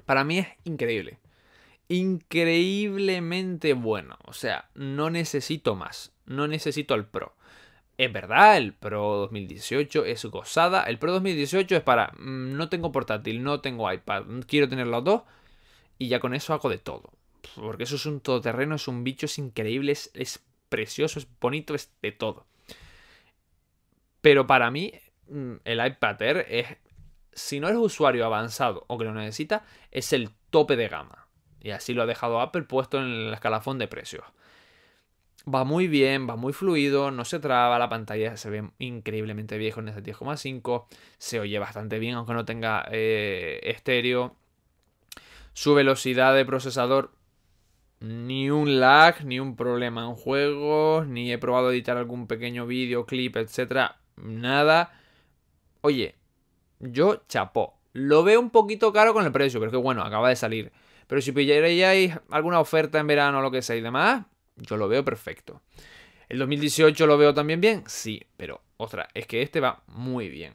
para 0.05 0.23
mí 0.23 0.37
es 0.39 0.47
increíble. 0.63 1.17
Increíblemente 1.87 3.73
bueno. 3.73 4.19
O 4.25 4.33
sea, 4.33 4.69
no 4.75 5.09
necesito 5.09 5.75
más. 5.75 6.11
No 6.25 6.47
necesito 6.47 6.93
el 6.93 7.05
Pro. 7.05 7.35
Es 7.97 8.11
verdad, 8.11 8.57
el 8.57 8.73
Pro 8.73 9.17
2018 9.17 10.05
es 10.05 10.25
gozada. 10.25 10.83
El 10.83 10.97
Pro 10.97 11.11
2018 11.11 11.75
es 11.75 11.83
para, 11.83 12.07
mm, 12.17 12.57
no 12.57 12.69
tengo 12.69 12.91
portátil, 12.91 13.43
no 13.43 13.61
tengo 13.61 13.91
iPad, 13.91 14.23
quiero 14.47 14.67
tener 14.67 14.87
los 14.87 15.03
dos. 15.03 15.21
Y 15.99 16.07
ya 16.07 16.19
con 16.19 16.33
eso 16.33 16.53
hago 16.53 16.69
de 16.69 16.79
todo. 16.79 17.11
Porque 17.55 17.83
eso 17.83 17.95
es 17.95 18.05
un 18.05 18.19
todoterreno, 18.19 18.75
es 18.75 18.87
un 18.87 19.03
bicho, 19.03 19.27
es 19.27 19.37
increíble, 19.37 19.91
es 19.91 20.43
precioso, 20.69 21.19
es 21.19 21.27
bonito, 21.39 21.75
es 21.75 21.91
de 22.01 22.11
todo. 22.11 22.47
Pero 24.21 24.47
para 24.47 24.71
mí, 24.71 24.93
mm, 25.27 25.55
el 25.65 25.85
iPad 25.85 26.21
Air 26.21 26.45
es, 26.49 26.67
si 27.33 27.59
no 27.59 27.67
eres 27.67 27.79
usuario 27.79 28.25
avanzado 28.25 28.85
o 28.87 28.97
que 28.97 29.05
lo 29.05 29.13
necesita, 29.13 29.65
es 29.91 30.13
el 30.13 30.31
tope 30.49 30.75
de 30.75 30.87
gama. 30.87 31.27
Y 31.61 31.71
así 31.71 31.93
lo 31.93 32.03
ha 32.03 32.07
dejado 32.07 32.41
Apple 32.41 32.63
puesto 32.63 32.97
en 32.97 33.05
el 33.05 33.33
escalafón 33.33 33.77
de 33.77 33.87
precios. 33.87 34.25
Va 35.45 35.65
muy 35.65 35.87
bien, 35.89 36.27
va 36.29 36.37
muy 36.37 36.53
fluido, 36.53 37.11
no 37.11 37.25
se 37.25 37.39
traba, 37.39 37.77
la 37.77 37.89
pantalla 37.89 38.37
se 38.37 38.49
ve 38.49 38.69
increíblemente 38.79 39.57
viejo 39.57 39.81
en 39.81 39.89
ese 39.89 40.01
10,5, 40.01 40.85
se 41.17 41.39
oye 41.41 41.59
bastante 41.59 41.99
bien 41.99 42.15
aunque 42.15 42.33
no 42.33 42.45
tenga 42.45 42.85
eh, 42.89 43.59
estéreo. 43.63 44.37
Su 45.51 45.73
velocidad 45.73 46.33
de 46.33 46.45
procesador 46.45 47.11
ni 47.99 48.49
un 48.49 48.79
lag, 48.79 49.23
ni 49.25 49.39
un 49.39 49.55
problema 49.55 50.05
en 50.05 50.15
juegos, 50.15 51.07
ni 51.07 51.31
he 51.31 51.37
probado 51.37 51.71
editar 51.71 51.97
algún 51.97 52.27
pequeño 52.27 52.65
vídeo, 52.65 53.05
clip, 53.05 53.37
etcétera. 53.37 53.97
Nada. 54.17 54.91
Oye, 55.81 56.15
yo 56.79 57.23
chapó. 57.27 57.79
Lo 57.93 58.23
veo 58.23 58.39
un 58.39 58.49
poquito 58.49 58.91
caro 58.91 59.13
con 59.13 59.25
el 59.25 59.31
precio, 59.31 59.59
pero 59.59 59.69
es 59.69 59.73
que 59.73 59.81
bueno, 59.81 60.03
acaba 60.03 60.29
de 60.29 60.35
salir. 60.35 60.71
Pero 61.07 61.21
si 61.21 61.31
pillaréis 61.31 62.13
alguna 62.29 62.59
oferta 62.59 62.99
en 62.99 63.07
verano 63.07 63.39
o 63.39 63.41
lo 63.41 63.51
que 63.51 63.61
sea 63.61 63.75
y 63.75 63.81
demás, 63.81 64.25
yo 64.57 64.77
lo 64.77 64.87
veo 64.87 65.03
perfecto. 65.03 65.61
¿El 66.29 66.39
2018 66.39 67.05
lo 67.05 67.17
veo 67.17 67.33
también 67.33 67.61
bien? 67.61 67.83
Sí, 67.87 68.21
pero 68.37 68.61
otra, 68.77 69.07
es 69.13 69.27
que 69.27 69.41
este 69.41 69.59
va 69.59 69.83
muy 69.87 70.29
bien. 70.29 70.53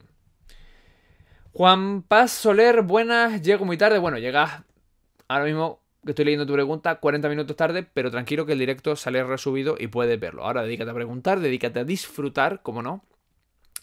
Juan 1.53 2.03
Paz 2.03 2.31
Soler, 2.31 2.81
buenas, 2.81 3.41
llego 3.41 3.65
muy 3.65 3.77
tarde. 3.77 3.97
Bueno, 3.97 4.17
llegas 4.17 4.63
ahora 5.27 5.45
mismo 5.45 5.81
que 6.05 6.11
estoy 6.11 6.25
leyendo 6.25 6.45
tu 6.45 6.53
pregunta 6.53 6.95
40 6.95 7.27
minutos 7.29 7.55
tarde, 7.55 7.83
pero 7.83 8.11
tranquilo 8.11 8.45
que 8.45 8.53
el 8.53 8.59
directo 8.59 8.95
sale 8.95 9.23
resubido 9.23 9.75
y 9.79 9.87
puedes 9.87 10.19
verlo. 10.19 10.43
Ahora 10.43 10.63
dedícate 10.63 10.91
a 10.91 10.93
preguntar, 10.93 11.39
dedícate 11.39 11.79
a 11.79 11.83
disfrutar, 11.83 12.61
como 12.61 12.81
no. 12.81 13.03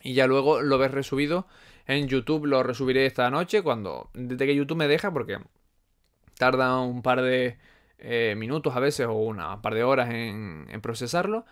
Y 0.02 0.14
ya 0.14 0.26
luego 0.26 0.62
lo 0.62 0.78
ves 0.78 0.90
resubido 0.90 1.46
en 1.86 2.08
YouTube, 2.08 2.46
lo 2.46 2.62
resubiré 2.62 3.06
esta 3.06 3.28
noche, 3.30 3.62
cuando 3.62 4.10
desde 4.14 4.46
que 4.46 4.54
YouTube 4.54 4.78
me 4.78 4.88
deja, 4.88 5.12
porque 5.12 5.38
tarda 6.38 6.78
un 6.80 7.02
par 7.02 7.22
de 7.22 7.58
eh, 8.08 8.36
minutos 8.36 8.76
a 8.76 8.80
veces 8.80 9.06
o 9.06 9.14
una 9.14 9.60
par 9.62 9.74
de 9.74 9.82
horas 9.82 10.10
en, 10.10 10.68
procesarlo. 10.80 11.44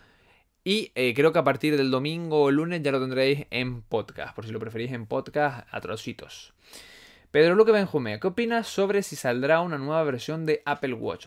Y 0.62 0.92
eh, 0.94 1.12
creo 1.14 1.32
que 1.32 1.40
a 1.40 1.44
partir 1.44 1.76
del 1.76 1.90
domingo 1.90 2.42
o 2.42 2.50
lunes 2.52 2.80
ya 2.82 2.92
lo 2.92 3.00
tendréis 3.00 3.46
en 3.50 3.82
podcast, 3.82 4.34
por 4.36 4.46
si 4.46 4.52
lo 4.52 4.60
preferís 4.60 4.92
en 4.92 5.06
podcast 5.06 5.66
a 5.70 5.80
trocitos. 5.80 6.54
Pedro 7.32 7.56
Luque 7.56 7.72
Benjumea, 7.72 8.20
¿qué 8.20 8.28
opinas 8.28 8.68
sobre 8.68 9.02
si 9.02 9.16
saldrá 9.16 9.60
una 9.60 9.78
nueva 9.78 10.04
versión 10.04 10.46
de 10.46 10.62
Apple 10.64 10.94
Watch? 10.94 11.26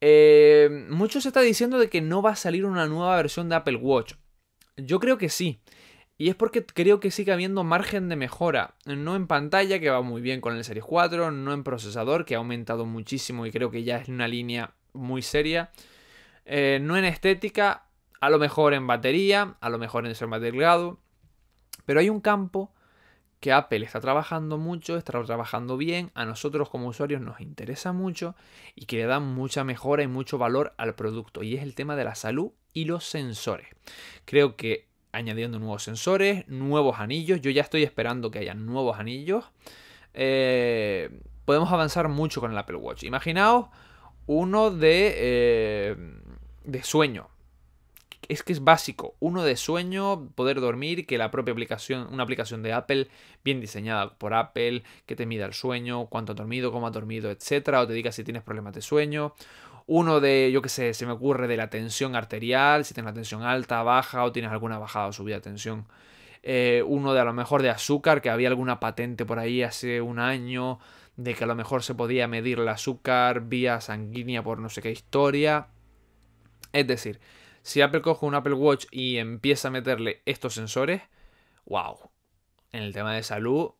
Eh, 0.00 0.86
mucho 0.88 1.20
se 1.20 1.28
está 1.28 1.42
diciendo 1.42 1.78
de 1.78 1.90
que 1.90 2.00
no 2.00 2.22
va 2.22 2.30
a 2.30 2.36
salir 2.36 2.64
una 2.64 2.86
nueva 2.86 3.14
versión 3.16 3.50
de 3.50 3.56
Apple 3.56 3.76
Watch. 3.76 4.14
Yo 4.78 4.98
creo 4.98 5.18
que 5.18 5.28
sí. 5.28 5.60
Y 6.20 6.28
es 6.28 6.34
porque 6.34 6.66
creo 6.66 7.00
que 7.00 7.10
sigue 7.10 7.32
habiendo 7.32 7.64
margen 7.64 8.10
de 8.10 8.14
mejora. 8.14 8.74
No 8.84 9.16
en 9.16 9.26
pantalla, 9.26 9.80
que 9.80 9.88
va 9.88 10.02
muy 10.02 10.20
bien 10.20 10.42
con 10.42 10.54
el 10.54 10.64
Series 10.64 10.84
4, 10.84 11.30
no 11.30 11.54
en 11.54 11.64
procesador, 11.64 12.26
que 12.26 12.34
ha 12.34 12.38
aumentado 12.38 12.84
muchísimo 12.84 13.46
y 13.46 13.50
creo 13.50 13.70
que 13.70 13.84
ya 13.84 13.96
es 13.96 14.08
una 14.10 14.28
línea 14.28 14.74
muy 14.92 15.22
seria. 15.22 15.70
Eh, 16.44 16.78
no 16.82 16.98
en 16.98 17.06
estética, 17.06 17.86
a 18.20 18.28
lo 18.28 18.38
mejor 18.38 18.74
en 18.74 18.86
batería, 18.86 19.56
a 19.62 19.70
lo 19.70 19.78
mejor 19.78 20.06
en 20.06 20.14
ser 20.14 20.28
más 20.28 20.42
delgado. 20.42 21.00
Pero 21.86 22.00
hay 22.00 22.10
un 22.10 22.20
campo 22.20 22.70
que 23.40 23.54
Apple 23.54 23.82
está 23.82 24.02
trabajando 24.02 24.58
mucho, 24.58 24.98
está 24.98 25.24
trabajando 25.24 25.78
bien, 25.78 26.10
a 26.12 26.26
nosotros 26.26 26.68
como 26.68 26.88
usuarios 26.88 27.22
nos 27.22 27.40
interesa 27.40 27.94
mucho 27.94 28.36
y 28.74 28.84
que 28.84 28.98
le 28.98 29.06
da 29.06 29.20
mucha 29.20 29.64
mejora 29.64 30.02
y 30.02 30.06
mucho 30.06 30.36
valor 30.36 30.74
al 30.76 30.94
producto. 30.94 31.42
Y 31.42 31.56
es 31.56 31.62
el 31.62 31.74
tema 31.74 31.96
de 31.96 32.04
la 32.04 32.14
salud 32.14 32.52
y 32.74 32.84
los 32.84 33.06
sensores. 33.06 33.68
Creo 34.26 34.56
que 34.56 34.89
añadiendo 35.12 35.58
nuevos 35.58 35.82
sensores, 35.82 36.46
nuevos 36.48 36.98
anillos, 36.98 37.40
yo 37.40 37.50
ya 37.50 37.62
estoy 37.62 37.82
esperando 37.82 38.30
que 38.30 38.40
haya 38.40 38.54
nuevos 38.54 38.98
anillos, 38.98 39.44
eh, 40.14 41.10
podemos 41.44 41.72
avanzar 41.72 42.08
mucho 42.08 42.40
con 42.40 42.52
el 42.52 42.58
Apple 42.58 42.76
Watch. 42.76 43.04
Imaginaos 43.04 43.66
uno 44.26 44.70
de, 44.70 45.14
eh, 45.16 45.96
de 46.64 46.82
sueño 46.82 47.28
es 48.30 48.44
que 48.44 48.52
es 48.52 48.62
básico. 48.62 49.16
Uno 49.18 49.42
de 49.42 49.56
sueño, 49.56 50.28
poder 50.36 50.60
dormir, 50.60 51.04
que 51.04 51.18
la 51.18 51.32
propia 51.32 51.50
aplicación, 51.50 52.06
una 52.12 52.22
aplicación 52.22 52.62
de 52.62 52.72
Apple, 52.72 53.08
bien 53.44 53.60
diseñada 53.60 54.14
por 54.14 54.34
Apple, 54.34 54.84
que 55.06 55.16
te 55.16 55.26
mida 55.26 55.46
el 55.46 55.52
sueño, 55.52 56.06
cuánto 56.06 56.32
has 56.32 56.38
dormido, 56.38 56.70
cómo 56.70 56.86
has 56.86 56.92
dormido, 56.92 57.32
etcétera, 57.32 57.80
o 57.80 57.88
te 57.88 57.92
diga 57.92 58.12
si 58.12 58.22
tienes 58.22 58.44
problemas 58.44 58.72
de 58.74 58.82
sueño. 58.82 59.34
Uno 59.92 60.20
de, 60.20 60.52
yo 60.52 60.62
qué 60.62 60.68
sé, 60.68 60.94
se 60.94 61.04
me 61.04 61.10
ocurre 61.10 61.48
de 61.48 61.56
la 61.56 61.68
tensión 61.68 62.14
arterial, 62.14 62.84
si 62.84 62.94
tienes 62.94 63.10
la 63.10 63.14
tensión 63.14 63.42
alta, 63.42 63.82
baja, 63.82 64.22
o 64.22 64.30
tienes 64.30 64.52
alguna 64.52 64.78
bajada 64.78 65.08
o 65.08 65.12
subida 65.12 65.34
de 65.34 65.40
tensión. 65.40 65.88
Eh, 66.44 66.84
uno 66.86 67.12
de 67.12 67.18
a 67.18 67.24
lo 67.24 67.32
mejor 67.32 67.60
de 67.60 67.70
azúcar, 67.70 68.22
que 68.22 68.30
había 68.30 68.46
alguna 68.46 68.78
patente 68.78 69.26
por 69.26 69.40
ahí 69.40 69.64
hace 69.64 70.00
un 70.00 70.20
año, 70.20 70.78
de 71.16 71.34
que 71.34 71.42
a 71.42 71.46
lo 71.48 71.56
mejor 71.56 71.82
se 71.82 71.96
podía 71.96 72.28
medir 72.28 72.60
el 72.60 72.68
azúcar 72.68 73.48
vía 73.48 73.80
sanguínea 73.80 74.44
por 74.44 74.60
no 74.60 74.68
sé 74.68 74.80
qué 74.80 74.92
historia. 74.92 75.70
Es 76.72 76.86
decir, 76.86 77.18
si 77.62 77.80
Apple 77.80 78.00
coge 78.00 78.26
un 78.26 78.36
Apple 78.36 78.54
Watch 78.54 78.86
y 78.92 79.16
empieza 79.16 79.66
a 79.66 79.72
meterle 79.72 80.22
estos 80.24 80.54
sensores, 80.54 81.02
wow. 81.64 82.12
En 82.70 82.84
el 82.84 82.92
tema 82.92 83.12
de 83.12 83.24
salud 83.24 83.72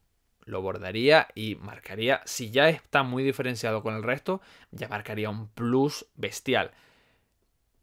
lo 0.50 0.60
bordaría 0.62 1.28
y 1.34 1.54
marcaría, 1.56 2.20
si 2.26 2.50
ya 2.50 2.68
está 2.68 3.02
muy 3.02 3.22
diferenciado 3.22 3.82
con 3.82 3.94
el 3.94 4.02
resto, 4.02 4.40
ya 4.70 4.88
marcaría 4.88 5.30
un 5.30 5.48
plus 5.48 6.06
bestial. 6.16 6.72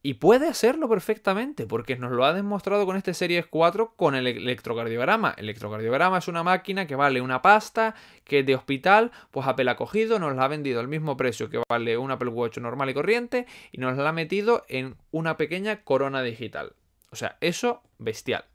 Y 0.04 0.14
puede 0.14 0.48
hacerlo 0.48 0.88
perfectamente, 0.88 1.66
porque 1.66 1.98
nos 1.98 2.12
lo 2.12 2.24
ha 2.24 2.32
demostrado 2.32 2.86
con 2.86 2.96
este 2.96 3.14
Series 3.14 3.46
4 3.48 3.94
con 3.96 4.16
el 4.16 4.28
electrocardiograma. 4.28 5.34
El 5.38 5.46
electrocardiograma 5.46 6.20
es 6.20 6.28
una 6.28 6.44
máquina 6.44 6.88
que 6.88 6.96
vale 6.96 7.20
una 7.20 7.42
pasta, 7.42 7.96
que 8.24 8.44
de 8.44 8.56
hospital, 8.56 9.12
pues 9.32 9.48
Apple 9.48 9.70
ha 9.70 9.76
cogido, 9.76 10.20
nos 10.20 10.36
la 10.36 10.46
ha 10.46 10.48
vendido 10.48 10.80
al 10.80 10.88
mismo 10.88 11.18
precio 11.18 11.50
que 11.50 11.62
vale 11.68 11.98
un 11.98 12.12
Apple 12.12 12.30
Watch 12.30 12.58
normal 12.60 12.90
y 12.92 12.94
corriente, 12.94 13.48
y 13.72 13.80
nos 13.80 13.98
la 13.98 14.10
ha 14.10 14.14
metido 14.14 14.64
en 14.70 14.96
una 15.12 15.36
pequeña 15.36 15.84
corona 15.84 16.22
digital. 16.22 16.74
O 17.12 17.16
sea, 17.16 17.38
eso 17.42 17.82
bestial. 17.98 18.46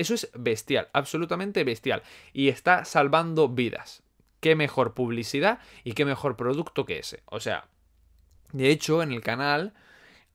Eso 0.00 0.14
es 0.14 0.30
bestial, 0.32 0.88
absolutamente 0.94 1.62
bestial. 1.62 2.02
Y 2.32 2.48
está 2.48 2.86
salvando 2.86 3.50
vidas. 3.50 4.02
Qué 4.40 4.56
mejor 4.56 4.94
publicidad 4.94 5.58
y 5.84 5.92
qué 5.92 6.06
mejor 6.06 6.38
producto 6.38 6.86
que 6.86 7.00
ese. 7.00 7.22
O 7.26 7.38
sea, 7.38 7.66
de 8.52 8.70
hecho, 8.70 9.02
en 9.02 9.12
el 9.12 9.20
canal 9.20 9.74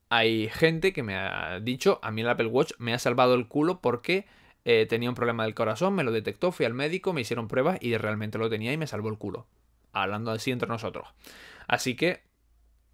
hay 0.09 0.49
gente 0.49 0.93
que 0.93 1.01
me 1.01 1.15
ha 1.15 1.59
dicho, 1.61 1.99
a 2.03 2.11
mí 2.11 2.21
el 2.21 2.29
Apple 2.29 2.45
Watch 2.45 2.73
me 2.77 2.93
ha 2.93 2.99
salvado 2.99 3.33
el 3.33 3.47
culo 3.47 3.81
porque 3.81 4.27
eh, 4.65 4.85
tenía 4.87 5.09
un 5.09 5.15
problema 5.15 5.45
del 5.45 5.55
corazón, 5.55 5.95
me 5.95 6.03
lo 6.03 6.11
detectó, 6.11 6.51
fui 6.51 6.67
al 6.67 6.75
médico, 6.75 7.11
me 7.11 7.21
hicieron 7.21 7.47
pruebas 7.47 7.79
y 7.81 7.97
realmente 7.97 8.37
lo 8.37 8.51
tenía 8.51 8.71
y 8.71 8.77
me 8.77 8.85
salvó 8.85 9.09
el 9.09 9.17
culo. 9.17 9.47
Hablando 9.93 10.29
así 10.29 10.51
entre 10.51 10.69
nosotros. 10.69 11.07
Así 11.67 11.95
que 11.95 12.21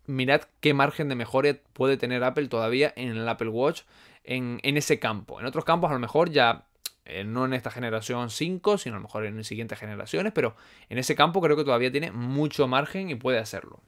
mirad 0.06 0.44
qué 0.62 0.74
margen 0.74 1.10
de 1.10 1.16
mejora 1.16 1.58
puede 1.74 1.98
tener 1.98 2.24
Apple 2.24 2.48
todavía 2.48 2.94
en 2.96 3.10
el 3.10 3.28
Apple 3.28 3.50
Watch 3.50 3.82
en, 4.24 4.60
ese 4.64 5.00
campo. 5.00 5.40
En 5.40 5.46
otros 5.46 5.66
campos 5.66 5.90
a 5.90 5.94
lo 5.94 6.00
mejor 6.00 6.30
ya, 6.30 6.66
eh, 7.06 7.24
no 7.24 7.46
en 7.46 7.54
esta 7.54 7.72
generación 7.72 8.30
5, 8.30 8.78
sino 8.78 8.96
a 8.96 9.00
lo 9.00 9.04
mejor 9.04 9.26
en 9.26 9.44
siguientes 9.44 9.80
generaciones, 9.80 10.34
pero 10.34 10.56
en 10.90 10.98
ese 10.98 11.16
campo 11.16 11.42
creo 11.42 11.56
que 11.56 11.64
todavía 11.64 11.92
tiene 11.92 12.12
mucho 12.12 12.68
margen 12.68 13.10
y 13.10 13.16
puede 13.16 13.40
hacerlo. 13.40 13.82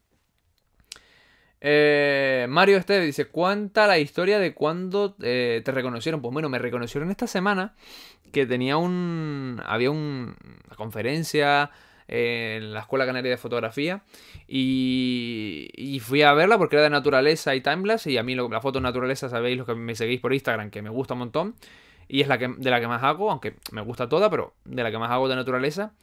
Eh, 1.65 2.45
Mario 2.49 2.77
Esteve 2.77 3.05
dice, 3.05 3.25
¿cuánta 3.25 3.87
la 3.87 3.97
historia 3.97 4.37
de 4.37 4.53
cuando 4.53 5.15
eh, 5.21 5.61
te 5.63 5.71
reconocieron? 5.71 6.21
Pues 6.21 6.33
bueno, 6.33 6.49
me 6.49 6.59
reconocieron 6.59 7.09
esta 7.09 7.25
semana 7.25 7.73
que 8.33 8.45
tenía 8.45 8.75
un... 8.75 9.61
había 9.65 9.89
una 9.91 10.35
conferencia 10.75 11.71
en 12.07 12.73
la 12.73 12.81
Escuela 12.81 13.05
Canaria 13.05 13.31
de 13.31 13.37
Fotografía. 13.37 14.03
Y, 14.47 15.99
fui 16.01 16.21
a 16.21 16.33
verla 16.33 16.57
porque 16.57 16.75
era 16.75 16.83
de 16.83 16.89
naturaleza 16.89 17.55
y 17.55 17.61
timelapse 17.61 18.11
y 18.11 18.17
a 18.17 18.23
mí 18.23 18.35
la 18.35 18.61
foto 18.61 18.79
de 18.79 18.83
naturaleza 18.83 19.29
sabéis 19.29 19.57
los 19.57 19.65
que 19.65 19.75
me 19.75 19.95
seguís 19.95 20.19
por 20.19 20.33
Instagram 20.33 20.69
que 20.69 20.81
me 20.81 20.89
gusta 20.89 21.13
un 21.13 21.19
montón. 21.19 21.55
Y 22.07 22.21
es 22.21 22.27
la 22.27 22.37
que, 22.37 22.49
de 22.49 22.69
la 22.69 22.79
que 22.81 22.87
más 22.87 23.01
hago, 23.03 23.31
aunque 23.31 23.55
me 23.71 23.81
gusta 23.81 24.09
toda, 24.09 24.29
pero 24.29 24.53
de 24.65 24.83
la 24.83 24.91
que 24.91 24.97
más 24.97 25.09
hago 25.11 25.29
de 25.29 25.35
naturaleza. 25.35 25.93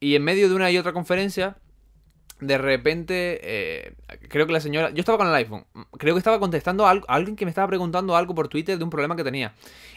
Y 0.00 0.14
en 0.14 0.22
medio 0.22 0.48
de 0.48 0.54
una 0.54 0.70
y 0.70 0.78
otra 0.78 0.92
conferencia 0.92 1.56
de 2.40 2.58
repente, 2.58 3.40
eh, 3.42 3.94
creo 4.28 4.46
que 4.46 4.52
la 4.52 4.60
señora, 4.60 4.90
yo 4.90 5.00
estaba 5.00 5.18
con 5.18 5.26
el 5.26 5.34
iPhone, 5.34 5.64
creo 5.98 6.14
que 6.14 6.18
estaba 6.18 6.38
contestando 6.38 6.86
a, 6.86 6.90
alguien 7.08 7.36
que 7.36 7.44
me 7.44 7.50
estaba 7.50 7.66
preguntando 7.66 8.16
algo 8.16 8.34
por 8.34 8.48
Twitter 8.48 8.78
de 8.78 8.84
un 8.84 8.90
problema 8.90 9.16
que 9.16 9.24
tenía. 9.24 9.54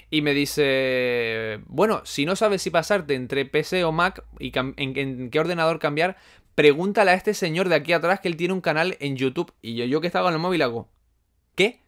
Y 0.10 0.22
me 0.22 0.34
dice, 0.34 1.62
bueno, 1.68 2.02
si 2.04 2.26
no 2.26 2.36
sabes 2.36 2.62
si 2.62 2.70
pasarte 2.70 3.14
entre 3.14 3.46
PC 3.46 3.84
o 3.84 3.92
Mac 3.92 4.24
y 4.40 4.52
en, 4.56 5.30
qué 5.30 5.40
ordenador 5.40 5.80
cambiar, 5.80 6.18
pregúntale 6.56 7.12
a 7.12 7.14
este 7.14 7.34
señor 7.34 7.70
de 7.70 7.76
aquí 7.76 7.94
atrás 7.94 8.20
que 8.20 8.28
él 8.28 8.38
tiene 8.38 8.54
un 8.54 8.62
canal 8.62 8.98
en 9.00 9.16
YouTube. 9.16 9.54
Y 9.62 9.76
yo, 9.76 9.86
yo 9.86 10.02
que 10.02 10.08
estaba 10.08 10.30
en 10.30 10.36
el 10.36 10.42
móvil 10.42 10.64
hago, 10.64 10.90
¿qué? 11.56 11.82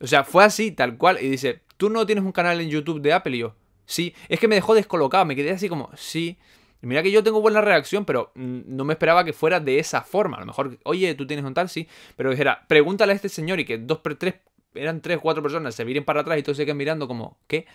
O 0.00 0.06
sea, 0.06 0.24
fue 0.24 0.44
así, 0.44 0.70
tal 0.70 0.96
cual. 0.96 1.18
Y 1.20 1.28
dice, 1.28 1.60
¿tú 1.76 1.90
no 1.90 2.06
tienes 2.06 2.24
un 2.24 2.32
canal 2.32 2.60
en 2.60 2.70
YouTube 2.70 3.02
de 3.02 3.12
Apple? 3.12 3.36
Y 3.36 3.40
yo, 3.40 3.54
sí. 3.84 4.14
Es 4.28 4.40
que 4.40 4.48
me 4.48 4.54
dejó 4.54 4.74
descolocado, 4.74 5.24
me 5.24 5.36
quedé 5.36 5.50
así 5.50 5.68
como, 5.68 5.90
sí. 5.96 6.38
Mira 6.82 7.02
que 7.02 7.10
yo 7.10 7.22
tengo 7.22 7.40
buena 7.40 7.60
reacción, 7.60 8.04
pero 8.04 8.32
no 8.34 8.84
me 8.84 8.94
esperaba 8.94 9.24
que 9.24 9.32
fuera 9.32 9.60
de 9.60 9.78
esa 9.78 10.02
forma. 10.02 10.38
A 10.38 10.40
lo 10.40 10.46
mejor, 10.46 10.78
oye, 10.84 11.14
tú 11.14 11.26
tienes 11.26 11.44
un 11.44 11.54
tal, 11.54 11.68
sí. 11.68 11.86
Pero 12.16 12.30
dijera, 12.30 12.64
pregúntale 12.68 13.12
a 13.12 13.16
este 13.16 13.28
señor 13.28 13.60
y 13.60 13.64
que 13.64 13.78
dos, 13.78 14.00
tres, 14.18 14.36
eran 14.74 15.00
tres, 15.00 15.18
cuatro 15.18 15.42
personas 15.42 15.74
se 15.74 15.84
miren 15.84 16.04
para 16.04 16.22
atrás 16.22 16.38
y 16.38 16.42
todos 16.42 16.56
se 16.56 16.64
quedan 16.64 16.78
mirando 16.78 17.06
como, 17.06 17.38
¿qué? 17.46 17.66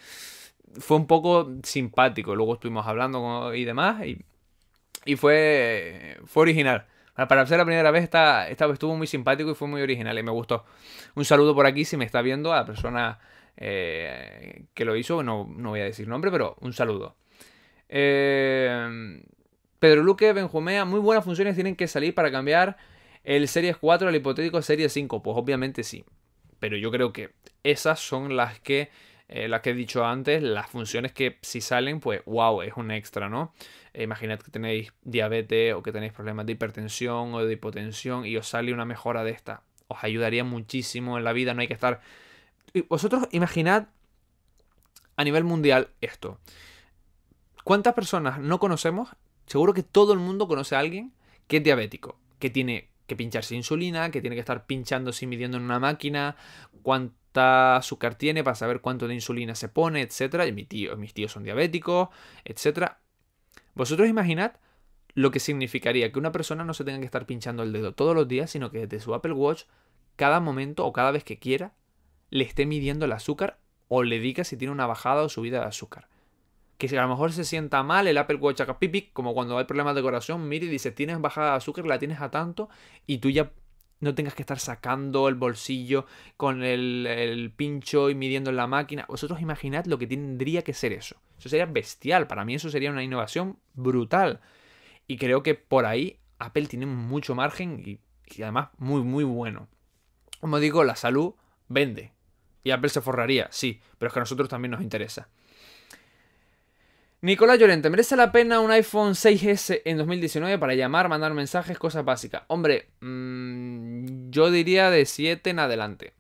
Fue 0.80 0.98
un 0.98 1.08
poco 1.08 1.52
simpático. 1.64 2.36
Luego 2.36 2.56
estuvimos 2.56 2.88
hablando 2.88 3.54
y 3.54 3.64
demás 3.64 4.06
y, 4.06 4.18
y 5.06 5.16
fue, 5.16 6.18
fue 6.26 6.44
original. 6.44 6.88
Para 7.16 7.46
ser 7.46 7.60
la 7.60 7.66
primera 7.66 7.92
vez 7.92 8.04
esta, 8.04 8.50
esta 8.50 8.66
estuvo 8.66 8.96
muy 8.98 9.08
simpático 9.08 9.52
y 9.52 9.56
fue 9.56 9.70
muy 9.70 9.82
original 9.82 10.18
y 10.20 10.24
me 10.24 10.32
gustó. 10.32 10.66
Un 11.16 11.24
saludo 11.24 11.56
por 11.56 11.66
aquí 11.66 11.86
si 11.86 11.96
me 11.96 12.04
está 12.04 12.22
viendo 12.22 12.52
a 12.52 12.58
la 12.58 12.66
persona 12.66 13.20
eh, 13.56 14.66
que 14.74 14.84
lo 14.84 14.98
hizo. 14.98 15.24
No, 15.24 15.48
no 15.56 15.70
voy 15.70 15.80
a 15.80 15.86
decir 15.86 16.08
nombre, 16.08 16.30
pero 16.30 16.58
un 16.60 16.74
saludo. 16.74 17.16
Eh, 17.90 19.22
Pedro 19.80 20.04
Luque, 20.04 20.34
Benjumea, 20.34 20.86
muy 20.86 21.00
buenas 21.00 21.24
funciones 21.24 21.56
tienen 21.56 21.76
que 21.76 21.88
salir 21.88 22.16
para 22.16 22.32
cambiar 22.32 22.78
el 23.24 23.48
Series 23.48 23.78
4 23.78 24.08
al 24.08 24.16
hipotético 24.16 24.62
Series 24.62 24.92
5. 24.94 25.22
Pues 25.22 25.38
obviamente 25.38 25.84
sí. 25.84 26.06
Pero 26.60 26.78
yo 26.78 26.92
creo 26.92 27.12
que 27.14 27.32
esas 27.64 28.00
son 28.00 28.36
las 28.36 28.60
que, 28.60 28.90
eh, 29.28 29.48
las 29.48 29.62
que 29.62 29.72
he 29.72 29.74
dicho 29.74 30.06
antes, 30.06 30.42
las 30.42 30.70
funciones 30.70 31.12
que 31.12 31.38
si 31.42 31.62
salen, 31.62 32.00
pues 32.00 32.22
wow, 32.26 32.62
es 32.62 32.74
un 32.78 32.92
extra, 32.92 33.30
¿no? 33.30 33.54
Eh, 33.94 34.04
imaginad 34.04 34.40
que 34.40 34.52
tenéis 34.52 34.94
diabetes 35.04 35.74
o 35.74 35.84
que 35.84 35.92
tenéis 35.92 36.14
problemas 36.14 36.46
de 36.46 36.54
hipertensión 36.54 37.34
o 37.34 37.46
de 37.46 37.54
hipotensión 37.54 38.26
y 38.26 38.38
os 38.38 38.48
sale 38.48 38.74
una 38.74 38.86
mejora 38.86 39.24
de 39.24 39.32
esta. 39.32 39.64
Os 39.88 40.04
ayudaría 40.04 40.44
muchísimo 40.44 41.18
en 41.18 41.24
la 41.24 41.34
vida, 41.34 41.54
no 41.54 41.62
hay 41.62 41.68
que 41.68 41.74
estar... 41.74 42.02
Vosotros 42.90 43.28
imaginad 43.32 43.88
a 45.16 45.24
nivel 45.24 45.44
mundial 45.44 45.90
esto. 46.02 46.40
¿Cuántas 47.66 47.96
personas 47.96 48.40
no 48.40 48.60
conocemos? 48.60 49.10
Seguro 49.48 49.74
que 49.74 49.82
todo 49.82 50.14
el 50.14 50.20
mundo 50.20 50.48
conoce 50.48 50.76
a 50.76 50.80
alguien 50.80 51.14
que 51.48 51.58
es 51.58 51.64
diabético, 51.64 52.20
que 52.38 52.52
tiene 52.52 52.92
que 53.08 53.16
pincharse 53.16 53.56
insulina, 53.56 54.12
que 54.12 54.22
tiene 54.22 54.36
que 54.36 54.42
estar 54.42 54.68
pinchándose 54.68 55.26
y 55.26 55.28
midiendo 55.28 55.58
en 55.58 55.64
una 55.64 55.80
máquina, 55.80 56.36
cuánta 56.84 57.78
azúcar 57.78 58.14
tiene 58.14 58.44
para 58.44 58.54
saber 58.54 58.82
cuánto 58.82 59.08
de 59.08 59.16
insulina 59.16 59.56
se 59.56 59.68
pone, 59.68 60.02
etcétera. 60.02 60.46
Y 60.46 60.52
mi 60.52 60.66
tío, 60.66 60.96
mis 60.96 61.16
tíos 61.16 61.32
son 61.32 61.42
diabéticos, 61.42 62.10
etcétera. 62.44 63.00
Vosotros 63.74 64.08
imaginad 64.08 64.58
lo 65.16 65.32
que 65.32 65.40
significaría 65.40 66.12
que 66.12 66.20
una 66.20 66.32
persona 66.32 66.66
no 66.66 66.76
se 66.76 66.84
tenga 66.84 67.00
que 67.00 67.06
estar 67.06 67.26
pinchando 67.26 67.64
el 67.64 67.74
dedo 67.74 67.96
todos 67.96 68.14
los 68.14 68.28
días, 68.28 68.52
sino 68.52 68.70
que 68.70 68.86
desde 68.86 69.04
su 69.04 69.16
Apple 69.16 69.34
Watch, 69.34 69.64
cada 70.18 70.40
momento 70.40 70.86
o 70.86 70.94
cada 70.94 71.10
vez 71.10 71.24
que 71.24 71.40
quiera, 71.40 71.74
le 72.30 72.44
esté 72.44 72.68
midiendo 72.68 73.06
el 73.06 73.12
azúcar 73.12 73.58
o 73.88 74.04
le 74.04 74.20
diga 74.20 74.44
si 74.44 74.56
tiene 74.56 74.72
una 74.72 74.86
bajada 74.86 75.24
o 75.24 75.30
subida 75.30 75.62
de 75.62 75.66
azúcar 75.66 76.10
que 76.78 76.88
si 76.88 76.98
a 76.98 77.02
lo 77.02 77.08
mejor 77.08 77.32
se 77.32 77.46
sienta 77.46 77.84
mal 77.84 78.08
el 78.08 78.18
Apple 78.18 78.38
Watch 78.38 78.62
haga 78.62 78.80
pipi, 78.80 79.10
como 79.14 79.34
cuando 79.34 79.58
hay 79.58 79.66
problemas 79.66 79.96
de 79.96 80.02
corazón, 80.02 80.48
mire 80.48 80.66
y 80.66 80.70
dice, 80.70 80.92
tienes 80.92 81.20
bajada 81.22 81.52
de 81.52 81.58
azúcar, 81.58 81.86
la 81.86 82.00
tienes 82.00 82.22
a 82.22 82.32
tanto, 82.32 82.70
y 83.06 83.20
tú 83.20 83.30
ya 83.30 83.52
no 84.00 84.14
tengas 84.14 84.36
que 84.36 84.44
estar 84.44 84.60
sacando 84.60 85.28
el 85.28 85.36
bolsillo 85.36 86.06
con 86.38 86.64
el, 86.64 87.54
pincho 87.56 88.10
y 88.10 88.16
midiendo 88.16 88.50
en 88.50 88.58
la 88.58 88.68
máquina. 88.68 89.06
Vosotros 89.08 89.42
imaginad 89.42 89.86
lo 89.86 89.98
que 89.98 90.08
tendría 90.08 90.64
que 90.64 90.74
ser 90.74 90.94
eso. 90.94 91.16
Eso 91.40 91.50
sería 91.50 91.66
bestial. 91.66 92.28
Para 92.28 92.46
mí 92.46 92.56
eso 92.56 92.70
sería 92.70 92.92
una 92.92 93.04
innovación 93.04 93.58
brutal. 93.74 94.42
Y 95.08 95.18
creo 95.18 95.44
que 95.44 95.56
por 95.56 95.86
ahí 95.86 96.20
Apple 96.40 96.68
tiene 96.68 96.86
mucho 96.86 97.36
margen 97.36 97.82
y, 97.84 98.00
y 98.36 98.42
además 98.44 98.70
muy, 98.78 99.02
muy 99.02 99.24
bueno. 99.24 99.70
Como 100.42 100.60
digo, 100.60 100.84
la 100.84 100.96
salud 100.96 101.34
vende. 101.68 102.12
Y 102.64 102.72
Apple 102.72 102.90
se 102.90 103.02
forraría, 103.02 103.48
sí, 103.52 103.80
pero 103.98 104.08
es 104.08 104.14
que 104.14 104.20
a 104.20 104.24
nosotros 104.24 104.50
también 104.50 104.72
nos 104.72 104.82
interesa. 104.82 105.30
Nicolás 107.22 107.58
Llorente, 107.58 107.90
¿merece 107.90 108.16
la 108.16 108.32
pena 108.32 108.60
un 108.60 108.72
iPhone 108.72 109.14
6S 109.14 109.82
en 109.86 109.98
2019 109.98 110.60
para 110.60 110.76
llamar, 110.76 111.10
mandar 111.10 111.34
mensajes, 111.34 111.80
cosas 111.80 112.06
básicas? 112.06 112.44
Hombre, 112.48 112.90
mm, 113.00 114.30
yo 114.30 114.52
diría 114.52 114.92
de 114.92 115.06
7 115.06 115.50
en 115.50 115.60
adelante. 115.60 116.14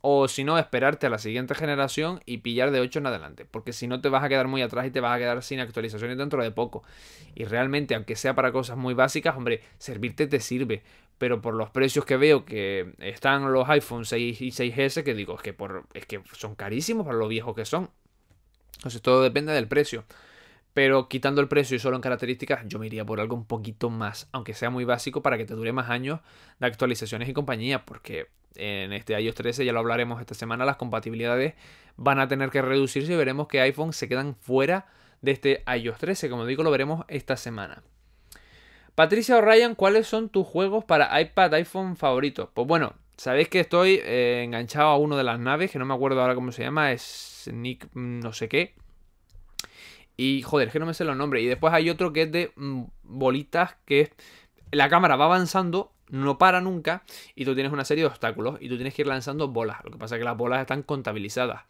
O 0.00 0.28
si 0.28 0.44
no, 0.44 0.56
esperarte 0.56 1.08
a 1.08 1.10
la 1.10 1.18
siguiente 1.18 1.56
generación 1.56 2.20
y 2.26 2.38
pillar 2.38 2.70
de 2.70 2.78
8 2.80 3.00
en 3.00 3.06
adelante. 3.06 3.44
Porque 3.44 3.72
si 3.72 3.88
no 3.88 4.00
te 4.00 4.08
vas 4.08 4.22
a 4.22 4.28
quedar 4.28 4.46
muy 4.46 4.62
atrás 4.62 4.86
y 4.86 4.90
te 4.92 5.00
vas 5.00 5.16
a 5.16 5.18
quedar 5.18 5.42
sin 5.42 5.58
actualizaciones 5.58 6.16
dentro 6.16 6.42
de 6.42 6.52
poco. 6.52 6.84
Y 7.34 7.44
realmente, 7.44 7.96
aunque 7.96 8.14
sea 8.14 8.34
para 8.36 8.52
cosas 8.52 8.76
muy 8.76 8.94
básicas, 8.94 9.36
hombre, 9.36 9.62
servirte 9.78 10.28
te 10.28 10.38
sirve. 10.38 10.84
Pero 11.18 11.42
por 11.42 11.54
los 11.54 11.70
precios 11.70 12.04
que 12.04 12.16
veo 12.16 12.44
que 12.44 12.94
están 13.00 13.52
los 13.52 13.68
iPhone 13.68 14.04
6 14.04 14.40
y 14.40 14.50
6S, 14.52 15.02
que 15.02 15.12
digo, 15.12 15.34
es 15.34 15.42
que, 15.42 15.52
por, 15.52 15.86
es 15.92 16.06
que 16.06 16.22
son 16.32 16.54
carísimos 16.54 17.04
para 17.04 17.18
lo 17.18 17.26
viejos 17.26 17.56
que 17.56 17.64
son. 17.64 17.90
Entonces 18.76 19.02
todo 19.02 19.22
depende 19.22 19.52
del 19.52 19.66
precio. 19.66 20.04
Pero 20.76 21.08
quitando 21.08 21.40
el 21.40 21.48
precio 21.48 21.74
y 21.74 21.78
solo 21.78 21.96
en 21.96 22.02
características, 22.02 22.64
yo 22.66 22.78
me 22.78 22.84
iría 22.84 23.02
por 23.02 23.18
algo 23.18 23.34
un 23.34 23.46
poquito 23.46 23.88
más, 23.88 24.28
aunque 24.32 24.52
sea 24.52 24.68
muy 24.68 24.84
básico, 24.84 25.22
para 25.22 25.38
que 25.38 25.46
te 25.46 25.54
dure 25.54 25.72
más 25.72 25.88
años 25.88 26.20
de 26.58 26.66
actualizaciones 26.66 27.30
y 27.30 27.32
compañía, 27.32 27.86
porque 27.86 28.26
en 28.56 28.92
este 28.92 29.18
iOS 29.18 29.36
13, 29.36 29.64
ya 29.64 29.72
lo 29.72 29.78
hablaremos 29.78 30.20
esta 30.20 30.34
semana, 30.34 30.66
las 30.66 30.76
compatibilidades 30.76 31.54
van 31.96 32.20
a 32.20 32.28
tener 32.28 32.50
que 32.50 32.60
reducirse 32.60 33.10
y 33.10 33.16
veremos 33.16 33.48
que 33.48 33.62
iPhone 33.62 33.94
se 33.94 34.06
quedan 34.06 34.34
fuera 34.34 34.84
de 35.22 35.30
este 35.30 35.64
iOS 35.66 35.96
13, 35.96 36.28
como 36.28 36.44
digo, 36.44 36.62
lo 36.62 36.70
veremos 36.70 37.06
esta 37.08 37.38
semana. 37.38 37.82
Patricia 38.94 39.38
O'Ryan, 39.38 39.76
¿cuáles 39.76 40.06
son 40.06 40.28
tus 40.28 40.46
juegos 40.46 40.84
para 40.84 41.18
iPad, 41.18 41.54
iPhone 41.54 41.96
favoritos? 41.96 42.50
Pues 42.52 42.68
bueno, 42.68 42.92
sabéis 43.16 43.48
que 43.48 43.60
estoy 43.60 44.02
eh, 44.04 44.42
enganchado 44.44 44.88
a 44.88 44.98
uno 44.98 45.16
de 45.16 45.24
las 45.24 45.40
naves, 45.40 45.70
que 45.70 45.78
no 45.78 45.86
me 45.86 45.94
acuerdo 45.94 46.20
ahora 46.20 46.34
cómo 46.34 46.52
se 46.52 46.64
llama, 46.64 46.92
es 46.92 47.48
Nick 47.50 47.88
no 47.94 48.34
sé 48.34 48.50
qué 48.50 48.74
y 50.16 50.42
joder, 50.42 50.68
es 50.68 50.72
que 50.72 50.78
no 50.78 50.86
me 50.86 50.94
sé 50.94 51.04
los 51.04 51.16
nombres. 51.16 51.42
Y 51.42 51.46
después 51.46 51.72
hay 51.72 51.90
otro 51.90 52.12
que 52.12 52.22
es 52.22 52.32
de 52.32 52.52
mm, 52.56 52.84
bolitas 53.02 53.76
que 53.84 54.12
la 54.70 54.88
cámara 54.88 55.16
va 55.16 55.26
avanzando, 55.26 55.92
no 56.08 56.38
para 56.38 56.60
nunca, 56.60 57.04
y 57.34 57.44
tú 57.44 57.54
tienes 57.54 57.72
una 57.72 57.84
serie 57.84 58.04
de 58.04 58.08
obstáculos 58.08 58.58
y 58.60 58.68
tú 58.68 58.76
tienes 58.76 58.94
que 58.94 59.02
ir 59.02 59.08
lanzando 59.08 59.48
bolas. 59.48 59.78
Lo 59.84 59.90
que 59.90 59.98
pasa 59.98 60.16
es 60.16 60.20
que 60.20 60.24
las 60.24 60.36
bolas 60.36 60.60
están 60.60 60.82
contabilizadas. 60.82 61.64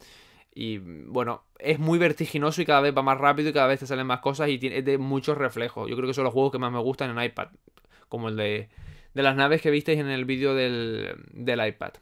Y 0.54 0.78
bueno, 0.78 1.44
es 1.58 1.78
muy 1.78 1.98
vertiginoso 1.98 2.62
y 2.62 2.66
cada 2.66 2.80
vez 2.80 2.96
va 2.96 3.02
más 3.02 3.18
rápido 3.18 3.50
y 3.50 3.52
cada 3.52 3.66
vez 3.66 3.80
te 3.80 3.86
salen 3.86 4.06
más 4.06 4.20
cosas 4.20 4.48
y 4.48 4.58
tiene, 4.58 4.78
es 4.78 4.84
de 4.84 4.96
muchos 4.96 5.36
reflejos. 5.36 5.88
Yo 5.90 5.96
creo 5.96 6.08
que 6.08 6.14
son 6.14 6.24
los 6.24 6.32
juegos 6.32 6.52
que 6.52 6.58
más 6.58 6.72
me 6.72 6.78
gustan 6.78 7.16
en 7.16 7.22
iPad. 7.22 7.48
Como 8.08 8.28
el 8.28 8.36
de, 8.36 8.68
de 9.12 9.22
las 9.22 9.36
naves 9.36 9.60
que 9.60 9.70
visteis 9.70 9.98
en 9.98 10.08
el 10.08 10.24
vídeo 10.24 10.54
del, 10.54 11.16
del 11.32 11.66
iPad. 11.66 11.92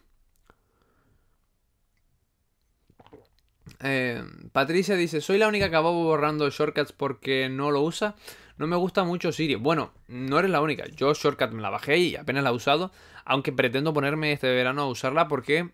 Eh, 3.87 4.24
Patricia 4.53 4.97
dice, 4.97 5.20
soy 5.20 5.37
la 5.37 5.47
única 5.47 5.68
que 5.68 5.76
acabo 5.76 5.93
borrando 6.05 6.49
shortcuts 6.49 6.93
porque 6.93 7.51
no 7.51 7.70
lo 7.70 7.82
usa. 7.82 8.16
No 8.57 8.66
me 8.66 8.76
gusta 8.76 9.05
mucho 9.05 9.30
Siri. 9.30 9.57
Bueno, 9.57 9.93
no 10.09 10.39
eres 10.39 10.51
la 10.51 10.62
única. 10.62 10.87
Yo 10.97 11.12
shortcut 11.12 11.51
me 11.51 11.61
la 11.61 11.68
bajé 11.68 11.99
y 11.99 12.16
apenas 12.16 12.45
la 12.45 12.51
he 12.51 12.55
usado. 12.55 12.93
Aunque 13.26 13.53
pretendo 13.53 13.93
ponerme 13.93 14.32
este 14.32 14.49
verano 14.49 14.82
a 14.82 14.89
usarla 14.89 15.28
porque 15.28 15.68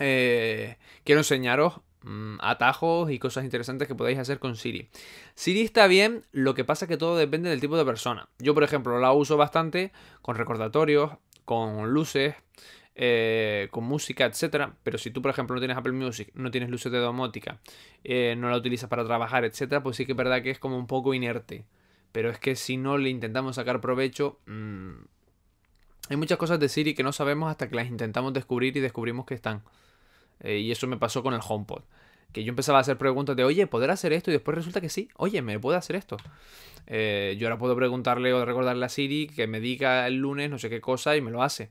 eh, 0.00 0.76
quiero 1.04 1.20
enseñaros 1.20 1.80
mm, 2.02 2.38
atajos 2.40 3.12
y 3.12 3.20
cosas 3.20 3.44
interesantes 3.44 3.86
que 3.86 3.94
podéis 3.94 4.18
hacer 4.18 4.40
con 4.40 4.56
Siri. 4.56 4.88
Siri 5.36 5.60
está 5.60 5.86
bien, 5.86 6.24
lo 6.32 6.54
que 6.54 6.64
pasa 6.64 6.86
es 6.86 6.88
que 6.88 6.96
todo 6.96 7.16
depende 7.16 7.48
del 7.48 7.60
tipo 7.60 7.76
de 7.76 7.84
persona. 7.84 8.28
Yo, 8.40 8.54
por 8.54 8.64
ejemplo, 8.64 8.98
la 8.98 9.12
uso 9.12 9.36
bastante 9.36 9.92
con 10.20 10.34
recordatorios, 10.34 11.12
con 11.44 11.92
luces. 11.92 12.34
Eh, 12.96 13.68
con 13.70 13.84
música, 13.84 14.26
etcétera. 14.26 14.74
Pero 14.82 14.98
si 14.98 15.10
tú, 15.10 15.22
por 15.22 15.30
ejemplo, 15.30 15.54
no 15.54 15.60
tienes 15.60 15.76
Apple 15.76 15.92
Music, 15.92 16.30
no 16.34 16.50
tienes 16.50 16.70
luces 16.70 16.90
de 16.90 16.98
domótica, 16.98 17.58
eh, 18.04 18.34
no 18.36 18.50
la 18.50 18.56
utilizas 18.56 18.88
para 18.88 19.04
trabajar, 19.04 19.44
etcétera, 19.44 19.82
pues 19.82 19.96
sí 19.96 20.06
que 20.06 20.12
es 20.12 20.18
verdad 20.18 20.42
que 20.42 20.50
es 20.50 20.58
como 20.58 20.76
un 20.76 20.86
poco 20.86 21.14
inerte. 21.14 21.64
Pero 22.12 22.30
es 22.30 22.38
que 22.38 22.56
si 22.56 22.76
no 22.76 22.98
le 22.98 23.10
intentamos 23.10 23.56
sacar 23.56 23.80
provecho, 23.80 24.40
mm, 24.46 24.90
hay 26.10 26.16
muchas 26.16 26.38
cosas 26.38 26.58
de 26.58 26.68
Siri 26.68 26.94
que 26.94 27.02
no 27.04 27.12
sabemos 27.12 27.50
hasta 27.50 27.68
que 27.68 27.76
las 27.76 27.86
intentamos 27.88 28.32
descubrir 28.32 28.76
y 28.76 28.80
descubrimos 28.80 29.24
que 29.26 29.34
están. 29.34 29.62
Eh, 30.40 30.58
y 30.58 30.72
eso 30.72 30.86
me 30.86 30.96
pasó 30.96 31.22
con 31.22 31.34
el 31.34 31.40
HomePod. 31.46 31.82
Que 32.32 32.44
yo 32.44 32.50
empezaba 32.50 32.78
a 32.78 32.80
hacer 32.82 32.98
preguntas 32.98 33.36
de, 33.36 33.44
oye, 33.44 33.66
¿poder 33.66 33.90
hacer 33.90 34.12
esto? 34.12 34.30
Y 34.30 34.34
después 34.34 34.56
resulta 34.56 34.80
que 34.80 34.88
sí, 34.88 35.08
oye, 35.16 35.42
¿me 35.42 35.58
puede 35.58 35.78
hacer 35.78 35.96
esto? 35.96 36.16
yo 36.88 37.46
ahora 37.46 37.56
puedo 37.56 37.76
preguntarle 37.76 38.32
o 38.32 38.44
recordarle 38.44 38.84
a 38.84 38.88
Siri 38.88 39.28
que 39.28 39.46
me 39.46 39.60
diga 39.60 40.08
el 40.08 40.16
lunes 40.16 40.50
no 40.50 40.58
sé 40.58 40.68
qué 40.68 40.80
cosa 40.80 41.16
y 41.16 41.20
me 41.20 41.30
lo 41.30 41.42
hace. 41.42 41.70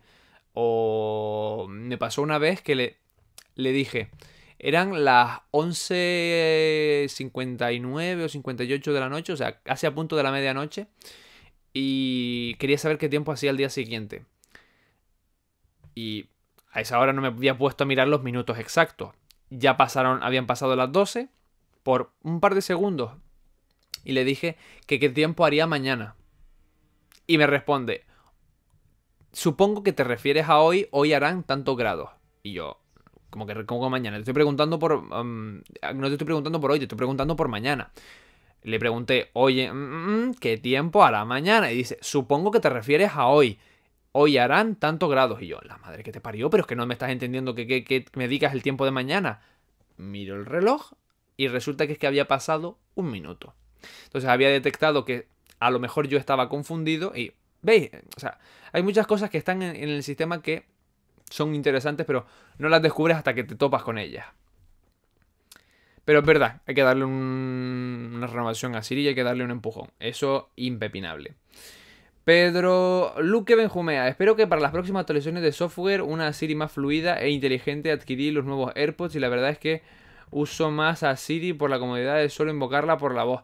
O 0.53 1.67
me 1.69 1.97
pasó 1.97 2.21
una 2.21 2.37
vez 2.37 2.61
que 2.61 2.75
le, 2.75 2.97
le 3.55 3.71
dije, 3.71 4.11
eran 4.59 5.03
las 5.05 5.39
11.59 5.51 8.25
o 8.25 8.29
58 8.29 8.93
de 8.93 8.99
la 8.99 9.09
noche, 9.09 9.33
o 9.33 9.37
sea, 9.37 9.61
casi 9.61 9.87
a 9.87 9.95
punto 9.95 10.15
de 10.15 10.23
la 10.23 10.31
medianoche. 10.31 10.87
y 11.73 12.55
quería 12.55 12.77
saber 12.77 12.97
qué 12.97 13.09
tiempo 13.09 13.31
hacía 13.31 13.51
el 13.51 13.57
día 13.57 13.69
siguiente. 13.69 14.25
Y 15.95 16.27
a 16.71 16.81
esa 16.81 16.99
hora 16.99 17.13
no 17.13 17.21
me 17.21 17.29
había 17.29 17.57
puesto 17.57 17.83
a 17.83 17.87
mirar 17.87 18.07
los 18.07 18.23
minutos 18.23 18.57
exactos. 18.59 19.13
Ya 19.49 19.77
pasaron, 19.77 20.23
habían 20.23 20.47
pasado 20.47 20.75
las 20.75 20.91
12 20.91 21.29
por 21.83 22.11
un 22.21 22.39
par 22.39 22.55
de 22.55 22.61
segundos. 22.61 23.11
Y 24.03 24.13
le 24.13 24.23
dije 24.23 24.57
que 24.85 24.99
qué 24.99 25.09
tiempo 25.09 25.45
haría 25.45 25.67
mañana. 25.67 26.15
Y 27.27 27.37
me 27.37 27.47
responde, 27.47 28.05
supongo 29.31 29.83
que 29.83 29.93
te 29.93 30.03
refieres 30.03 30.49
a 30.49 30.59
hoy, 30.59 30.87
hoy 30.91 31.13
harán 31.13 31.43
tantos 31.43 31.77
grados. 31.77 32.09
Y 32.43 32.53
yo, 32.53 32.79
como 33.29 33.45
que 33.45 33.65
como 33.65 33.89
mañana, 33.89 34.17
te 34.17 34.21
estoy 34.21 34.33
preguntando 34.33 34.79
por... 34.79 34.93
Um, 34.93 35.61
no 35.95 36.07
te 36.07 36.13
estoy 36.13 36.25
preguntando 36.25 36.59
por 36.59 36.71
hoy, 36.71 36.79
te 36.79 36.85
estoy 36.85 36.97
preguntando 36.97 37.35
por 37.35 37.47
mañana. 37.47 37.91
Le 38.63 38.79
pregunté, 38.79 39.29
oye, 39.33 39.71
mm, 39.71 39.77
mm, 39.77 40.29
mm, 40.29 40.33
¿qué 40.35 40.57
tiempo 40.57 41.03
hará 41.03 41.23
mañana? 41.25 41.71
Y 41.71 41.77
dice, 41.77 41.97
supongo 42.01 42.51
que 42.51 42.59
te 42.59 42.69
refieres 42.69 43.11
a 43.13 43.27
hoy. 43.27 43.59
Hoy 44.11 44.37
harán 44.37 44.75
tantos 44.75 45.09
grados. 45.09 45.41
Y 45.41 45.47
yo, 45.47 45.59
la 45.61 45.77
madre 45.77 46.03
que 46.03 46.11
te 46.11 46.19
parió, 46.19 46.49
pero 46.49 46.61
es 46.61 46.67
que 46.67 46.75
no 46.75 46.85
me 46.85 46.93
estás 46.93 47.11
entendiendo 47.11 47.55
que, 47.55 47.83
que 47.83 48.05
me 48.15 48.27
digas 48.27 48.53
el 48.53 48.63
tiempo 48.63 48.85
de 48.85 48.91
mañana. 48.91 49.41
Miro 49.97 50.35
el 50.35 50.45
reloj 50.45 50.93
y 51.37 51.47
resulta 51.47 51.87
que 51.87 51.93
es 51.93 51.99
que 51.99 52.07
había 52.07 52.27
pasado 52.27 52.77
un 52.95 53.11
minuto. 53.11 53.53
Entonces 54.05 54.29
había 54.29 54.49
detectado 54.49 55.05
que 55.05 55.27
a 55.59 55.71
lo 55.71 55.79
mejor 55.79 56.07
yo 56.07 56.17
estaba 56.17 56.49
confundido 56.49 57.13
y, 57.15 57.33
¿veis? 57.61 57.89
O 58.15 58.19
sea, 58.19 58.39
hay 58.71 58.83
muchas 58.83 59.07
cosas 59.07 59.29
que 59.29 59.37
están 59.37 59.61
en, 59.61 59.75
el 59.75 60.03
sistema 60.03 60.41
que 60.41 60.65
son 61.29 61.55
interesantes, 61.55 62.05
pero 62.05 62.25
no 62.57 62.69
las 62.69 62.81
descubres 62.81 63.17
hasta 63.17 63.33
que 63.33 63.43
te 63.43 63.55
topas 63.55 63.83
con 63.83 63.97
ellas. 63.97 64.25
Pero 66.05 66.19
es 66.19 66.25
verdad, 66.25 66.61
hay 66.65 66.73
que 66.73 66.81
darle 66.81 67.05
una 67.05 68.25
renovación 68.25 68.75
a 68.75 68.81
Siri 68.81 69.03
y 69.03 69.07
hay 69.09 69.15
que 69.15 69.23
darle 69.23 69.43
un 69.43 69.51
empujón. 69.51 69.89
Eso 69.99 70.49
impepinable. 70.55 71.35
Pedro 72.23 73.13
Luque 73.21 73.55
Benjumea. 73.55 74.07
Espero 74.07 74.35
que 74.35 74.47
para 74.47 74.61
las 74.61 74.71
próximas 74.71 75.01
actualizaciones 75.01 75.43
de 75.43 75.51
software 75.51 76.01
una 76.01 76.31
Siri 76.33 76.55
más 76.55 76.71
fluida 76.71 77.19
e 77.19 77.29
inteligente 77.29 77.91
adquirir 77.91 78.33
los 78.33 78.45
nuevos 78.45 78.71
AirPods 78.75 79.15
y 79.15 79.19
la 79.19 79.29
verdad 79.29 79.49
es 79.49 79.59
que 79.59 79.81
uso 80.31 80.71
más 80.71 81.03
a 81.03 81.15
Siri 81.15 81.53
por 81.53 81.69
la 81.69 81.79
comodidad 81.79 82.17
de 82.17 82.29
solo 82.29 82.51
invocarla 82.51 82.97
por 82.97 83.15
la 83.15 83.23
voz. 83.23 83.43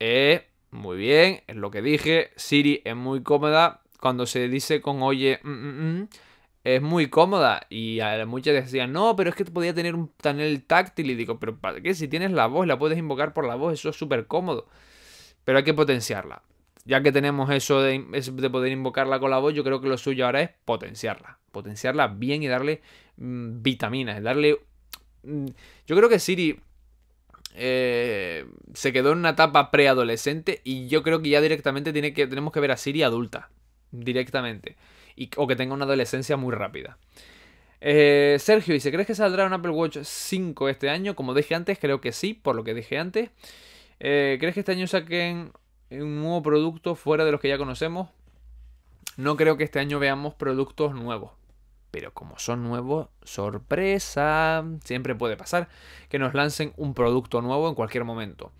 Eh, 0.00 0.46
muy 0.74 0.96
bien, 0.96 1.42
es 1.46 1.56
lo 1.56 1.70
que 1.70 1.82
dije. 1.82 2.30
Siri 2.36 2.82
es 2.84 2.96
muy 2.96 3.22
cómoda. 3.22 3.80
Cuando 4.00 4.26
se 4.26 4.48
dice 4.48 4.80
con 4.80 5.02
oye, 5.02 5.40
mm, 5.42 5.48
mm, 5.48 6.00
mm, 6.00 6.08
es 6.64 6.82
muy 6.82 7.08
cómoda. 7.08 7.66
Y 7.70 8.00
muchas 8.26 8.54
decían, 8.54 8.92
no, 8.92 9.14
pero 9.16 9.30
es 9.30 9.36
que 9.36 9.44
podía 9.44 9.72
tener 9.72 9.94
un 9.94 10.08
panel 10.08 10.64
táctil. 10.64 11.10
Y 11.10 11.14
digo, 11.14 11.38
pero 11.38 11.56
¿para 11.56 11.80
qué? 11.80 11.94
Si 11.94 12.08
tienes 12.08 12.32
la 12.32 12.46
voz, 12.46 12.66
la 12.66 12.78
puedes 12.78 12.98
invocar 12.98 13.32
por 13.32 13.46
la 13.46 13.54
voz, 13.54 13.74
eso 13.74 13.90
es 13.90 13.96
súper 13.96 14.26
cómodo. 14.26 14.66
Pero 15.44 15.58
hay 15.58 15.64
que 15.64 15.74
potenciarla. 15.74 16.42
Ya 16.84 17.02
que 17.02 17.12
tenemos 17.12 17.50
eso 17.50 17.80
de, 17.80 18.04
de, 18.04 18.50
poder 18.50 18.72
invocarla 18.72 19.18
con 19.20 19.30
la 19.30 19.38
voz, 19.38 19.54
yo 19.54 19.64
creo 19.64 19.80
que 19.80 19.88
lo 19.88 19.96
suyo 19.96 20.26
ahora 20.26 20.42
es 20.42 20.50
potenciarla. 20.64 21.38
Potenciarla 21.52 22.08
bien 22.08 22.42
y 22.42 22.48
darle 22.48 22.82
vitaminas, 23.16 24.22
darle... 24.22 24.58
yo 25.22 25.96
creo 25.96 26.08
que 26.08 26.18
Siri 26.18 26.60
eh, 27.54 28.46
se 28.74 28.92
quedó 28.92 29.12
en 29.12 29.18
una 29.18 29.30
etapa 29.30 29.70
preadolescente 29.70 30.60
y 30.64 30.88
yo 30.88 31.02
creo 31.02 31.22
que 31.22 31.30
ya 31.30 31.40
directamente 31.40 31.92
tiene 31.92 32.12
que, 32.12 32.26
tenemos 32.26 32.52
que 32.52 32.60
ver 32.60 32.72
a 32.72 32.76
Siri 32.76 33.02
adulta. 33.02 33.50
Directamente 33.90 34.76
o 35.36 35.46
que 35.46 35.56
tenga 35.56 35.74
una 35.74 35.84
adolescencia 35.84 36.36
muy 36.36 36.54
rápida. 36.54 36.98
Eh, 37.80 38.36
Sergio 38.40 38.74
dice, 38.74 38.90
¿crees 38.90 39.06
que 39.06 39.14
saldrá 39.14 39.46
un 39.46 39.52
Apple 39.52 39.70
Watch 39.70 39.98
5 40.02 40.68
este 40.68 40.88
año? 40.88 41.14
Como 41.14 41.34
dije 41.34 41.54
antes, 41.54 41.78
creo 41.78 42.00
que 42.00 42.12
sí, 42.12 42.34
por 42.34 42.56
lo 42.56 42.64
que 42.64 42.74
dije 42.74 42.98
antes. 42.98 43.30
Eh, 44.00 44.36
¿Crees 44.40 44.54
que 44.54 44.60
este 44.60 44.72
año 44.72 44.86
saquen 44.86 45.52
un 45.90 46.20
nuevo 46.20 46.42
producto 46.42 46.94
fuera 46.94 47.24
de 47.24 47.32
los 47.32 47.40
que 47.40 47.48
ya 47.48 47.58
conocemos? 47.58 48.08
No 49.16 49.36
creo 49.36 49.56
que 49.56 49.64
este 49.64 49.78
año 49.78 49.98
veamos 49.98 50.34
productos 50.34 50.94
nuevos. 50.94 51.32
Pero 51.94 52.12
como 52.12 52.40
son 52.40 52.64
nuevos, 52.64 53.06
sorpresa. 53.22 54.64
Siempre 54.82 55.14
puede 55.14 55.36
pasar 55.36 55.68
que 56.08 56.18
nos 56.18 56.34
lancen 56.34 56.72
un 56.76 56.92
producto 56.92 57.40
nuevo 57.40 57.68
en 57.68 57.76
cualquier 57.76 58.02
momento. 58.02 58.50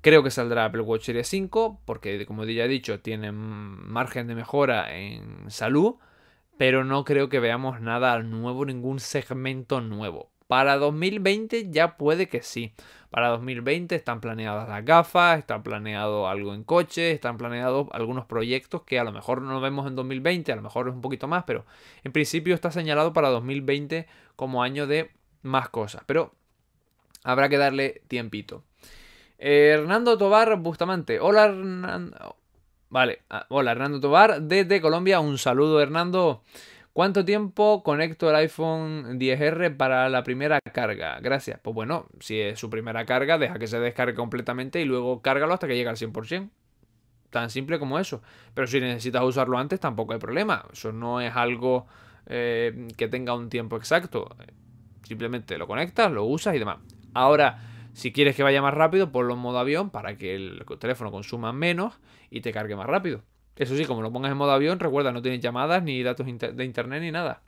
Creo 0.00 0.24
que 0.24 0.32
saldrá 0.32 0.64
Apple 0.64 0.80
Watch 0.80 1.04
Series 1.04 1.28
5 1.28 1.82
porque, 1.84 2.26
como 2.26 2.44
ya 2.46 2.64
he 2.64 2.68
dicho, 2.68 2.98
tiene 2.98 3.30
margen 3.30 4.26
de 4.26 4.34
mejora 4.34 4.92
en 4.92 5.48
salud, 5.52 5.98
pero 6.56 6.82
no 6.82 7.04
creo 7.04 7.28
que 7.28 7.38
veamos 7.38 7.80
nada 7.80 8.18
nuevo, 8.24 8.64
ningún 8.64 8.98
segmento 8.98 9.80
nuevo. 9.80 10.32
Para 10.48 10.78
2020 10.78 11.70
ya 11.70 11.98
puede 11.98 12.28
que 12.28 12.42
sí. 12.42 12.72
Para 13.10 13.28
2020 13.28 13.94
están 13.94 14.20
planeadas 14.20 14.68
las 14.68 14.84
gafas, 14.84 15.38
está 15.38 15.62
planeado 15.62 16.26
algo 16.26 16.54
en 16.54 16.64
coche, 16.64 17.12
están 17.12 17.36
planeados 17.36 17.86
algunos 17.92 18.24
proyectos 18.24 18.82
que 18.82 18.98
a 18.98 19.04
lo 19.04 19.12
mejor 19.12 19.42
no 19.42 19.60
vemos 19.60 19.86
en 19.86 19.94
2020, 19.94 20.50
a 20.50 20.56
lo 20.56 20.62
mejor 20.62 20.88
es 20.88 20.94
un 20.94 21.02
poquito 21.02 21.28
más, 21.28 21.44
pero 21.44 21.66
en 22.02 22.12
principio 22.12 22.54
está 22.54 22.70
señalado 22.70 23.12
para 23.12 23.28
2020 23.28 24.06
como 24.36 24.62
año 24.62 24.86
de 24.86 25.10
más 25.42 25.68
cosas. 25.68 26.02
Pero 26.06 26.32
habrá 27.24 27.50
que 27.50 27.58
darle 27.58 28.02
tiempito. 28.08 28.64
Hernando 29.36 30.16
Tobar 30.16 30.56
Bustamante. 30.56 31.20
Hola 31.20 31.44
Hernando. 31.44 32.36
Vale, 32.88 33.20
ah, 33.28 33.44
hola 33.50 33.72
Hernando 33.72 34.00
Tobar 34.00 34.40
desde 34.40 34.80
Colombia. 34.80 35.20
Un 35.20 35.36
saludo 35.36 35.80
Hernando. 35.80 36.42
¿Cuánto 36.98 37.24
tiempo 37.24 37.84
conecto 37.84 38.28
el 38.28 38.34
iPhone 38.34 39.20
10R 39.20 39.76
para 39.76 40.08
la 40.08 40.24
primera 40.24 40.60
carga? 40.60 41.20
Gracias. 41.20 41.60
Pues 41.62 41.72
bueno, 41.72 42.08
si 42.18 42.40
es 42.40 42.58
su 42.58 42.70
primera 42.70 43.06
carga, 43.06 43.38
deja 43.38 43.56
que 43.60 43.68
se 43.68 43.78
descargue 43.78 44.16
completamente 44.16 44.80
y 44.80 44.84
luego 44.84 45.22
cárgalo 45.22 45.54
hasta 45.54 45.68
que 45.68 45.76
llegue 45.76 45.88
al 45.88 45.96
100%. 45.96 46.50
Tan 47.30 47.50
simple 47.50 47.78
como 47.78 48.00
eso. 48.00 48.20
Pero 48.52 48.66
si 48.66 48.80
necesitas 48.80 49.22
usarlo 49.22 49.58
antes, 49.58 49.78
tampoco 49.78 50.12
hay 50.12 50.18
problema. 50.18 50.64
Eso 50.72 50.90
no 50.90 51.20
es 51.20 51.36
algo 51.36 51.86
eh, 52.26 52.88
que 52.96 53.06
tenga 53.06 53.32
un 53.32 53.48
tiempo 53.48 53.76
exacto. 53.76 54.34
Simplemente 55.04 55.56
lo 55.56 55.68
conectas, 55.68 56.10
lo 56.10 56.24
usas 56.24 56.56
y 56.56 56.58
demás. 56.58 56.78
Ahora, 57.14 57.60
si 57.92 58.10
quieres 58.10 58.34
que 58.34 58.42
vaya 58.42 58.60
más 58.60 58.74
rápido, 58.74 59.12
ponlo 59.12 59.34
en 59.34 59.38
modo 59.38 59.60
avión 59.60 59.90
para 59.90 60.16
que 60.16 60.34
el 60.34 60.64
teléfono 60.80 61.12
consuma 61.12 61.52
menos 61.52 62.00
y 62.28 62.40
te 62.40 62.50
cargue 62.50 62.74
más 62.74 62.88
rápido. 62.88 63.22
Eso 63.58 63.76
sí, 63.76 63.84
como 63.84 64.02
lo 64.02 64.12
pongas 64.12 64.30
en 64.30 64.38
modo 64.38 64.52
avión, 64.52 64.78
recuerda, 64.78 65.12
no 65.12 65.20
tienes 65.20 65.40
llamadas 65.40 65.82
ni 65.82 66.02
datos 66.02 66.26
de 66.26 66.64
internet 66.64 67.02
ni 67.02 67.10
nada. 67.10 67.42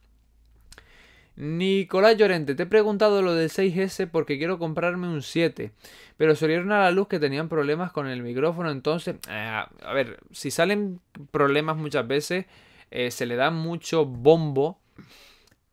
Nicolás 1.37 2.17
Llorente, 2.17 2.55
te 2.55 2.65
he 2.65 2.67
preguntado 2.67 3.23
lo 3.23 3.35
del 3.35 3.49
6S 3.49 4.09
porque 4.11 4.37
quiero 4.37 4.59
comprarme 4.59 5.09
un 5.09 5.23
7, 5.23 5.73
pero 6.17 6.35
salieron 6.35 6.73
a 6.73 6.81
la 6.81 6.91
luz 6.91 7.09
que 7.09 7.21
tenían 7.21 7.49
problemas 7.49 7.93
con 7.93 8.09
el 8.09 8.23
micrófono, 8.23 8.71
entonces, 8.71 9.17
eh, 9.31 9.63
a 9.83 9.93
ver, 9.95 10.19
si 10.33 10.51
salen 10.51 11.01
problemas 11.31 11.77
muchas 11.77 12.07
veces, 12.07 12.47
eh, 12.91 13.11
se 13.13 13.25
le 13.25 13.37
da 13.37 13.51
mucho 13.51 14.05
bombo 14.05 14.81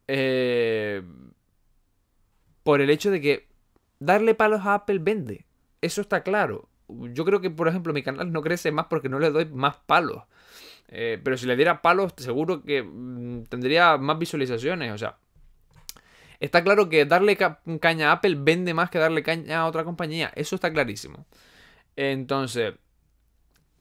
eh, 0.08 1.02
por 2.64 2.80
el 2.80 2.90
hecho 2.90 3.10
de 3.12 3.20
que 3.20 3.48
darle 4.00 4.36
palos 4.36 4.62
a 4.62 4.76
Apple 4.76 5.00
vende. 5.00 5.46
Eso 5.82 6.02
está 6.02 6.22
claro. 6.22 6.70
Yo 6.88 7.26
creo 7.26 7.42
que, 7.42 7.50
por 7.50 7.68
ejemplo, 7.68 7.94
mi 7.94 8.04
canal 8.04 8.32
no 8.32 8.42
crece 8.42 8.72
más 8.72 8.88
porque 8.88 9.10
no 9.10 9.20
le 9.20 9.32
doy 9.32 9.46
más 9.46 9.78
palos. 9.86 10.24
Eh, 10.90 11.20
pero 11.24 11.38
si 11.38 11.46
le 11.46 11.56
diera 11.56 11.82
palos, 11.82 12.14
seguro 12.18 12.64
que 12.64 12.84
mm, 12.84 13.44
tendría 13.44 13.98
más 13.98 14.18
visualizaciones. 14.18 14.94
O 14.94 14.98
sea, 14.98 15.18
está 16.40 16.64
claro 16.64 16.90
que 16.90 17.06
darle 17.06 17.38
caña 17.80 18.10
a 18.10 18.14
Apple 18.14 18.38
vende 18.40 18.74
más 18.74 18.90
que 18.90 19.00
darle 19.00 19.24
caña 19.24 19.62
a 19.62 19.68
otra 19.68 19.84
compañía. 19.84 20.32
Eso 20.36 20.56
está 20.56 20.72
clarísimo. 20.72 21.26
Entonces, 21.96 22.76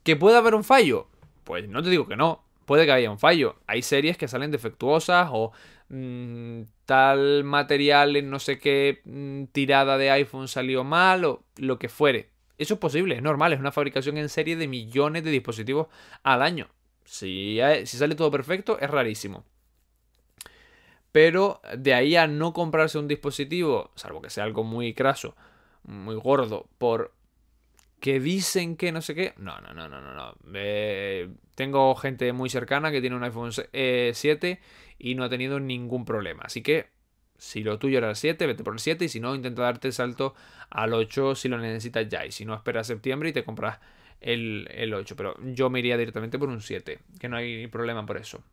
¿que 0.03 0.15
puede 0.15 0.37
haber 0.37 0.55
un 0.55 0.63
fallo? 0.63 1.07
Pues 1.43 1.67
no 1.69 1.81
te 1.81 1.89
digo 1.89 2.07
que 2.07 2.17
no. 2.17 2.43
Puede 2.65 2.85
que 2.85 2.91
haya 2.91 3.09
un 3.09 3.19
fallo. 3.19 3.55
Hay 3.67 3.81
series 3.81 4.17
que 4.17 4.27
salen 4.27 4.51
defectuosas 4.51 5.29
o 5.31 5.53
Mm, 5.89 6.63
tal 6.85 7.43
material 7.45 8.17
en 8.17 8.29
no 8.29 8.39
sé 8.39 8.59
qué 8.59 9.01
mm, 9.05 9.45
tirada 9.53 9.97
de 9.97 10.11
iPhone 10.11 10.47
salió 10.47 10.83
mal 10.83 11.25
o 11.25 11.43
lo 11.57 11.79
que 11.79 11.89
fuere. 11.89 12.29
Eso 12.57 12.75
es 12.75 12.79
posible, 12.79 13.15
es 13.15 13.21
normal, 13.21 13.53
es 13.53 13.59
una 13.59 13.71
fabricación 13.71 14.17
en 14.17 14.29
serie 14.29 14.55
de 14.55 14.67
millones 14.67 15.23
de 15.23 15.31
dispositivos 15.31 15.87
al 16.23 16.41
año. 16.41 16.69
Si, 17.05 17.59
sale 17.85 18.15
todo 18.15 18.31
perfecto, 18.31 18.79
es 18.79 18.89
rarísimo. 18.89 19.45
Pero 21.11 21.61
de 21.77 21.93
ahí 21.93 22.15
a 22.15 22.27
no 22.27 22.53
comprarse 22.53 22.97
un 22.99 23.07
dispositivo, 23.07 23.91
salvo 23.95 24.21
que 24.21 24.29
sea 24.29 24.43
algo 24.43 24.63
muy 24.63 24.93
craso, 24.93 25.35
muy 25.83 26.15
gordo, 26.15 26.67
por 26.77 27.13
que 27.99 28.19
dicen 28.19 28.75
que 28.75 28.91
no 28.91 29.01
sé 29.01 29.15
qué. 29.15 29.33
No, 29.37 29.59
no, 29.61 29.73
no, 29.73 29.87
no, 29.87 30.01
no. 30.01 30.13
no. 30.13 30.35
Eh, 30.53 31.29
tengo 31.55 31.95
gente 31.95 32.31
muy 32.33 32.49
cercana 32.49 32.91
que 32.91 33.01
tiene 33.01 33.15
un 33.15 33.23
iPhone 33.23 33.51
7 33.51 33.67
eh, 33.73 34.59
y 34.99 35.15
no 35.15 35.23
ha 35.23 35.29
tenido 35.29 35.59
ningún 35.59 36.05
problema. 36.05 36.43
Así 36.45 36.61
que 36.61 36.96
si 37.37 37.63
lo 37.63 37.77
tuyo 37.79 37.97
era 37.99 38.09
el 38.09 38.15
7, 38.15 38.45
vete 38.47 38.63
por 38.63 38.73
el 38.73 38.79
7 38.79 39.05
y 39.05 39.09
si 39.09 39.19
no, 39.19 39.35
intenta 39.35 39.61
darte 39.61 39.87
el 39.87 39.93
salto 39.93 40.35
al 40.69 40.93
8 40.93 41.35
si 41.35 41.49
lo 41.49 41.57
necesitas 41.57 42.07
ya. 42.09 42.25
Y 42.25 42.31
si 42.31 42.45
no, 42.45 42.55
espera 42.55 42.83
septiembre 42.83 43.29
y 43.29 43.33
te 43.33 43.43
compras 43.43 43.79
el, 44.21 44.67
el 44.71 44.93
8. 44.93 45.15
Pero 45.15 45.35
yo 45.43 45.69
me 45.69 45.79
iría 45.79 45.97
directamente 45.97 46.39
por 46.39 46.49
un 46.49 46.61
7, 46.61 46.99
que 47.19 47.29
no 47.29 47.37
hay 47.37 47.67
problema 47.67 48.05
por 48.05 48.17
eso. 48.17 48.43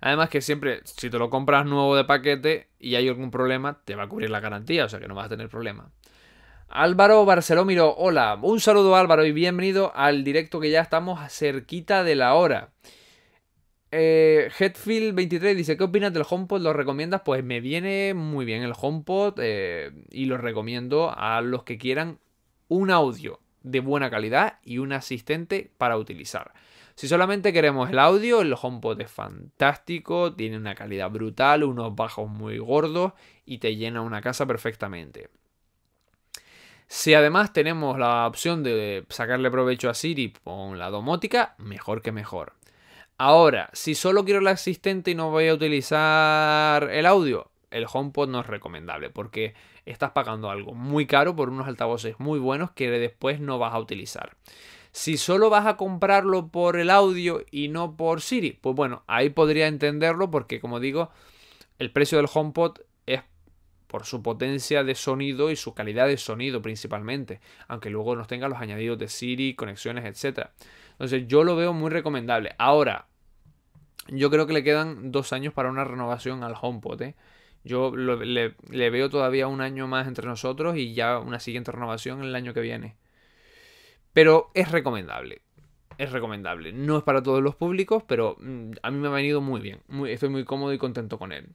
Además 0.00 0.30
que 0.30 0.40
siempre, 0.40 0.80
si 0.84 1.10
te 1.10 1.18
lo 1.18 1.28
compras 1.28 1.66
nuevo 1.66 1.94
de 1.94 2.04
paquete 2.04 2.68
y 2.78 2.94
hay 2.94 3.08
algún 3.08 3.30
problema, 3.30 3.80
te 3.84 3.94
va 3.94 4.04
a 4.04 4.08
cubrir 4.08 4.30
la 4.30 4.40
garantía, 4.40 4.86
o 4.86 4.88
sea 4.88 4.98
que 4.98 5.08
no 5.08 5.14
vas 5.14 5.26
a 5.26 5.30
tener 5.30 5.48
problema. 5.48 5.90
Álvaro 6.68 7.24
Barcelómiro, 7.24 7.94
hola, 7.96 8.38
un 8.40 8.60
saludo 8.60 8.96
Álvaro 8.96 9.26
y 9.26 9.32
bienvenido 9.32 9.92
al 9.94 10.24
directo 10.24 10.60
que 10.60 10.70
ya 10.70 10.80
estamos 10.80 11.20
cerquita 11.32 12.04
de 12.04 12.14
la 12.14 12.34
hora. 12.34 12.70
Eh, 13.92 14.50
Headfield23 14.56 15.54
dice, 15.54 15.76
¿qué 15.76 15.84
opinas 15.84 16.12
del 16.12 16.24
HomePod? 16.28 16.60
¿Lo 16.60 16.72
recomiendas? 16.72 17.22
Pues 17.24 17.42
me 17.42 17.60
viene 17.60 18.14
muy 18.14 18.44
bien 18.44 18.62
el 18.62 18.74
HomePod 18.78 19.38
eh, 19.40 19.90
y 20.10 20.26
lo 20.26 20.36
recomiendo 20.38 21.12
a 21.16 21.40
los 21.40 21.64
que 21.64 21.76
quieran 21.76 22.18
un 22.68 22.90
audio 22.90 23.40
de 23.62 23.80
buena 23.80 24.08
calidad 24.08 24.58
y 24.62 24.78
un 24.78 24.92
asistente 24.92 25.72
para 25.76 25.96
utilizar. 25.96 26.52
Si 26.94 27.08
solamente 27.08 27.52
queremos 27.52 27.90
el 27.90 27.98
audio, 27.98 28.42
el 28.42 28.54
HomePod 28.60 29.00
es 29.00 29.10
fantástico, 29.10 30.34
tiene 30.34 30.56
una 30.56 30.74
calidad 30.74 31.10
brutal, 31.10 31.64
unos 31.64 31.94
bajos 31.96 32.28
muy 32.28 32.58
gordos 32.58 33.12
y 33.44 33.58
te 33.58 33.74
llena 33.74 34.02
una 34.02 34.20
casa 34.20 34.46
perfectamente. 34.46 35.30
Si 36.86 37.14
además 37.14 37.52
tenemos 37.52 37.98
la 37.98 38.26
opción 38.26 38.62
de 38.62 39.04
sacarle 39.08 39.50
provecho 39.50 39.88
a 39.88 39.94
Siri 39.94 40.32
con 40.44 40.78
la 40.78 40.90
domótica, 40.90 41.54
mejor 41.58 42.02
que 42.02 42.12
mejor. 42.12 42.59
Ahora, 43.22 43.68
si 43.74 43.94
solo 43.94 44.24
quiero 44.24 44.40
el 44.40 44.46
asistente 44.46 45.10
y 45.10 45.14
no 45.14 45.30
voy 45.30 45.48
a 45.48 45.52
utilizar 45.52 46.90
el 46.90 47.04
audio, 47.04 47.50
el 47.70 47.84
HomePod 47.86 48.30
no 48.30 48.40
es 48.40 48.46
recomendable 48.46 49.10
porque 49.10 49.52
estás 49.84 50.12
pagando 50.12 50.48
algo 50.48 50.72
muy 50.72 51.04
caro 51.04 51.36
por 51.36 51.50
unos 51.50 51.68
altavoces 51.68 52.18
muy 52.18 52.38
buenos 52.38 52.70
que 52.70 52.90
después 52.90 53.38
no 53.38 53.58
vas 53.58 53.74
a 53.74 53.78
utilizar. 53.78 54.38
Si 54.92 55.18
solo 55.18 55.50
vas 55.50 55.66
a 55.66 55.76
comprarlo 55.76 56.48
por 56.48 56.78
el 56.78 56.88
audio 56.88 57.44
y 57.50 57.68
no 57.68 57.94
por 57.94 58.22
Siri, 58.22 58.52
pues 58.52 58.74
bueno, 58.74 59.04
ahí 59.06 59.28
podría 59.28 59.66
entenderlo 59.66 60.30
porque 60.30 60.58
como 60.58 60.80
digo, 60.80 61.10
el 61.78 61.92
precio 61.92 62.16
del 62.16 62.30
HomePod 62.32 62.78
por 63.86 64.06
su 64.06 64.22
potencia 64.22 64.84
de 64.84 64.94
sonido 64.94 65.50
y 65.50 65.56
su 65.56 65.74
calidad 65.74 66.06
de 66.06 66.16
sonido 66.16 66.62
principalmente, 66.62 67.40
aunque 67.66 67.90
luego 67.90 68.14
nos 68.14 68.28
tenga 68.28 68.48
los 68.48 68.60
añadidos 68.60 68.98
de 68.98 69.08
Siri, 69.08 69.54
conexiones, 69.56 70.04
etc. 70.04 70.50
Entonces 70.92 71.26
yo 71.26 71.42
lo 71.42 71.56
veo 71.56 71.72
muy 71.72 71.90
recomendable. 71.90 72.54
Ahora, 72.56 73.08
yo 74.08 74.30
creo 74.30 74.46
que 74.46 74.52
le 74.52 74.64
quedan 74.64 75.12
dos 75.12 75.32
años 75.32 75.52
para 75.52 75.70
una 75.70 75.84
renovación 75.84 76.42
al 76.42 76.54
HomePod. 76.60 77.02
¿eh? 77.02 77.14
Yo 77.64 77.94
le, 77.94 78.54
veo 78.90 79.10
todavía 79.10 79.46
un 79.46 79.60
año 79.60 79.86
más 79.86 80.06
entre 80.06 80.26
nosotros 80.26 80.76
y 80.76 80.94
ya 80.94 81.18
una 81.18 81.40
siguiente 81.40 81.72
renovación 81.72 82.22
el 82.22 82.34
año 82.34 82.54
que 82.54 82.60
viene. 82.60 82.96
Pero 84.12 84.50
es 84.54 84.70
recomendable. 84.70 85.42
Es 85.98 86.12
recomendable. 86.12 86.72
No 86.72 86.96
es 86.98 87.04
para 87.04 87.22
todos 87.22 87.42
los 87.42 87.54
públicos, 87.54 88.02
pero 88.06 88.36
mm, 88.40 88.72
a 88.82 88.90
mí 88.90 88.98
me 88.98 89.08
ha 89.08 89.12
venido 89.12 89.40
muy 89.40 89.60
bien. 89.60 89.80
estoy 90.08 90.30
muy 90.30 90.44
cómodo 90.44 90.72
y 90.72 90.78
contento 90.78 91.18
con 91.18 91.32
él. 91.32 91.48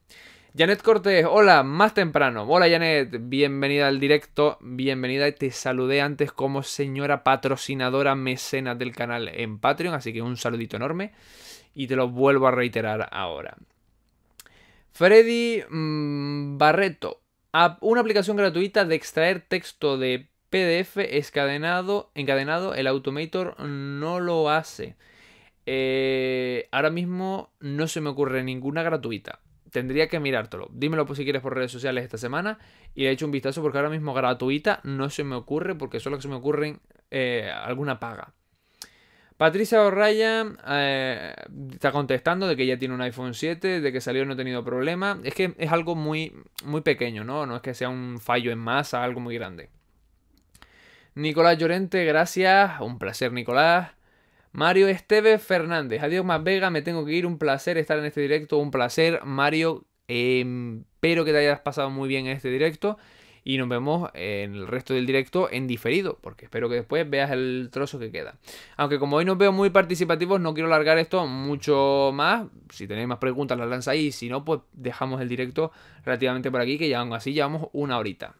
Janet 0.57 0.81
Cortés, 0.81 1.25
hola, 1.29 1.63
más 1.63 1.93
temprano. 1.93 2.43
Hola 2.43 2.69
Janet, 2.69 3.09
bienvenida 3.19 3.89
al 3.89 3.99
directo, 3.99 4.57
bienvenida. 4.61 5.29
Te 5.33 5.51
saludé 5.51 5.99
antes 5.99 6.31
como 6.31 6.63
señora 6.63 7.25
patrocinadora 7.25 8.15
mecena 8.15 8.73
del 8.73 8.95
canal 8.95 9.27
en 9.27 9.59
Patreon, 9.59 9.95
así 9.95 10.13
que 10.13 10.21
un 10.21 10.37
saludito 10.37 10.77
enorme 10.77 11.11
y 11.75 11.87
te 11.87 11.95
lo 11.95 12.09
vuelvo 12.09 12.47
a 12.47 12.51
reiterar 12.51 13.07
ahora. 13.11 13.55
Freddy 14.91 15.61
mm, 15.69 16.57
Barreto, 16.57 17.21
una 17.81 18.01
aplicación 18.01 18.37
gratuita 18.37 18.85
de 18.85 18.95
extraer 18.95 19.41
texto 19.41 19.97
de 19.99 20.29
PDF 20.49 20.97
encadenado, 20.97 22.09
encadenado 22.15 22.73
el 22.73 22.87
Automator 22.87 23.59
no 23.59 24.19
lo 24.19 24.49
hace. 24.49 24.95
Eh, 25.67 26.67
ahora 26.71 26.89
mismo 26.89 27.51
no 27.59 27.87
se 27.87 28.01
me 28.01 28.09
ocurre 28.09 28.43
ninguna 28.43 28.81
gratuita 28.81 29.39
tendría 29.75 30.07
que 30.07 30.21
mirártelo. 30.21 30.69
Dímelo 30.71 31.05
por 31.05 31.17
si 31.17 31.25
quieres 31.25 31.41
por 31.41 31.53
redes 31.53 31.69
sociales 31.69 32.05
esta 32.05 32.17
semana 32.17 32.59
y 32.93 33.03
le 33.03 33.11
hecho 33.11 33.25
un 33.25 33.33
vistazo 33.33 33.61
porque 33.61 33.77
ahora 33.77 33.89
mismo 33.89 34.13
gratuita 34.13 34.79
no 34.83 35.09
se 35.09 35.25
me 35.25 35.35
ocurre 35.35 35.75
porque 35.75 35.99
solo 35.99 36.21
se 36.21 36.29
me 36.29 36.35
ocurren 36.35 36.79
eh, 37.11 37.51
alguna 37.53 37.99
paga. 37.99 38.33
Patricia 39.37 39.81
O'Ryan 39.83 40.57
eh, 40.65 41.35
está 41.73 41.91
contestando 41.91 42.47
de 42.47 42.55
que 42.55 42.65
ya 42.65 42.77
tiene 42.77 42.93
un 42.93 43.01
iPhone 43.01 43.33
7, 43.33 43.81
de 43.81 43.91
que 43.91 43.99
salió 43.99 44.25
no 44.25 44.33
ha 44.33 44.37
tenido 44.37 44.63
problema. 44.63 45.19
Es 45.23 45.33
que 45.33 45.53
es 45.57 45.71
algo 45.71 45.95
muy, 45.95 46.33
muy 46.63 46.81
pequeño, 46.81 47.25
¿no? 47.25 47.45
No 47.45 47.57
es 47.57 47.61
que 47.61 47.73
sea 47.73 47.89
un 47.89 48.19
fallo 48.19 48.51
en 48.51 48.59
masa, 48.59 49.03
algo 49.03 49.19
muy 49.19 49.35
grande. 49.35 49.69
Nicolás 51.15 51.57
Llorente, 51.57 52.05
gracias. 52.05 52.79
Un 52.79 52.97
placer, 52.97 53.33
Nicolás. 53.33 53.91
Mario 54.53 54.87
Esteves 54.87 55.41
Fernández. 55.43 56.01
Adiós 56.01 56.23
más 56.23 56.41
Vega, 56.41 56.69
me 56.69 56.81
tengo 56.81 57.05
que 57.05 57.11
ir. 57.11 57.25
Un 57.25 57.37
placer 57.37 57.77
estar 57.77 57.99
en 57.99 58.05
este 58.05 58.21
directo. 58.21 58.57
Un 58.57 58.71
placer, 58.71 59.19
Mario. 59.25 59.85
Em, 60.07 60.85
espero 60.93 61.25
que 61.25 61.31
te 61.31 61.39
hayas 61.39 61.59
pasado 61.59 61.89
muy 61.89 62.07
bien 62.07 62.27
en 62.27 62.33
este 62.33 62.49
directo. 62.49 62.97
Y 63.45 63.57
nos 63.57 63.69
vemos 63.69 64.09
en 64.13 64.55
el 64.55 64.67
resto 64.67 64.93
del 64.93 65.05
directo 65.05 65.49
en 65.49 65.67
diferido, 65.67 66.17
porque 66.19 66.45
espero 66.45 66.67
que 66.67 66.75
después 66.75 67.09
veas 67.09 67.31
el 67.31 67.69
trozo 67.71 67.99
que 67.99 68.11
queda. 68.11 68.37
Aunque 68.75 68.99
como 68.99 69.15
hoy 69.15 69.23
nos 69.23 69.37
veo 69.37 69.53
muy 69.53 69.69
participativos, 69.69 70.41
no 70.41 70.53
quiero 70.53 70.67
alargar 70.67 70.97
esto 70.97 71.25
mucho 71.27 72.11
más. 72.13 72.47
Si 72.69 72.87
tenéis 72.87 73.07
más 73.07 73.19
preguntas, 73.19 73.57
las 73.57 73.69
lanzáis. 73.69 74.15
Si 74.15 74.27
no, 74.27 74.43
pues 74.43 74.59
dejamos 74.73 75.21
el 75.21 75.29
directo 75.29 75.71
relativamente 76.03 76.51
por 76.51 76.59
aquí, 76.59 76.77
que 76.77 76.89
ya 76.89 76.99
aún 76.99 77.13
así 77.13 77.33
llevamos 77.33 77.69
una 77.71 77.97
horita. 77.97 78.35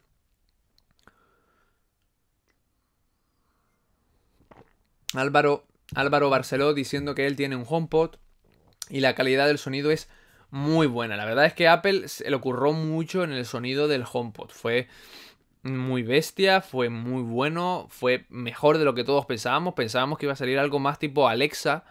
Álvaro 5.14 5.66
Álvaro 5.93 6.30
Barceló 6.30 6.74
diciendo 6.74 7.14
que 7.14 7.28
él 7.28 7.36
tiene 7.36 7.56
un 7.56 7.66
HomePod 7.68 8.16
y 8.89 9.01
la 9.01 9.14
calidad 9.14 9.47
del 9.47 9.58
sonido 9.58 9.91
es 9.91 10.10
muy 10.51 10.87
buena. 10.87 11.17
La 11.17 11.25
verdad 11.25 11.45
es 11.45 11.53
que 11.53 11.67
Apple 11.67 12.07
se 12.07 12.29
le 12.29 12.35
ocurrió 12.35 12.73
mucho 12.73 13.23
en 13.23 13.31
el 13.31 13.45
sonido 13.45 13.87
del 13.87 14.05
HomePod. 14.11 14.49
Fue 14.49 14.87
muy 15.63 16.03
bestia, 16.03 16.61
fue 16.61 16.89
muy 16.89 17.23
bueno, 17.23 17.87
fue 17.89 18.25
mejor 18.29 18.77
de 18.77 18.85
lo 18.85 18.93
que 18.93 19.03
todos 19.03 19.25
pensábamos. 19.25 19.73
Pensábamos 19.73 20.17
que 20.17 20.25
iba 20.25 20.33
a 20.33 20.37
salir 20.37 20.59
algo 20.59 20.79
más 20.79 20.99
tipo 20.99 21.27
Alexa. 21.27 21.85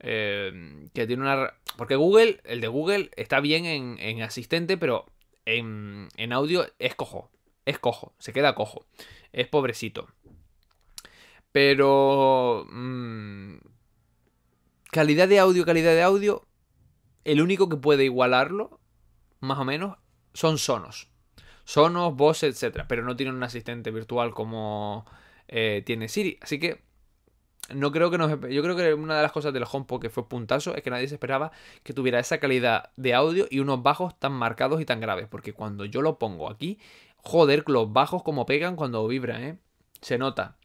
Eh, 0.00 0.88
que 0.92 1.06
tiene 1.06 1.22
una... 1.22 1.54
Porque 1.76 1.96
Google, 1.96 2.40
el 2.44 2.60
de 2.60 2.68
Google 2.68 3.10
está 3.16 3.40
bien 3.40 3.64
en, 3.64 4.22
asistente, 4.22 4.76
pero 4.76 5.06
en, 5.46 6.08
en 6.16 6.32
audio 6.32 6.66
es 6.78 6.94
cojo. 6.94 7.30
Es 7.64 7.78
cojo, 7.78 8.12
se 8.18 8.32
queda 8.32 8.54
cojo. 8.54 8.84
Es 9.32 9.48
pobrecito. 9.48 10.08
Pero... 11.52 12.66
Mm, 12.70 13.56
calidad 14.90 15.28
de 15.28 15.38
audio, 15.38 15.64
calidad 15.64 15.92
de 15.94 16.02
audio. 16.02 16.46
El 17.24 17.40
único 17.40 17.68
que 17.68 17.76
puede 17.76 18.04
igualarlo, 18.04 18.80
más 19.40 19.58
o 19.58 19.64
menos, 19.64 19.96
son 20.34 20.58
Sonos. 20.58 21.08
Sonos, 21.64 22.14
Boss, 22.14 22.42
etc. 22.42 22.84
Pero 22.86 23.04
no 23.04 23.16
tienen 23.16 23.34
un 23.34 23.42
asistente 23.42 23.90
virtual 23.90 24.32
como 24.32 25.06
eh, 25.48 25.82
tiene 25.86 26.08
Siri. 26.08 26.38
Así 26.42 26.58
que 26.58 26.82
no 27.72 27.92
creo 27.92 28.10
que 28.10 28.18
nos. 28.18 28.30
Yo 28.50 28.62
creo 28.62 28.76
que 28.76 28.92
una 28.94 29.16
de 29.16 29.22
las 29.22 29.32
cosas 29.32 29.52
del 29.52 29.64
HomePod 29.70 30.00
que 30.00 30.10
fue 30.10 30.28
puntazo 30.28 30.74
es 30.74 30.82
que 30.82 30.90
nadie 30.90 31.08
se 31.08 31.14
esperaba 31.14 31.50
que 31.82 31.94
tuviera 31.94 32.18
esa 32.18 32.38
calidad 32.38 32.90
de 32.96 33.14
audio 33.14 33.46
y 33.50 33.60
unos 33.60 33.82
bajos 33.82 34.18
tan 34.18 34.32
marcados 34.32 34.80
y 34.80 34.84
tan 34.84 35.00
graves. 35.00 35.26
Porque 35.28 35.54
cuando 35.54 35.84
yo 35.86 36.02
lo 36.02 36.18
pongo 36.18 36.50
aquí, 36.50 36.78
joder, 37.16 37.64
los 37.66 37.92
bajos 37.92 38.22
como 38.22 38.44
pegan 38.46 38.76
cuando 38.76 39.06
vibra, 39.08 39.40
¿eh? 39.40 39.58
Se 40.02 40.18
nota. 40.18 40.56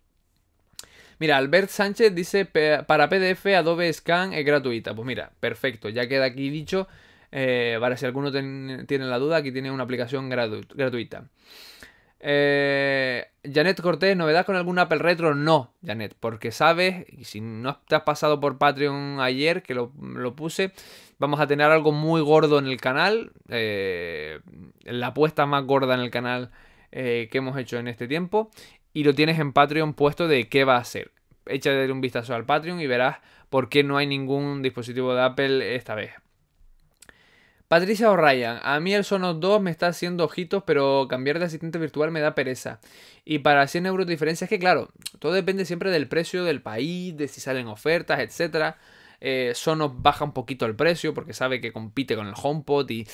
Mira, 1.19 1.35
Albert 1.35 1.69
Sánchez 1.69 2.15
dice, 2.15 2.45
para 2.45 3.09
PDF 3.09 3.45
Adobe 3.47 3.91
Scan 3.91 4.33
es 4.33 4.45
gratuita. 4.45 4.95
Pues 4.95 5.05
mira, 5.05 5.31
perfecto, 5.41 5.89
ya 5.89 6.07
queda 6.07 6.25
aquí 6.25 6.49
dicho. 6.49 6.87
Eh, 7.31 7.77
para 7.79 7.97
si 7.97 8.05
alguno 8.05 8.31
tiene 8.31 9.05
la 9.05 9.19
duda, 9.19 9.37
aquí 9.37 9.51
tiene 9.51 9.69
una 9.69 9.83
aplicación 9.83 10.29
gratuita. 10.29 11.25
Eh, 12.21 13.27
Janet 13.43 13.81
Cortés, 13.81 14.15
¿novedad 14.15 14.45
con 14.45 14.55
algún 14.55 14.79
Apple 14.79 14.99
Retro? 14.99 15.35
No, 15.35 15.73
Janet, 15.85 16.15
porque 16.17 16.51
sabes, 16.51 17.05
y 17.09 17.25
si 17.25 17.41
no 17.41 17.77
te 17.87 17.95
has 17.95 18.03
pasado 18.03 18.39
por 18.39 18.57
Patreon 18.57 19.19
ayer, 19.19 19.61
que 19.61 19.73
lo, 19.73 19.91
puse, 20.35 20.71
vamos 21.17 21.41
a 21.41 21.47
tener 21.47 21.69
algo 21.69 21.91
muy 21.91 22.21
gordo 22.21 22.59
en 22.59 22.67
el 22.67 22.79
canal. 22.79 23.33
Eh, 23.49 24.39
la 24.83 25.07
apuesta 25.07 25.45
más 25.45 25.65
gorda 25.65 25.95
en 25.95 26.01
el 26.01 26.11
canal 26.11 26.49
que 26.91 27.29
hemos 27.33 27.55
hecho 27.55 27.77
en 27.77 27.87
este 27.87 28.07
tiempo 28.07 28.49
y 28.93 29.03
lo 29.03 29.13
tienes 29.13 29.39
en 29.39 29.53
Patreon 29.53 29.93
puesto 29.93 30.27
de 30.27 30.49
qué 30.49 30.63
va 30.63 30.77
a 30.77 30.83
ser. 30.83 31.11
Échale 31.45 31.91
un 31.91 32.01
vistazo 32.01 32.35
al 32.35 32.45
Patreon 32.45 32.79
y 32.79 32.87
verás 32.87 33.17
por 33.49 33.69
qué 33.69 33.83
no 33.83 33.97
hay 33.97 34.07
ningún 34.07 34.61
dispositivo 34.61 35.13
de 35.13 35.21
Apple 35.23 35.75
esta 35.75 35.95
vez. 35.95 36.11
Patricia 37.69 38.09
O'Ryan, 38.09 38.59
a 38.63 38.79
mí 38.79 38.95
el 38.95 39.03
Sonos 39.03 39.39
2 39.39 39.61
me 39.61 39.69
está 39.69 39.87
haciendo 39.87 40.25
ojitos, 40.25 40.63
pero 40.65 41.07
cambiar 41.07 41.37
de 41.37 41.45
asistente 41.45 41.77
virtual 41.77 42.09
me 42.09 42.19
da 42.19 42.33
pereza. 42.33 42.79
Y 43.25 43.39
para 43.39 43.67
100 43.67 43.85
euros 43.85 44.07
de 44.07 44.13
diferencia 44.13 44.45
es 44.45 44.49
que, 44.49 44.57
claro, 44.57 44.89
todo 45.19 45.33
depende 45.33 45.65
siempre 45.65 45.91
del 45.91 46.07
precio 46.07 46.43
del 46.43 46.63
país, 46.63 47.15
de 47.15 47.27
si 47.27 47.41
salen 47.41 47.67
ofertas, 47.67 48.21
etc. 48.21 48.75
Eh, 49.21 49.51
Sonos 49.53 50.01
baja 50.01 50.25
un 50.25 50.33
poquito 50.33 50.65
el 50.65 50.75
precio 50.75 51.13
porque 51.13 51.33
sabe 51.33 51.61
que 51.61 51.71
compite 51.71 52.15
con 52.15 52.25
el 52.25 52.33
HomePod 52.35 52.89
y 52.89 53.07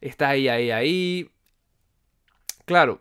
está 0.00 0.30
ahí, 0.30 0.48
ahí, 0.48 0.70
ahí. 0.70 1.30
Claro, 2.64 3.00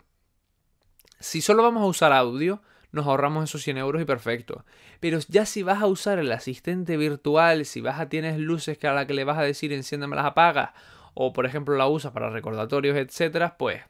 si 1.25 1.41
solo 1.41 1.63
vamos 1.63 1.81
a 1.81 1.87
usar 1.87 2.13
audio, 2.13 2.61
nos 2.91 3.07
ahorramos 3.07 3.45
esos 3.45 3.63
100 3.63 3.79
euros 3.79 3.99
y 3.99 4.05
perfecto. 4.05 4.63
Pero 4.99 5.17
ya 5.27 5.47
si 5.47 5.63
vas 5.63 5.81
a 5.81 5.87
usar 5.87 6.19
el 6.19 6.31
asistente 6.31 6.97
virtual, 6.97 7.65
si 7.65 7.81
vas 7.81 7.99
a 7.99 8.09
tienes 8.09 8.37
luces 8.37 8.77
que 8.77 8.87
a 8.87 8.93
la 8.93 9.07
que 9.07 9.15
le 9.15 9.23
vas 9.23 9.39
a 9.39 9.41
decir 9.41 9.73
enciéndeme 9.73 10.15
las 10.15 10.25
apagas, 10.25 10.69
o 11.15 11.33
por 11.33 11.47
ejemplo 11.47 11.75
la 11.75 11.87
usas 11.87 12.11
para 12.11 12.29
recordatorios, 12.29 12.95
etcétera, 12.95 13.57
pues 13.57 13.81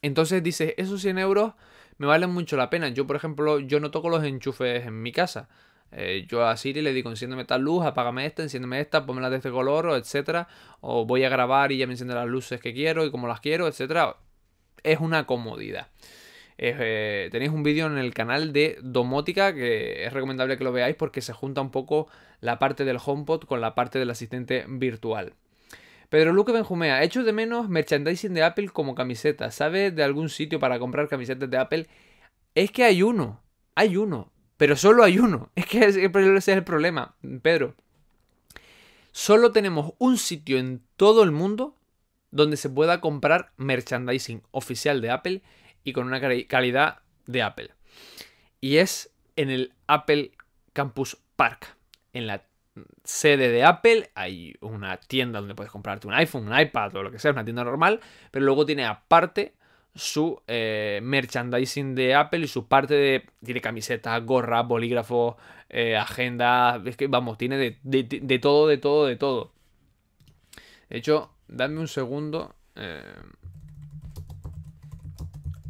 Entonces 0.00 0.42
dices, 0.42 0.72
esos 0.78 1.02
100 1.02 1.18
euros 1.18 1.52
me 1.98 2.06
valen 2.06 2.30
mucho 2.30 2.56
la 2.56 2.70
pena. 2.70 2.88
Yo, 2.88 3.06
por 3.06 3.16
ejemplo, 3.16 3.60
yo 3.60 3.78
no 3.78 3.90
toco 3.90 4.08
los 4.08 4.24
enchufes 4.24 4.86
en 4.86 5.02
mi 5.02 5.12
casa. 5.12 5.48
Eh, 5.92 6.26
yo 6.28 6.46
a 6.46 6.56
Siri 6.56 6.80
le 6.80 6.92
digo, 6.94 7.10
enciéndeme 7.10 7.44
tal 7.44 7.62
luz, 7.62 7.84
apágame 7.84 8.24
esta, 8.24 8.42
enciéndeme 8.42 8.80
esta, 8.80 9.04
ponmela 9.04 9.30
de 9.30 9.36
este 9.36 9.50
color, 9.50 9.90
etcétera. 9.96 10.48
O 10.80 11.04
voy 11.04 11.24
a 11.24 11.28
grabar 11.28 11.70
y 11.72 11.78
ya 11.78 11.86
me 11.86 11.92
enciende 11.92 12.14
las 12.14 12.26
luces 12.26 12.60
que 12.60 12.72
quiero 12.72 13.04
y 13.04 13.10
como 13.10 13.28
las 13.28 13.40
quiero, 13.40 13.68
etcétera. 13.68 14.16
Es 14.86 15.00
una 15.00 15.26
comodidad. 15.26 15.88
Eh, 16.58 17.28
tenéis 17.32 17.50
un 17.50 17.64
vídeo 17.64 17.86
en 17.86 17.98
el 17.98 18.14
canal 18.14 18.52
de 18.52 18.78
Domótica 18.80 19.52
que 19.52 20.06
es 20.06 20.12
recomendable 20.12 20.56
que 20.56 20.62
lo 20.62 20.70
veáis 20.70 20.94
porque 20.94 21.20
se 21.20 21.32
junta 21.32 21.60
un 21.60 21.72
poco 21.72 22.06
la 22.40 22.60
parte 22.60 22.84
del 22.84 22.98
HomePod 23.04 23.44
con 23.44 23.60
la 23.60 23.74
parte 23.74 23.98
del 23.98 24.10
asistente 24.10 24.64
virtual. 24.68 25.34
Pedro 26.08 26.32
Luque 26.32 26.52
Benjumea, 26.52 27.02
hecho 27.02 27.24
de 27.24 27.32
menos 27.32 27.68
merchandising 27.68 28.32
de 28.32 28.44
Apple 28.44 28.68
como 28.68 28.94
camiseta. 28.94 29.50
¿Sabe 29.50 29.90
de 29.90 30.04
algún 30.04 30.28
sitio 30.28 30.60
para 30.60 30.78
comprar 30.78 31.08
camisetas 31.08 31.50
de 31.50 31.58
Apple? 31.58 31.88
Es 32.54 32.70
que 32.70 32.84
hay 32.84 33.02
uno, 33.02 33.42
hay 33.74 33.96
uno, 33.96 34.30
pero 34.56 34.76
solo 34.76 35.02
hay 35.02 35.18
uno. 35.18 35.50
Es 35.56 35.66
que 35.66 35.84
ese 35.84 36.06
es 36.06 36.48
el 36.48 36.62
problema, 36.62 37.16
Pedro. 37.42 37.74
Solo 39.10 39.50
tenemos 39.50 39.94
un 39.98 40.16
sitio 40.16 40.58
en 40.58 40.80
todo 40.96 41.24
el 41.24 41.32
mundo 41.32 41.74
donde 42.30 42.56
se 42.56 42.70
pueda 42.70 43.00
comprar 43.00 43.52
merchandising 43.56 44.42
oficial 44.50 45.00
de 45.00 45.10
Apple 45.10 45.42
y 45.84 45.92
con 45.92 46.06
una 46.06 46.20
calidad 46.20 47.00
de 47.26 47.42
Apple. 47.42 47.70
Y 48.60 48.78
es 48.78 49.10
en 49.36 49.50
el 49.50 49.72
Apple 49.86 50.32
Campus 50.72 51.18
Park, 51.36 51.76
en 52.12 52.26
la 52.26 52.42
sede 53.04 53.48
de 53.48 53.64
Apple, 53.64 54.10
hay 54.14 54.54
una 54.60 54.98
tienda 54.98 55.40
donde 55.40 55.54
puedes 55.54 55.72
comprarte 55.72 56.06
un 56.06 56.14
iPhone, 56.14 56.48
un 56.48 56.58
iPad 56.58 56.94
o 56.96 57.02
lo 57.02 57.10
que 57.10 57.18
sea, 57.18 57.32
una 57.32 57.44
tienda 57.44 57.64
normal, 57.64 58.00
pero 58.30 58.44
luego 58.44 58.66
tiene 58.66 58.84
aparte 58.84 59.54
su 59.94 60.42
eh, 60.46 61.00
merchandising 61.02 61.94
de 61.94 62.14
Apple 62.14 62.40
y 62.40 62.48
su 62.48 62.68
parte 62.68 62.94
de. 62.94 63.26
Tiene 63.42 63.60
camisetas, 63.60 64.22
gorras, 64.24 64.66
bolígrafos, 64.66 65.36
eh, 65.70 65.96
agenda. 65.96 66.80
Es 66.84 66.96
que, 66.96 67.06
vamos, 67.06 67.38
tiene 67.38 67.56
de, 67.56 67.78
de, 67.82 68.38
todo, 68.38 68.68
de 68.68 68.76
todo, 68.76 69.06
de 69.06 69.16
todo. 69.16 69.52
De 70.90 70.98
hecho, 70.98 71.32
dame 71.48 71.80
un 71.80 71.88
segundo. 71.88 72.54
Eh, 72.74 73.02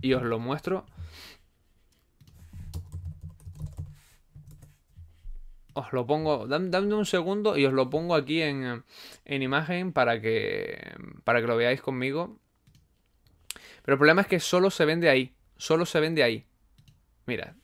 y 0.01 0.13
os 0.15 0.23
lo 0.23 0.39
muestro. 0.39 0.87
os 5.77 5.93
lo 5.93 6.07
pongo, 6.07 6.47
dame 6.47 6.95
un 6.95 7.05
segundo 7.05 7.59
y 7.59 7.67
os 7.67 7.73
lo 7.73 7.91
pongo 7.91 8.15
aquí 8.15 8.41
en, 8.41 8.83
en, 9.27 9.43
imagen 9.43 9.93
para 9.93 10.23
que, 10.23 10.95
para 11.23 11.43
que 11.43 11.47
lo 11.47 11.57
veáis 11.57 11.83
conmigo. 11.83 12.39
Pero 13.83 13.95
el 13.95 13.99
problema 13.99 14.23
es 14.23 14.27
que 14.27 14.41
solo 14.41 14.71
se 14.71 14.87
vende 14.87 15.11
ahí, 15.11 15.35
solo 15.59 15.85
se 15.85 16.01
vende 16.01 16.23
ahí. 16.23 16.47
Mira, 17.27 17.57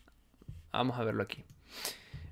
vamos 0.72 0.98
a 0.98 1.04
verlo 1.04 1.22
aquí. 1.22 1.46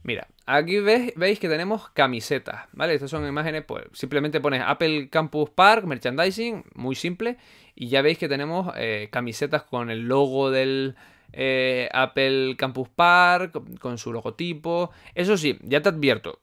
Mira, 0.02 0.28
aquí 0.56 0.80
veis, 0.80 1.38
que 1.38 1.48
tenemos 1.48 1.90
camisetas, 1.90 2.66
¿vale? 2.72 2.94
Estas 2.94 3.10
son 3.10 3.26
imágenes, 3.26 3.64
pues 3.64 3.84
simplemente 3.92 4.40
pones 4.40 4.62
Apple 4.64 5.08
Campus 5.08 5.50
Park, 5.50 5.84
merchandising, 5.84 6.64
muy 6.74 6.94
simple, 6.94 7.36
y 7.74 7.88
ya 7.88 8.02
veis 8.02 8.18
que 8.18 8.28
tenemos 8.28 8.72
eh, 8.76 9.08
camisetas 9.10 9.62
con 9.62 9.90
el 9.90 10.08
logo 10.08 10.50
del, 10.50 10.96
eh, 11.32 11.88
Apple 11.92 12.56
Campus 12.56 12.88
Park, 12.88 13.78
con 13.78 13.98
su 13.98 14.12
logotipo. 14.12 14.90
Eso 15.14 15.36
sí, 15.36 15.58
ya 15.62 15.80
te 15.80 15.90
advierto, 15.90 16.40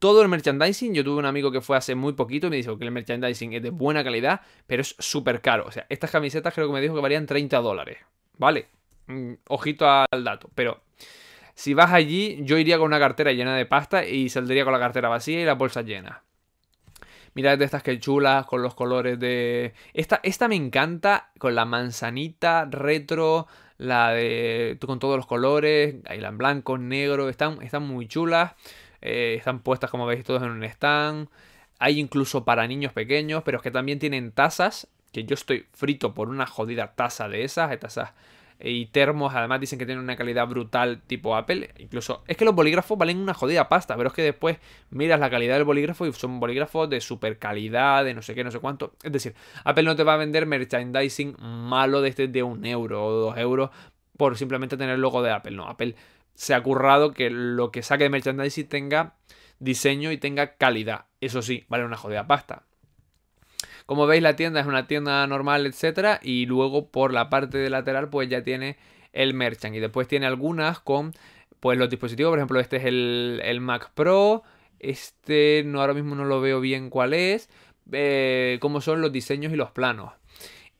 todo 0.00 0.22
el 0.22 0.28
merchandising, 0.28 0.94
yo 0.94 1.04
tuve 1.04 1.18
un 1.18 1.26
amigo 1.26 1.52
que 1.52 1.60
fue 1.60 1.76
hace 1.76 1.94
muy 1.94 2.14
poquito 2.14 2.46
y 2.46 2.50
me 2.50 2.56
dijo 2.56 2.78
que 2.78 2.86
el 2.86 2.90
merchandising 2.90 3.52
es 3.52 3.62
de 3.62 3.70
buena 3.70 4.02
calidad, 4.02 4.40
pero 4.66 4.80
es 4.80 4.96
súper 4.98 5.42
caro. 5.42 5.66
O 5.66 5.70
sea, 5.70 5.86
estas 5.90 6.10
camisetas 6.10 6.54
creo 6.54 6.66
que 6.66 6.72
me 6.72 6.80
dijo 6.80 6.94
que 6.94 7.02
valían 7.02 7.26
30 7.26 7.58
dólares. 7.58 7.98
¿Vale? 8.38 8.68
Mm, 9.06 9.34
ojito 9.48 9.86
al 9.86 10.24
dato. 10.24 10.50
Pero 10.54 10.80
si 11.60 11.74
vas 11.74 11.92
allí, 11.92 12.38
yo 12.40 12.56
iría 12.56 12.78
con 12.78 12.86
una 12.86 12.98
cartera 12.98 13.32
llena 13.32 13.54
de 13.54 13.66
pasta 13.66 14.06
y 14.06 14.30
saldría 14.30 14.64
con 14.64 14.72
la 14.72 14.78
cartera 14.78 15.10
vacía 15.10 15.42
y 15.42 15.44
la 15.44 15.52
bolsa 15.52 15.82
llena. 15.82 16.22
Mirad 17.34 17.58
de 17.58 17.66
estas 17.66 17.82
que 17.82 18.00
chulas, 18.00 18.46
con 18.46 18.62
los 18.62 18.74
colores 18.74 19.20
de... 19.20 19.74
Esta, 19.92 20.20
esta 20.22 20.48
me 20.48 20.54
encanta, 20.54 21.32
con 21.36 21.54
la 21.54 21.66
manzanita 21.66 22.64
retro, 22.64 23.46
la 23.76 24.12
de 24.12 24.78
con 24.80 24.98
todos 25.00 25.18
los 25.18 25.26
colores, 25.26 25.96
en 26.06 26.38
blanco, 26.38 26.78
negro, 26.78 27.28
están, 27.28 27.60
están 27.60 27.82
muy 27.82 28.08
chulas, 28.08 28.54
eh, 29.02 29.34
están 29.36 29.60
puestas 29.60 29.90
como 29.90 30.06
veis 30.06 30.24
todos 30.24 30.42
en 30.42 30.52
un 30.52 30.64
stand, 30.64 31.28
hay 31.78 32.00
incluso 32.00 32.42
para 32.46 32.66
niños 32.66 32.94
pequeños, 32.94 33.42
pero 33.42 33.58
es 33.58 33.62
que 33.62 33.70
también 33.70 33.98
tienen 33.98 34.32
tazas, 34.32 34.88
que 35.12 35.24
yo 35.24 35.34
estoy 35.34 35.66
frito 35.74 36.14
por 36.14 36.30
una 36.30 36.46
jodida 36.46 36.94
taza 36.94 37.28
de 37.28 37.44
esas, 37.44 37.68
de 37.68 37.76
tazas 37.76 38.14
y 38.62 38.86
termos, 38.86 39.34
además 39.34 39.60
dicen 39.60 39.78
que 39.78 39.86
tienen 39.86 40.04
una 40.04 40.16
calidad 40.16 40.46
brutal 40.46 41.02
tipo 41.06 41.36
Apple. 41.36 41.70
Incluso 41.78 42.22
es 42.26 42.36
que 42.36 42.44
los 42.44 42.54
bolígrafos 42.54 42.98
valen 42.98 43.18
una 43.18 43.34
jodida 43.34 43.68
pasta, 43.68 43.96
pero 43.96 44.08
es 44.08 44.14
que 44.14 44.22
después 44.22 44.58
miras 44.90 45.20
la 45.20 45.30
calidad 45.30 45.54
del 45.54 45.64
bolígrafo 45.64 46.06
y 46.06 46.12
son 46.12 46.40
bolígrafos 46.40 46.88
de 46.90 47.00
super 47.00 47.38
calidad, 47.38 48.04
de 48.04 48.14
no 48.14 48.22
sé 48.22 48.34
qué, 48.34 48.44
no 48.44 48.50
sé 48.50 48.58
cuánto. 48.58 48.92
Es 49.02 49.12
decir, 49.12 49.34
Apple 49.64 49.84
no 49.84 49.96
te 49.96 50.04
va 50.04 50.14
a 50.14 50.18
vender 50.18 50.46
merchandising 50.46 51.36
malo 51.40 52.00
de 52.00 52.08
este 52.10 52.28
de 52.28 52.42
un 52.42 52.64
euro 52.64 53.04
o 53.04 53.10
dos 53.10 53.38
euros 53.38 53.70
por 54.16 54.36
simplemente 54.36 54.76
tener 54.76 54.94
el 54.94 55.00
logo 55.00 55.22
de 55.22 55.30
Apple. 55.30 55.56
No, 55.56 55.66
Apple 55.68 55.94
se 56.34 56.54
ha 56.54 56.62
currado 56.62 57.12
que 57.12 57.30
lo 57.30 57.70
que 57.70 57.82
saque 57.82 58.04
de 58.04 58.10
merchandising 58.10 58.68
tenga 58.68 59.14
diseño 59.58 60.12
y 60.12 60.18
tenga 60.18 60.56
calidad. 60.56 61.06
Eso 61.20 61.42
sí, 61.42 61.64
vale 61.68 61.84
una 61.84 61.96
jodida 61.96 62.26
pasta. 62.26 62.64
Como 63.90 64.06
veis 64.06 64.22
la 64.22 64.36
tienda 64.36 64.60
es 64.60 64.68
una 64.68 64.86
tienda 64.86 65.26
normal, 65.26 65.66
etcétera, 65.66 66.20
y 66.22 66.46
luego 66.46 66.86
por 66.92 67.12
la 67.12 67.28
parte 67.28 67.58
de 67.58 67.70
lateral 67.70 68.08
pues 68.08 68.28
ya 68.28 68.44
tiene 68.44 68.76
el 69.12 69.34
merchant 69.34 69.74
y 69.74 69.80
después 69.80 70.06
tiene 70.06 70.26
algunas 70.26 70.78
con 70.78 71.12
pues 71.58 71.76
los 71.76 71.90
dispositivos, 71.90 72.30
por 72.30 72.38
ejemplo 72.38 72.60
este 72.60 72.76
es 72.76 72.84
el, 72.84 73.58
Mac 73.60 73.90
Pro, 73.92 74.44
este 74.78 75.64
no 75.66 75.80
ahora 75.80 75.94
mismo 75.94 76.14
no 76.14 76.24
lo 76.24 76.40
veo 76.40 76.60
bien 76.60 76.88
cuál 76.88 77.14
es, 77.14 77.50
eh, 77.90 78.58
cómo 78.60 78.80
son 78.80 79.00
los 79.00 79.10
diseños 79.10 79.52
y 79.52 79.56
los 79.56 79.72
planos. 79.72 80.12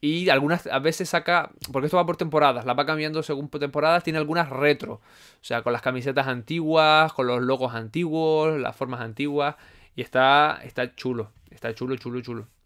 Y 0.00 0.28
algunas 0.28 0.68
a 0.68 0.78
veces 0.78 1.08
saca, 1.08 1.50
porque 1.72 1.86
esto 1.86 1.96
va 1.96 2.06
por 2.06 2.16
temporadas, 2.16 2.64
la 2.64 2.74
va 2.74 2.86
cambiando 2.86 3.24
según 3.24 3.48
temporadas, 3.48 4.04
tiene 4.04 4.20
algunas 4.20 4.50
retro. 4.50 4.92
O 4.94 5.00
sea, 5.40 5.62
con 5.62 5.72
las 5.72 5.82
camisetas 5.82 6.28
antiguas, 6.28 7.12
con 7.12 7.26
los 7.26 7.42
logos 7.42 7.74
antiguos, 7.74 8.56
las 8.61 8.76
formas 8.76 9.00
antiguas. 9.00 9.56
Y 9.96 10.02
está, 10.02 10.61
está 10.62 10.94
chulo, 10.94 11.32
está 11.50 11.74
chulo, 11.74 11.96
chulo, 11.96 12.20
chulo. 12.20 12.59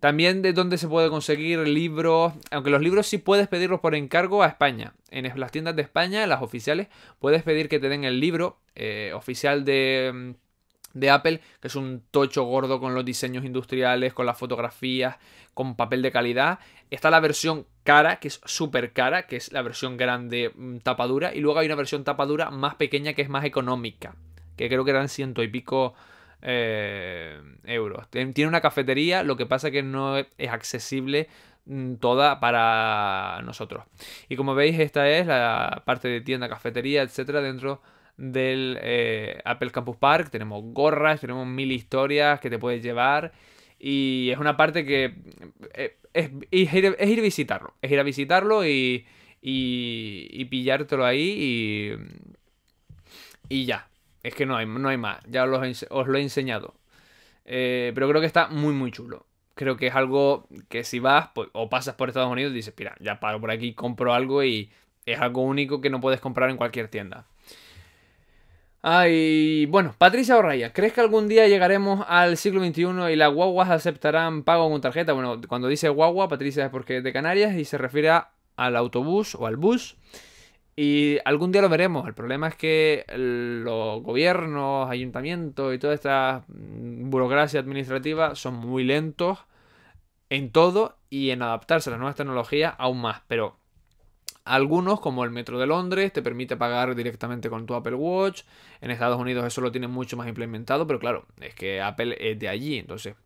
También 0.00 0.42
de 0.42 0.52
dónde 0.52 0.76
se 0.76 0.88
puede 0.88 1.08
conseguir 1.08 1.60
libros, 1.66 2.34
aunque 2.50 2.70
los 2.70 2.82
libros 2.82 3.06
sí 3.06 3.18
puedes 3.18 3.48
pedirlos 3.48 3.80
por 3.80 3.94
encargo 3.94 4.42
a 4.42 4.46
España. 4.46 4.92
En 5.10 5.30
las 5.40 5.52
tiendas 5.52 5.74
de 5.74 5.82
España, 5.82 6.26
las 6.26 6.42
oficiales, 6.42 6.88
puedes 7.18 7.42
pedir 7.42 7.68
que 7.68 7.80
te 7.80 7.88
den 7.88 8.04
el 8.04 8.20
libro 8.20 8.58
eh, 8.74 9.12
oficial 9.14 9.64
de, 9.64 10.12
mm, 10.14 10.30
de 10.98 11.10
Apple, 11.10 11.40
que 11.60 11.68
es 11.68 11.76
un 11.76 12.02
tocho 12.10 12.44
gordo 12.44 12.78
con 12.78 12.94
los 12.94 13.04
diseños 13.04 13.44
industriales, 13.44 14.12
con 14.12 14.26
las 14.26 14.38
fotografías, 14.38 15.16
con 15.54 15.76
papel 15.76 16.02
de 16.02 16.12
calidad. 16.12 16.58
Está 16.90 17.10
la 17.10 17.20
versión 17.20 17.66
cara, 17.82 18.16
que 18.16 18.28
es 18.28 18.40
súper 18.44 18.92
cara, 18.92 19.26
que 19.26 19.36
es 19.36 19.50
la 19.52 19.62
versión 19.62 19.96
grande 19.96 20.52
mm, 20.54 20.78
tapadura. 20.78 21.34
Y 21.34 21.40
luego 21.40 21.58
hay 21.58 21.66
una 21.66 21.74
versión 21.74 22.04
tapadura 22.04 22.50
más 22.50 22.74
pequeña 22.74 23.14
que 23.14 23.22
es 23.22 23.30
más 23.30 23.44
económica, 23.44 24.14
que 24.56 24.68
creo 24.68 24.84
que 24.84 24.90
eran 24.90 25.08
ciento 25.08 25.42
y 25.42 25.48
pico 25.48 25.94
eh, 26.42 27.40
euros. 27.64 28.08
Tiene 28.10 28.46
una 28.46 28.60
cafetería, 28.60 29.22
lo 29.22 29.36
que 29.36 29.46
pasa 29.46 29.70
que 29.70 29.82
no 29.82 30.18
es 30.18 30.50
accesible 30.50 31.28
mm, 31.66 31.94
toda 31.94 32.40
para 32.40 33.40
nosotros. 33.44 33.84
Y 34.28 34.36
como 34.36 34.54
veis, 34.54 34.78
esta 34.78 35.08
es 35.08 35.26
la 35.26 35.82
parte 35.84 36.08
de 36.08 36.20
tienda, 36.20 36.48
cafetería, 36.48 37.02
etcétera, 37.02 37.40
dentro 37.40 37.82
del 38.16 38.78
eh, 38.82 39.40
Apple 39.44 39.70
Campus 39.70 39.96
Park. 39.96 40.30
Tenemos 40.30 40.62
gorras, 40.72 41.20
tenemos 41.20 41.46
mil 41.46 41.72
historias 41.72 42.40
que 42.40 42.50
te 42.50 42.58
puedes 42.58 42.82
llevar. 42.82 43.32
Y 43.78 44.30
es 44.30 44.38
una 44.38 44.56
parte 44.56 44.84
que 44.84 45.14
eh, 45.74 45.96
es, 46.14 46.30
ir, 46.50 46.86
a 46.86 47.22
visitarlo. 47.22 47.74
Es 47.82 47.90
ir 47.90 48.00
a 48.00 48.02
visitarlo 48.02 48.66
y, 48.66 49.06
y, 49.42 50.44
pillártelo 50.46 51.04
ahí 51.04 51.96
y, 53.48 53.56
y 53.60 53.66
ya. 53.66 53.88
Es 54.26 54.34
que 54.34 54.44
no 54.44 54.56
hay, 54.56 54.66
no 54.66 54.88
hay 54.88 54.96
más, 54.96 55.20
ya 55.28 55.44
os, 55.44 56.08
lo 56.08 56.18
he 56.18 56.20
enseñado. 56.20 56.74
Eh, 57.44 57.92
pero 57.94 58.08
creo 58.08 58.20
que 58.20 58.26
está 58.26 58.48
muy, 58.48 58.74
muy 58.74 58.90
chulo. 58.90 59.24
Creo 59.54 59.76
que 59.76 59.86
es 59.86 59.94
algo 59.94 60.48
que 60.68 60.82
si 60.82 60.98
vas 60.98 61.28
pues, 61.32 61.48
o 61.52 61.68
pasas 61.68 61.94
por 61.94 62.08
Estados 62.08 62.32
Unidos 62.32 62.52
dices, 62.52 62.74
mira, 62.76 62.96
ya 62.98 63.20
paro 63.20 63.40
por 63.40 63.52
aquí, 63.52 63.72
compro 63.72 64.12
algo 64.12 64.42
y 64.42 64.72
es 65.04 65.20
algo 65.20 65.42
único 65.42 65.80
que 65.80 65.90
no 65.90 66.00
puedes 66.00 66.18
comprar 66.18 66.50
en 66.50 66.56
cualquier 66.56 66.88
tienda. 66.88 67.24
Ay, 68.82 69.66
bueno, 69.66 69.94
Patricia 69.96 70.36
Orraya, 70.36 70.72
¿crees 70.72 70.92
que 70.92 71.02
algún 71.02 71.28
día 71.28 71.46
llegaremos 71.46 72.04
al 72.08 72.36
siglo 72.36 72.64
XXI 72.66 73.12
y 73.12 73.14
las 73.14 73.32
guaguas 73.32 73.70
aceptarán 73.70 74.42
pago 74.42 74.68
con 74.68 74.80
tarjeta? 74.80 75.12
Bueno, 75.12 75.40
cuando 75.46 75.68
dice 75.68 75.88
guagua, 75.88 76.28
Patricia 76.28 76.64
es 76.64 76.70
porque 76.72 76.96
es 76.96 77.04
de 77.04 77.12
Canarias 77.12 77.54
y 77.54 77.64
se 77.64 77.78
refiere 77.78 78.10
al 78.56 78.74
autobús 78.74 79.36
o 79.36 79.46
al 79.46 79.56
bus. 79.56 79.96
Y 80.76 81.18
algún 81.24 81.52
día 81.52 81.62
lo 81.62 81.70
veremos. 81.70 82.06
El 82.06 82.14
problema 82.14 82.48
es 82.48 82.54
que 82.54 83.04
los 83.08 84.02
gobiernos, 84.02 84.90
ayuntamientos 84.90 85.74
y 85.74 85.78
toda 85.78 85.94
esta 85.94 86.44
mm, 86.48 87.08
burocracia 87.08 87.60
administrativa 87.60 88.34
son 88.34 88.54
muy 88.54 88.84
lentos 88.84 89.38
en 90.28 90.52
todo 90.52 90.98
y 91.08 91.30
en 91.30 91.42
adaptarse 91.42 91.88
a 91.88 91.92
las 91.92 91.98
nuevas 91.98 92.16
tecnologías 92.16 92.74
aún 92.76 93.00
más. 93.00 93.22
Pero 93.26 93.56
algunos, 94.44 95.00
como 95.00 95.24
el 95.24 95.30
Metro 95.30 95.58
de 95.58 95.66
Londres, 95.66 96.12
te 96.12 96.22
permite 96.22 96.56
pagar 96.58 96.94
directamente 96.94 97.48
con 97.48 97.64
tu 97.64 97.74
Apple 97.74 97.94
Watch. 97.94 98.42
En 98.82 98.90
Estados 98.90 99.18
Unidos 99.18 99.46
eso 99.46 99.62
lo 99.62 99.72
tiene 99.72 99.88
mucho 99.88 100.16
más 100.18 100.28
implementado, 100.28 100.86
pero 100.86 100.98
claro, 100.98 101.26
es 101.40 101.54
que 101.54 101.80
Apple 101.80 102.16
es 102.20 102.38
de 102.38 102.48
allí, 102.48 102.78
entonces 102.78 103.16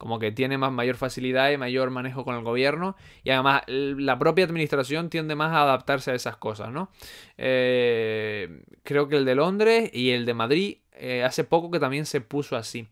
como 0.00 0.18
que 0.18 0.32
tiene 0.32 0.56
más 0.56 0.72
mayor 0.72 0.96
facilidad 0.96 1.50
y 1.50 1.58
mayor 1.58 1.90
manejo 1.90 2.24
con 2.24 2.34
el 2.34 2.42
gobierno 2.42 2.96
y 3.22 3.28
además 3.28 3.64
la 3.66 4.18
propia 4.18 4.46
administración 4.46 5.10
tiende 5.10 5.34
más 5.34 5.52
a 5.52 5.60
adaptarse 5.60 6.10
a 6.10 6.14
esas 6.14 6.38
cosas, 6.38 6.72
¿no? 6.72 6.90
Eh, 7.36 8.62
creo 8.82 9.08
que 9.08 9.16
el 9.16 9.26
de 9.26 9.34
Londres 9.34 9.90
y 9.92 10.12
el 10.12 10.24
de 10.24 10.32
Madrid 10.32 10.78
eh, 10.92 11.22
hace 11.22 11.44
poco 11.44 11.70
que 11.70 11.78
también 11.78 12.06
se 12.06 12.22
puso 12.22 12.56
así, 12.56 12.88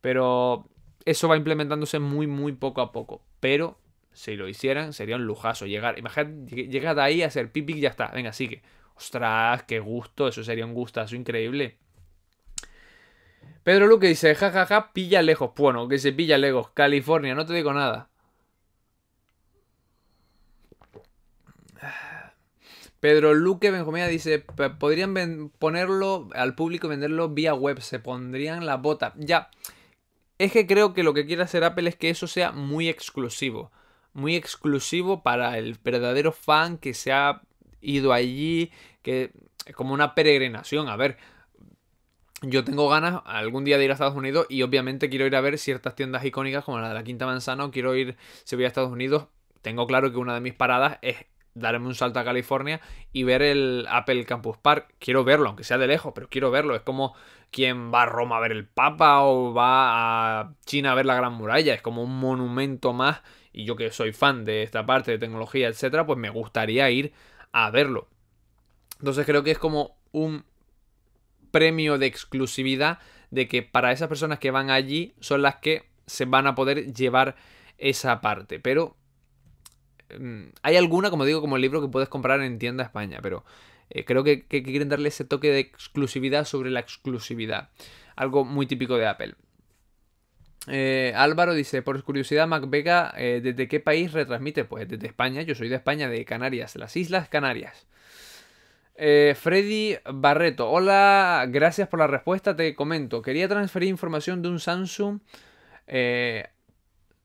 pero 0.00 0.66
eso 1.04 1.28
va 1.28 1.36
implementándose 1.36 2.00
muy 2.00 2.26
muy 2.26 2.54
poco 2.54 2.80
a 2.80 2.90
poco, 2.90 3.22
pero 3.38 3.78
si 4.12 4.34
lo 4.34 4.48
hicieran 4.48 4.92
sería 4.92 5.14
un 5.14 5.26
lujazo 5.26 5.64
llegar, 5.64 5.96
imagínate, 5.96 6.66
llegar 6.66 6.98
ahí 6.98 7.22
a 7.22 7.28
hacer 7.28 7.52
pipi 7.52 7.74
y 7.74 7.80
ya 7.82 7.90
está, 7.90 8.08
venga, 8.08 8.32
sigue. 8.32 8.62
Ostras, 8.96 9.62
qué 9.62 9.78
gusto, 9.78 10.26
eso 10.26 10.42
sería 10.42 10.66
un 10.66 10.74
gustazo 10.74 11.14
increíble. 11.14 11.76
Pedro 13.64 13.86
Luque 13.86 14.08
dice, 14.08 14.34
jajaja, 14.34 14.66
ja, 14.66 14.82
ja, 14.82 14.92
pilla 14.92 15.22
lejos. 15.22 15.50
Bueno, 15.56 15.88
que 15.88 15.98
se 15.98 16.12
pilla 16.12 16.38
lejos. 16.38 16.70
California, 16.70 17.34
no 17.34 17.44
te 17.46 17.54
digo 17.54 17.72
nada. 17.72 18.08
Pedro 23.00 23.34
Luque 23.34 23.70
Benjomía 23.70 24.08
dice, 24.08 24.40
podrían 24.78 25.50
ponerlo 25.58 26.28
al 26.34 26.54
público 26.54 26.86
y 26.86 26.90
venderlo 26.90 27.28
vía 27.28 27.54
web, 27.54 27.80
se 27.80 28.00
pondrían 28.00 28.66
la 28.66 28.76
bota. 28.76 29.12
Ya, 29.16 29.50
es 30.38 30.52
que 30.52 30.66
creo 30.66 30.94
que 30.94 31.02
lo 31.02 31.14
que 31.14 31.26
quiere 31.26 31.42
hacer 31.42 31.64
Apple 31.64 31.88
es 31.88 31.96
que 31.96 32.10
eso 32.10 32.26
sea 32.26 32.52
muy 32.52 32.88
exclusivo. 32.88 33.70
Muy 34.14 34.34
exclusivo 34.34 35.22
para 35.22 35.58
el 35.58 35.76
verdadero 35.82 36.32
fan 36.32 36.78
que 36.78 36.94
se 36.94 37.12
ha 37.12 37.42
ido 37.80 38.12
allí, 38.12 38.72
que 39.02 39.32
como 39.74 39.94
una 39.94 40.14
peregrinación. 40.14 40.88
A 40.88 40.96
ver, 40.96 41.18
yo 42.42 42.64
tengo 42.64 42.88
ganas 42.88 43.22
algún 43.24 43.64
día 43.64 43.78
de 43.78 43.84
ir 43.84 43.90
a 43.90 43.94
Estados 43.94 44.14
Unidos 44.14 44.46
y 44.48 44.62
obviamente 44.62 45.08
quiero 45.08 45.26
ir 45.26 45.34
a 45.34 45.40
ver 45.40 45.58
ciertas 45.58 45.94
tiendas 45.94 46.24
icónicas 46.24 46.64
como 46.64 46.78
la 46.78 46.88
de 46.88 46.94
la 46.94 47.02
Quinta 47.02 47.26
Manzana 47.26 47.68
quiero 47.70 47.94
ir, 47.96 48.16
si 48.44 48.56
voy 48.56 48.64
a 48.64 48.68
Estados 48.68 48.92
Unidos, 48.92 49.26
tengo 49.62 49.86
claro 49.86 50.12
que 50.12 50.18
una 50.18 50.34
de 50.34 50.40
mis 50.40 50.54
paradas 50.54 50.98
es 51.02 51.16
darme 51.54 51.86
un 51.86 51.94
salto 51.94 52.20
a 52.20 52.24
California 52.24 52.80
y 53.12 53.24
ver 53.24 53.42
el 53.42 53.86
Apple 53.90 54.24
Campus 54.24 54.56
Park. 54.58 54.94
Quiero 54.98 55.24
verlo, 55.24 55.48
aunque 55.48 55.64
sea 55.64 55.78
de 55.78 55.86
lejos, 55.86 56.12
pero 56.14 56.28
quiero 56.28 56.50
verlo. 56.50 56.74
Es 56.74 56.82
como 56.82 57.14
quien 57.50 57.92
va 57.92 58.02
a 58.02 58.06
Roma 58.06 58.36
a 58.36 58.40
ver 58.40 58.52
el 58.52 58.66
Papa 58.66 59.22
o 59.22 59.52
va 59.52 60.40
a 60.40 60.54
China 60.64 60.92
a 60.92 60.94
ver 60.94 61.06
la 61.06 61.14
Gran 61.14 61.34
Muralla. 61.34 61.74
Es 61.74 61.82
como 61.82 62.02
un 62.02 62.18
monumento 62.18 62.92
más. 62.92 63.22
Y 63.52 63.64
yo 63.64 63.76
que 63.76 63.90
soy 63.90 64.12
fan 64.12 64.44
de 64.44 64.62
esta 64.62 64.86
parte 64.86 65.10
de 65.10 65.18
tecnología, 65.18 65.68
etcétera, 65.68 66.06
pues 66.06 66.18
me 66.18 66.30
gustaría 66.30 66.88
ir 66.90 67.12
a 67.52 67.70
verlo. 67.70 68.08
Entonces 69.00 69.26
creo 69.26 69.42
que 69.42 69.50
es 69.50 69.58
como 69.58 69.96
un 70.12 70.44
premio 71.50 71.98
de 71.98 72.06
exclusividad 72.06 72.98
de 73.30 73.48
que 73.48 73.62
para 73.62 73.92
esas 73.92 74.08
personas 74.08 74.38
que 74.38 74.50
van 74.50 74.70
allí 74.70 75.14
son 75.20 75.42
las 75.42 75.56
que 75.56 75.88
se 76.06 76.24
van 76.24 76.46
a 76.46 76.54
poder 76.54 76.92
llevar 76.92 77.36
esa 77.76 78.20
parte. 78.20 78.58
Pero 78.58 78.96
mm, 80.18 80.44
hay 80.62 80.76
alguna, 80.76 81.10
como 81.10 81.24
digo, 81.24 81.40
como 81.40 81.56
el 81.56 81.62
libro 81.62 81.80
que 81.80 81.88
puedes 81.88 82.08
comprar 82.08 82.40
en 82.40 82.58
tienda 82.58 82.84
España, 82.84 83.20
pero 83.22 83.44
eh, 83.90 84.04
creo 84.04 84.24
que, 84.24 84.46
quieren 84.46 84.88
darle 84.88 85.08
ese 85.08 85.24
toque 85.24 85.50
de 85.50 85.60
exclusividad 85.60 86.44
sobre 86.44 86.70
la 86.70 86.80
exclusividad. 86.80 87.70
Algo 88.16 88.44
muy 88.44 88.66
típico 88.66 88.96
de 88.96 89.06
Apple. 89.06 89.34
Eh, 90.66 91.12
Álvaro 91.16 91.54
dice, 91.54 91.82
por 91.82 92.02
curiosidad, 92.02 92.46
MacVega, 92.46 93.14
eh, 93.16 93.40
¿desde 93.42 93.68
qué 93.68 93.80
país 93.80 94.12
retransmite? 94.12 94.64
Pues 94.64 94.88
desde 94.88 95.06
España, 95.06 95.42
yo 95.42 95.54
soy 95.54 95.68
de 95.68 95.76
España, 95.76 96.08
de 96.08 96.24
Canarias, 96.24 96.76
las 96.76 96.96
Islas 96.96 97.28
Canarias. 97.28 97.86
Eh, 99.00 99.36
Freddy 99.36 99.94
Barreto, 100.12 100.68
hola, 100.68 101.46
gracias 101.48 101.86
por 101.86 102.00
la 102.00 102.08
respuesta, 102.08 102.56
te 102.56 102.74
comento. 102.74 103.22
Quería 103.22 103.46
transferir 103.46 103.88
información 103.88 104.42
de 104.42 104.48
un 104.48 104.58
Samsung, 104.58 105.20
eh, 105.86 106.48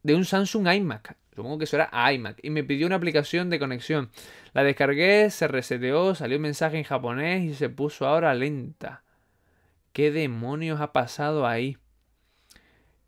de 0.04 0.14
un 0.14 0.24
Samsung 0.24 0.72
iMac, 0.72 1.18
supongo 1.36 1.58
que 1.58 1.64
eso 1.64 1.78
era 1.78 2.14
iMac, 2.14 2.38
y 2.44 2.52
me 2.52 2.64
pidió 2.64 2.86
una 2.86 2.98
aplicación 2.98 3.50
de 3.50 3.58
conexión. 3.58 4.12
La 4.54 4.64
descargué, 4.64 5.32
se 5.32 5.48
reseteó, 5.48 6.14
salió 6.14 6.38
un 6.38 6.44
mensaje 6.44 6.78
en 6.78 6.84
japonés 6.84 7.42
y 7.44 7.56
se 7.56 7.70
puso 7.70 8.06
ahora 8.06 8.36
lenta. 8.36 9.02
¿Qué 9.94 10.12
demonios 10.12 10.80
ha 10.80 10.94
pasado 10.94 11.48
ahí? 11.48 11.80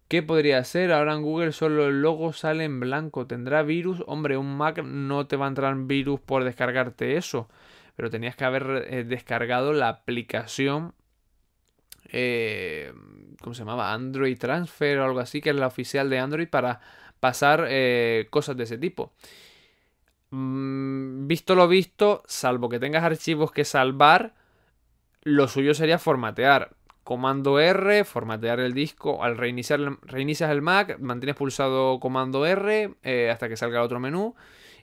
¿Qué 0.07 0.23
podría 0.23 0.63
ser? 0.63 0.91
Ahora 0.91 1.13
en 1.13 1.21
Google 1.21 1.51
solo 1.51 1.87
el 1.87 2.01
logo 2.01 2.33
sale 2.33 2.63
en 2.63 2.79
blanco. 2.79 3.27
¿Tendrá 3.27 3.61
virus? 3.61 4.03
Hombre, 4.07 4.37
un 4.37 4.57
Mac 4.57 4.83
no 4.83 5.27
te 5.27 5.35
va 5.35 5.45
a 5.45 5.49
entrar 5.49 5.75
virus 5.75 6.19
por 6.19 6.43
descargarte 6.43 7.17
eso 7.17 7.47
pero 7.95 8.09
tenías 8.09 8.35
que 8.35 8.45
haber 8.45 8.87
eh, 8.89 9.03
descargado 9.03 9.73
la 9.73 9.89
aplicación, 9.89 10.93
eh, 12.11 12.93
¿cómo 13.41 13.53
se 13.53 13.59
llamaba? 13.59 13.93
Android 13.93 14.37
Transfer 14.37 14.99
o 14.99 15.05
algo 15.05 15.19
así, 15.19 15.41
que 15.41 15.51
es 15.51 15.55
la 15.55 15.67
oficial 15.67 16.09
de 16.09 16.19
Android 16.19 16.49
para 16.49 16.81
pasar 17.19 17.65
eh, 17.69 18.27
cosas 18.29 18.57
de 18.57 18.63
ese 18.63 18.77
tipo. 18.77 19.13
Mm, 20.31 21.27
visto 21.27 21.55
lo 21.55 21.67
visto, 21.67 22.23
salvo 22.27 22.67
que 22.69 22.79
tengas 22.79 23.03
archivos 23.03 23.51
que 23.51 23.63
salvar, 23.63 24.35
lo 25.23 25.47
suyo 25.47 25.73
sería 25.73 25.97
formatear. 25.97 26.75
Comando 27.03 27.59
R, 27.59 28.03
formatear 28.03 28.59
el 28.59 28.73
disco. 28.73 29.23
Al 29.23 29.37
reiniciar, 29.37 29.79
reinicias 30.01 30.49
el 30.49 30.63
Mac, 30.63 30.97
mantienes 30.99 31.35
pulsado 31.35 31.99
comando 31.99 32.47
R 32.47 32.95
hasta 33.31 33.47
que 33.47 33.57
salga 33.57 33.83
otro 33.83 33.99
menú 33.99 34.35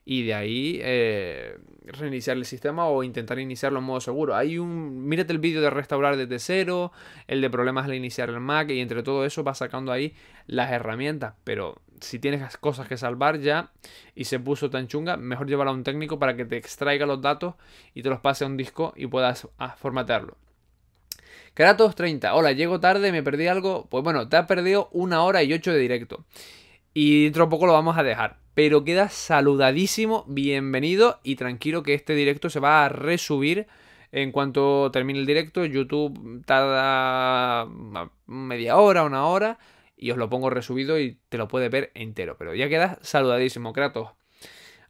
y 0.05 0.24
de 0.24 0.34
ahí 0.34 0.80
eh, 0.82 1.57
reiniciar 1.84 2.36
el 2.36 2.44
sistema 2.44 2.86
o 2.86 3.03
intentar 3.03 3.38
iniciarlo 3.38 3.78
en 3.78 3.84
modo 3.84 4.00
seguro. 4.00 4.34
Hay 4.34 4.59
un. 4.59 5.07
Mírate 5.07 5.32
el 5.32 5.38
vídeo 5.38 5.61
de 5.61 5.70
restaurar 5.70 6.16
desde 6.16 6.38
cero, 6.38 6.92
el 7.28 7.40
de 7.40 7.50
problemas 7.50 7.84
al 7.84 7.94
iniciar 7.94 8.28
el 8.28 8.40
Mac 8.40 8.70
y 8.70 8.80
entre 8.80 9.03
todo 9.03 9.24
eso 9.24 9.44
vas 9.44 9.59
sacando 9.59 9.92
ahí 9.92 10.14
las 10.46 10.72
herramientas. 10.72 11.34
Pero 11.44 11.80
si 12.00 12.18
tienes 12.18 12.57
cosas 12.57 12.88
que 12.88 12.96
salvar 12.96 13.38
ya 13.38 13.70
y 14.14 14.24
se 14.24 14.40
puso 14.40 14.70
tan 14.70 14.88
chunga, 14.88 15.16
mejor 15.16 15.48
llevarlo 15.48 15.70
a 15.70 15.74
un 15.74 15.84
técnico 15.84 16.18
para 16.18 16.36
que 16.36 16.44
te 16.44 16.57
extraiga 16.57 17.07
los 17.07 17.20
datos 17.20 17.55
y 17.94 18.03
te 18.03 18.11
los 18.11 18.20
pase 18.20 18.44
a 18.44 18.48
un 18.48 18.57
disco 18.57 18.92
y 18.96 19.07
puedas 19.07 19.48
ah, 19.59 19.76
formatearlo. 19.76 20.36
Kratos 21.55 21.94
30. 21.94 22.34
Hola, 22.34 22.53
llego 22.53 22.80
tarde, 22.80 23.12
me 23.12 23.22
perdí 23.22 23.46
algo. 23.46 23.86
Pues 23.90 24.03
bueno, 24.03 24.28
te 24.28 24.36
has 24.36 24.46
perdido 24.46 24.88
una 24.90 25.22
hora 25.22 25.42
y 25.42 25.53
ocho 25.53 25.70
de 25.70 25.78
directo. 25.78 26.24
Y 26.95 27.24
dentro 27.24 27.45
de 27.45 27.51
poco 27.51 27.66
lo 27.66 27.72
vamos 27.72 27.97
a 27.97 28.03
dejar 28.03 28.43
pero 28.55 28.84
queda 28.84 29.09
saludadísimo, 29.09 30.24
bienvenido 30.28 31.20
y 31.22 31.36
tranquilo 31.36 31.82
que 31.82 31.95
este 31.95 32.14
directo 32.14 32.51
se 32.51 32.61
va 32.61 32.84
a 32.84 32.88
resubir 32.88 33.66
en 34.12 34.30
cuanto 34.30 34.90
termine 34.90 35.18
el 35.18 35.26
directo. 35.26 35.64
YouTube 35.64 36.45
tarda 36.45 37.66
media 38.26 38.76
hora, 38.76 39.05
una 39.05 39.26
hora 39.26 39.59
y 39.97 40.11
os 40.11 40.18
lo 40.18 40.28
pongo 40.28 40.51
resubido 40.51 40.99
y 40.99 41.18
te 41.28 41.38
lo 41.38 41.49
puedes 41.49 41.70
ver 41.70 41.93
entero, 41.95 42.36
pero 42.38 42.55
ya 42.55 42.68
queda 42.68 42.99
saludadísimo, 43.03 43.72
Kratos. 43.72 44.11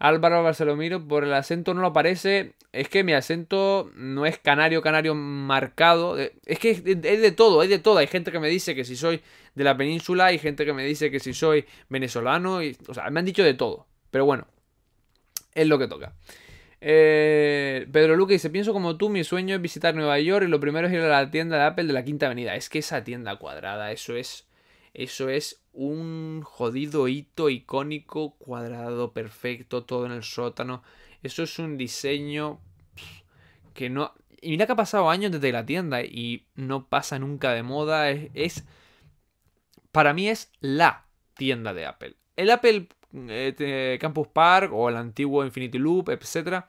Álvaro 0.02 0.42
Barcelomiro, 0.42 1.06
por 1.06 1.22
el 1.22 1.32
acento 1.32 1.74
no 1.74 1.80
lo 1.80 1.92
parece. 1.92 2.54
Es 2.72 2.88
que 2.88 3.04
mi 3.04 3.12
acento 3.12 3.88
no 3.94 4.26
es 4.26 4.36
canario, 4.36 4.82
canario 4.82 5.14
marcado. 5.14 6.18
Es 6.18 6.58
que 6.58 6.70
es 6.70 6.82
de 6.82 7.30
todo, 7.30 7.60
hay 7.60 7.68
de 7.68 7.78
todo. 7.78 7.98
Hay 7.98 8.08
gente 8.08 8.32
que 8.32 8.40
me 8.40 8.48
dice 8.48 8.74
que 8.74 8.82
si 8.82 8.96
soy 8.96 9.22
de 9.54 9.62
la 9.62 9.76
península, 9.76 10.26
hay 10.26 10.38
gente 10.38 10.64
que 10.64 10.72
me 10.72 10.84
dice 10.84 11.12
que 11.12 11.20
si 11.20 11.32
soy 11.32 11.66
venezolano. 11.88 12.58
O 12.88 12.94
sea, 12.94 13.08
me 13.10 13.20
han 13.20 13.26
dicho 13.26 13.44
de 13.44 13.54
todo. 13.54 13.86
Pero 14.10 14.24
bueno, 14.24 14.48
es 15.54 15.68
lo 15.68 15.78
que 15.78 15.86
toca. 15.86 16.14
Eh, 16.80 17.86
Pedro 17.92 18.16
Luque 18.16 18.32
dice: 18.32 18.50
Pienso 18.50 18.72
como 18.72 18.96
tú, 18.96 19.08
mi 19.08 19.22
sueño 19.22 19.54
es 19.54 19.62
visitar 19.62 19.94
Nueva 19.94 20.18
York 20.18 20.46
y 20.46 20.50
lo 20.50 20.58
primero 20.58 20.88
es 20.88 20.92
ir 20.92 20.98
a 20.98 21.06
la 21.06 21.30
tienda 21.30 21.58
de 21.58 21.62
Apple 21.62 21.84
de 21.84 21.92
la 21.92 22.04
Quinta 22.04 22.26
Avenida. 22.26 22.56
Es 22.56 22.68
que 22.68 22.80
esa 22.80 23.04
tienda 23.04 23.36
cuadrada, 23.36 23.92
eso 23.92 24.16
es. 24.16 24.48
Eso 24.94 25.28
es 25.28 25.61
un 25.72 26.42
jodido 26.42 27.08
hito 27.08 27.48
icónico, 27.48 28.36
cuadrado, 28.38 29.12
perfecto, 29.12 29.84
todo 29.84 30.06
en 30.06 30.12
el 30.12 30.22
sótano. 30.22 30.82
Eso 31.22 31.42
es 31.42 31.58
un 31.58 31.76
diseño 31.76 32.60
que 33.74 33.90
no... 33.90 34.14
Y 34.40 34.50
mira 34.50 34.66
que 34.66 34.72
ha 34.72 34.76
pasado 34.76 35.08
años 35.08 35.30
desde 35.30 35.52
la 35.52 35.64
tienda 35.64 36.02
y 36.02 36.46
no 36.54 36.88
pasa 36.88 37.18
nunca 37.18 37.52
de 37.52 37.62
moda. 37.62 38.10
Es, 38.10 38.64
para 39.92 40.12
mí 40.14 40.28
es 40.28 40.50
la 40.60 41.06
tienda 41.36 41.72
de 41.72 41.86
Apple. 41.86 42.16
El 42.36 42.50
Apple 42.50 42.88
eh, 43.14 43.98
Campus 44.00 44.28
Park 44.28 44.72
o 44.72 44.88
el 44.88 44.96
antiguo 44.96 45.44
Infinity 45.44 45.78
Loop, 45.78 46.08
etc. 46.10 46.64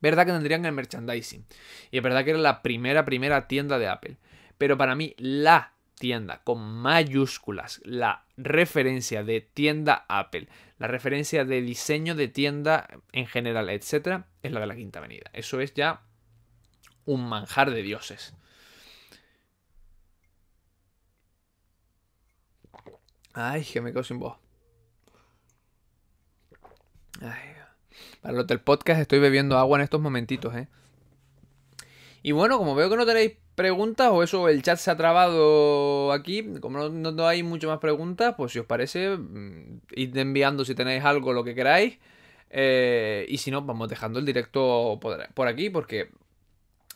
Verdad 0.00 0.26
que 0.26 0.32
tendrían 0.32 0.64
el 0.66 0.72
merchandising. 0.72 1.46
Y 1.90 1.96
es 1.96 2.02
verdad 2.02 2.24
que 2.24 2.30
era 2.30 2.38
la 2.38 2.62
primera, 2.62 3.04
primera 3.04 3.48
tienda 3.48 3.78
de 3.78 3.88
Apple. 3.88 4.16
Pero 4.58 4.76
para 4.76 4.94
mí 4.94 5.14
la 5.18 5.71
tienda 6.02 6.42
con 6.42 6.58
mayúsculas, 6.60 7.80
la 7.84 8.26
referencia 8.36 9.22
de 9.22 9.40
tienda 9.40 10.04
Apple, 10.08 10.48
la 10.80 10.88
referencia 10.88 11.44
de 11.44 11.62
diseño 11.62 12.16
de 12.16 12.26
tienda 12.26 12.88
en 13.12 13.28
general, 13.28 13.70
etcétera, 13.70 14.26
es 14.42 14.50
la 14.50 14.58
de 14.58 14.66
la 14.66 14.74
Quinta 14.74 14.98
Avenida. 14.98 15.30
Eso 15.32 15.60
es 15.60 15.74
ya 15.74 16.02
un 17.04 17.28
manjar 17.28 17.70
de 17.70 17.82
dioses. 17.82 18.34
Ay, 23.32 23.64
que 23.64 23.80
me 23.80 23.92
quedo 23.92 24.02
sin 24.02 24.18
voz. 24.18 24.38
Para 28.22 28.34
los 28.34 28.48
del 28.48 28.60
podcast 28.60 29.00
estoy 29.00 29.20
bebiendo 29.20 29.56
agua 29.56 29.78
en 29.78 29.84
estos 29.84 30.00
momentitos, 30.00 30.52
¿eh? 30.56 30.66
Y 32.24 32.32
bueno, 32.32 32.58
como 32.58 32.74
veo 32.74 32.90
que 32.90 32.96
no 32.96 33.06
tenéis 33.06 33.34
preguntas 33.54 34.08
o 34.10 34.22
eso, 34.22 34.48
el 34.48 34.62
chat 34.62 34.78
se 34.78 34.90
ha 34.90 34.96
trabado 34.96 36.12
aquí, 36.12 36.44
como 36.60 36.88
no, 36.88 37.26
hay 37.26 37.42
mucho 37.42 37.68
más 37.68 37.78
preguntas, 37.78 38.34
pues 38.36 38.52
si 38.52 38.58
os 38.58 38.66
parece, 38.66 39.16
mm, 39.16 39.80
id 39.94 40.16
enviando 40.16 40.64
si 40.64 40.74
tenéis 40.74 41.04
algo, 41.04 41.32
lo 41.32 41.44
que 41.44 41.54
queráis. 41.54 41.98
Eh, 42.50 43.26
y 43.28 43.38
si 43.38 43.50
no, 43.50 43.62
vamos 43.62 43.88
dejando 43.88 44.18
el 44.18 44.26
directo 44.26 44.98
por, 45.00 45.48
aquí 45.48 45.70
porque 45.70 46.10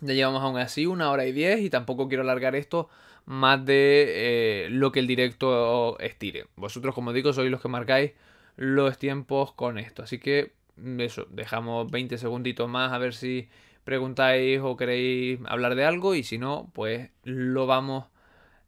ya 0.01 0.13
llevamos 0.13 0.43
aún 0.43 0.59
así 0.59 0.87
una 0.87 1.11
hora 1.11 1.25
y 1.27 1.33
diez 1.33 1.61
y 1.61 1.71
tampoco 1.71 2.09
quiero 2.09 2.23
alargar 2.23 2.55
esto 2.55 2.91
más 3.25 3.65
de 3.65 4.67
eh, 4.67 4.69
lo 4.71 4.93
que 4.93 5.01
el 5.01 5.07
directo 5.07 5.99
estire. 5.99 6.47
Vosotros, 6.57 6.95
como 6.95 7.13
digo, 7.13 7.33
sois 7.33 7.51
los 7.51 7.61
que 7.63 7.69
marcáis 7.69 8.13
los 8.57 8.99
tiempos 8.99 9.53
con 9.53 9.79
esto. 9.79 10.03
Así 10.03 10.19
que 10.19 10.53
eso, 10.99 11.27
dejamos 11.31 11.91
20 11.91 12.19
segunditos 12.19 12.69
más 12.69 12.93
a 12.93 12.99
ver 12.99 13.15
si 13.15 13.49
preguntáis 13.87 14.61
o 14.61 14.77
queréis 14.77 15.39
hablar 15.47 15.77
de 15.77 15.85
algo 15.85 16.17
y 16.17 16.25
si 16.25 16.39
no, 16.39 16.69
pues 16.75 17.11
lo 17.23 17.67
vamos 17.67 18.07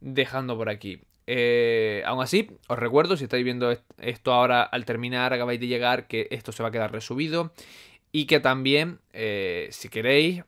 dejando 0.00 0.56
por 0.56 0.70
aquí. 0.70 1.02
Eh, 1.26 2.04
aún 2.06 2.22
así, 2.22 2.48
os 2.68 2.78
recuerdo, 2.78 3.16
si 3.16 3.24
estáis 3.24 3.44
viendo 3.44 3.76
esto 3.98 4.32
ahora 4.32 4.62
al 4.62 4.84
terminar, 4.84 5.32
acabáis 5.32 5.58
de 5.58 5.66
llegar, 5.66 6.06
que 6.06 6.28
esto 6.30 6.52
se 6.52 6.62
va 6.62 6.68
a 6.68 6.72
quedar 6.72 6.92
resubido 6.92 7.52
y 8.12 8.26
que 8.26 8.38
también, 8.38 9.00
eh, 9.12 9.66
si 9.72 9.88
queréis, 9.88 10.44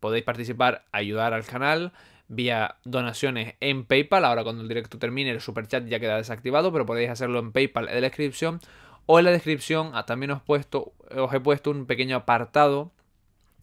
podéis 0.00 0.24
participar, 0.24 0.84
ayudar 0.90 1.32
al 1.32 1.44
canal 1.44 1.92
vía 2.26 2.74
donaciones 2.84 3.54
en 3.60 3.84
PayPal. 3.84 4.24
Ahora 4.24 4.42
cuando 4.42 4.62
el 4.62 4.68
directo 4.68 4.98
termine, 4.98 5.30
el 5.30 5.40
super 5.40 5.68
chat 5.68 5.86
ya 5.86 6.00
queda 6.00 6.16
desactivado, 6.16 6.72
pero 6.72 6.86
podéis 6.86 7.10
hacerlo 7.10 7.38
en 7.38 7.52
PayPal 7.52 7.88
en 7.88 7.94
la 7.94 8.00
descripción. 8.00 8.60
O 9.06 9.20
en 9.20 9.26
la 9.26 9.30
descripción 9.30 9.92
ah, 9.94 10.06
también 10.06 10.32
os, 10.32 10.42
puesto, 10.42 10.92
os 11.16 11.32
he 11.32 11.40
puesto 11.40 11.70
un 11.70 11.86
pequeño 11.86 12.16
apartado 12.16 12.90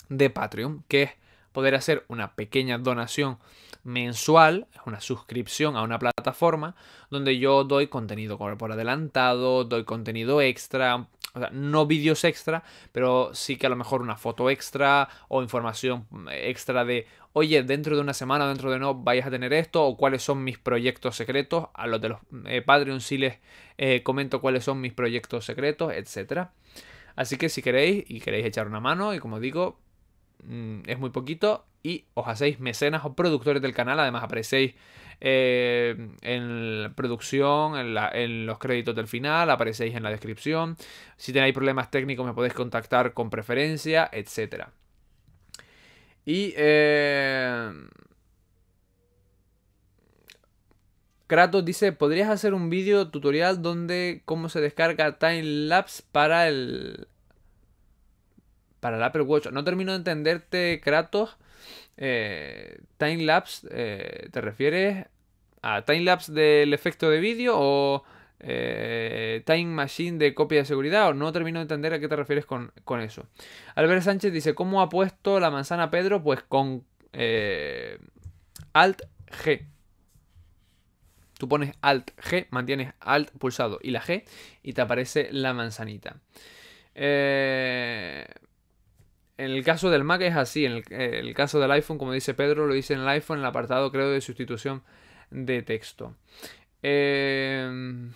de 0.10 0.30
Patreon, 0.30 0.84
que 0.88 1.04
es 1.04 1.12
poder 1.52 1.76
hacer 1.76 2.06
una 2.10 2.36
pequeña 2.36 2.78
donación 2.78 3.38
mensual, 3.84 4.68
una 4.86 5.00
suscripción 5.00 5.78
a 5.78 5.84
una 5.84 6.00
plataforma 6.00 6.76
donde 7.10 7.38
yo 7.38 7.64
doy 7.64 7.88
contenido 7.88 8.38
por 8.38 8.72
adelantado, 8.72 9.64
doy 9.64 9.86
contenido 9.86 10.42
extra, 10.42 11.08
o 11.36 11.40
sea, 11.40 11.50
no 11.52 11.86
vídeos 11.86 12.24
extra, 12.24 12.64
pero 12.92 13.30
sí 13.34 13.58
que 13.58 13.68
a 13.68 13.70
lo 13.70 13.76
mejor 13.76 14.02
una 14.02 14.18
foto 14.18 14.50
extra 14.50 15.08
o 15.28 15.44
información 15.44 16.08
extra 16.32 16.84
de, 16.84 17.08
oye, 17.34 17.62
dentro 17.64 17.96
de 17.96 18.02
una 18.02 18.14
semana, 18.14 18.48
dentro 18.48 18.72
de 18.72 18.80
no, 18.80 18.96
vais 18.96 19.26
a 19.26 19.30
tener 19.30 19.54
esto, 19.54 19.84
o 19.84 19.98
cuáles 19.98 20.24
son 20.24 20.44
mis 20.44 20.58
proyectos 20.58 21.16
secretos. 21.16 21.68
A 21.74 21.88
los 21.88 22.02
de 22.02 22.10
los 22.10 22.20
eh, 22.46 22.62
Patreon 22.62 23.02
sí 23.02 23.18
les 23.18 23.40
eh, 23.78 24.02
comento 24.04 24.42
cuáles 24.42 24.64
son 24.64 24.82
mis 24.82 24.94
proyectos 24.94 25.46
secretos, 25.46 25.94
etc. 25.94 26.48
Así 27.16 27.38
que 27.38 27.50
si 27.50 27.62
queréis 27.62 28.06
y 28.08 28.20
queréis 28.20 28.46
echar 28.46 28.68
una 28.68 28.80
mano, 28.80 29.14
y 29.14 29.20
como 29.20 29.40
digo, 29.40 29.78
Mm, 30.48 30.82
es 30.88 31.00
muy 31.00 31.10
poquito 31.10 31.66
y 31.84 32.06
os 32.14 32.28
hacéis 32.28 32.60
mecenas 32.60 33.06
o 33.06 33.16
productores 33.16 33.62
del 33.62 33.74
canal. 33.74 34.00
Además 34.00 34.24
aparecéis 34.24 34.76
eh, 35.22 35.96
en 36.22 36.84
la 36.84 36.96
producción, 36.96 37.78
en, 37.78 38.46
los 38.46 38.60
créditos 38.60 38.96
del 38.96 39.08
final, 39.08 39.50
aparecéis 39.50 39.96
en 39.96 40.04
la 40.04 40.10
descripción. 40.10 40.78
Si 41.18 41.34
tenéis 41.34 41.54
problemas 41.54 41.92
técnicos 41.92 42.26
me 42.26 42.34
podéis 42.34 42.54
contactar 42.54 43.14
con 43.14 43.30
preferencia, 43.30 44.10
etc. 44.12 44.68
Y... 46.26 46.54
Eh, 46.58 47.72
Kratos 51.28 51.66
dice, 51.66 51.92
¿podrías 51.92 52.30
hacer 52.30 52.54
un 52.54 52.70
vídeo 52.70 53.10
tutorial 53.10 53.64
donde 53.64 54.22
cómo 54.26 54.48
se 54.48 54.62
descarga 54.62 55.18
timelapse 55.18 56.04
para 56.12 56.48
el 56.48 57.08
para 58.86 58.98
el 58.98 59.04
Apple 59.04 59.24
Watch. 59.24 59.48
No 59.48 59.64
termino 59.64 59.94
de 59.94 59.98
entenderte, 59.98 60.80
Kratos. 60.80 61.38
Eh, 61.98 62.78
timelapse, 62.98 63.68
eh, 63.72 64.30
¿te 64.32 64.42
refieres 64.42 65.08
a 65.64 65.82
timelapse 65.82 66.32
del 66.32 66.72
efecto 66.72 67.10
de 67.10 67.20
vídeo 67.20 67.56
o 67.58 68.04
eh, 68.42 69.42
time 69.44 69.66
machine 69.66 70.20
de 70.20 70.36
copia 70.36 70.60
de 70.60 70.66
seguridad? 70.66 71.10
O 71.10 71.14
no 71.16 71.32
termino 71.32 71.58
de 71.58 71.64
entender 71.64 71.96
a 71.96 72.00
qué 72.00 72.08
te 72.08 72.16
refieres 72.16 72.46
con, 72.46 72.72
eso. 73.02 73.26
Albert 73.74 74.04
Sánchez 74.04 74.32
dice, 74.32 74.54
¿cómo 74.54 74.84
ha 74.84 74.90
puesto 74.90 75.40
la 75.40 75.50
manzana 75.50 75.90
Pedro? 75.90 76.22
Pues 76.22 76.44
con 76.44 76.86
eh, 77.12 77.98
Alt 78.74 79.02
G. 79.44 79.66
Tú 81.40 81.50
pones 81.50 81.74
Alt 81.82 82.12
G, 82.18 82.46
mantienes 82.52 82.94
Alt 83.00 83.32
pulsado 83.32 83.80
y 83.82 83.90
la 83.90 84.04
G 84.04 84.26
y 84.62 84.74
te 84.74 84.82
aparece 84.82 85.30
la 85.32 85.56
manzanita. 85.56 86.18
Eh, 86.94 88.28
en 89.38 89.52
el 89.52 89.64
caso 89.64 89.90
del 89.90 90.04
Mac 90.04 90.22
es 90.22 90.36
así, 90.36 90.66
en 90.66 90.84
el, 90.90 91.34
caso 91.34 91.60
del 91.60 91.72
iPhone, 91.72 91.98
como 91.98 92.14
dice 92.14 92.34
Pedro, 92.34 92.68
lo 92.68 92.74
dice 92.74 92.94
en 92.94 93.02
el 93.02 93.08
iPhone, 93.08 93.38
en 93.40 93.44
el 93.44 93.50
apartado 93.50 93.92
creo 93.92 94.10
de 94.10 94.22
sustitución 94.22 94.84
de 95.30 95.62
texto. 95.62 96.16
Em, 96.82 98.12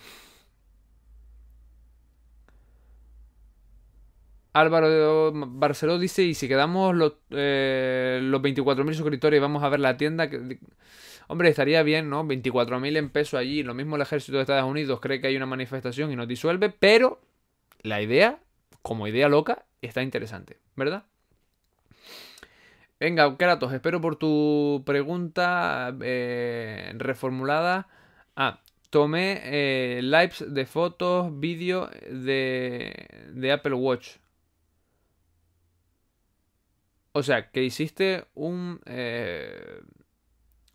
Álvaro 4.52 5.32
Barceló 5.32 5.98
dice, 5.98 6.22
y 6.24 6.34
si 6.34 6.48
quedamos 6.48 6.94
los, 6.94 7.14
eh, 7.30 8.20
los 8.22 8.40
24.000 8.42 8.94
suscriptores 8.94 9.38
y 9.38 9.40
vamos 9.40 9.62
a 9.62 9.68
ver 9.68 9.80
la 9.80 9.96
tienda, 9.96 10.28
hombre, 11.28 11.50
estaría 11.50 11.82
bien, 11.82 12.08
¿no? 12.10 12.24
24.000 12.24 12.96
en 12.96 13.10
peso 13.10 13.38
allí, 13.38 13.62
lo 13.62 13.74
mismo 13.74 13.96
el 13.96 14.02
ejército 14.02 14.38
de 14.38 14.42
Estados 14.42 14.68
Unidos 14.68 15.00
cree 15.00 15.20
que 15.20 15.28
hay 15.28 15.36
una 15.36 15.46
manifestación 15.46 16.10
y 16.10 16.16
nos 16.16 16.26
disuelve, 16.26 16.70
pero 16.70 17.20
la 17.82 18.02
idea, 18.02 18.40
como 18.82 19.06
idea 19.06 19.28
loca, 19.28 19.66
está 19.82 20.02
interesante, 20.02 20.58
¿verdad? 20.76 21.04
Venga, 23.00 23.34
Kratos, 23.38 23.72
espero 23.72 23.98
por 24.02 24.16
tu 24.16 24.82
pregunta 24.84 25.96
eh, 26.02 26.92
reformulada. 26.96 27.88
Ah, 28.36 28.62
tomé 28.90 29.40
eh, 29.44 30.02
lives 30.02 30.44
de 30.52 30.66
fotos, 30.66 31.40
vídeo 31.40 31.88
de, 32.10 33.50
Apple 33.52 33.74
Watch. 33.74 34.18
O 37.12 37.22
sea, 37.22 37.50
que 37.50 37.64
hiciste 37.64 38.26
un, 38.34 38.80
eh, 38.84 39.80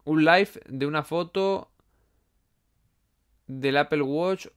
un 0.04 0.26
live 0.26 0.50
de 0.68 0.88
una 0.88 1.04
foto 1.04 1.70
del 3.48 3.78
Apple 3.78 4.02
Watch. 4.02 4.48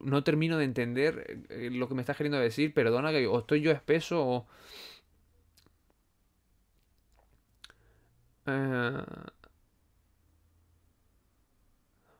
no 0.00 0.22
termino 0.22 0.58
de 0.58 0.64
entender 0.64 1.44
lo 1.72 1.88
que 1.88 1.94
me 1.94 2.02
estás 2.02 2.16
queriendo 2.16 2.38
decir. 2.38 2.72
Perdona 2.72 3.10
que 3.10 3.26
o 3.26 3.40
estoy 3.40 3.62
yo 3.62 3.72
espeso 3.72 4.24
o... 4.26 4.46
Eh, 8.46 9.02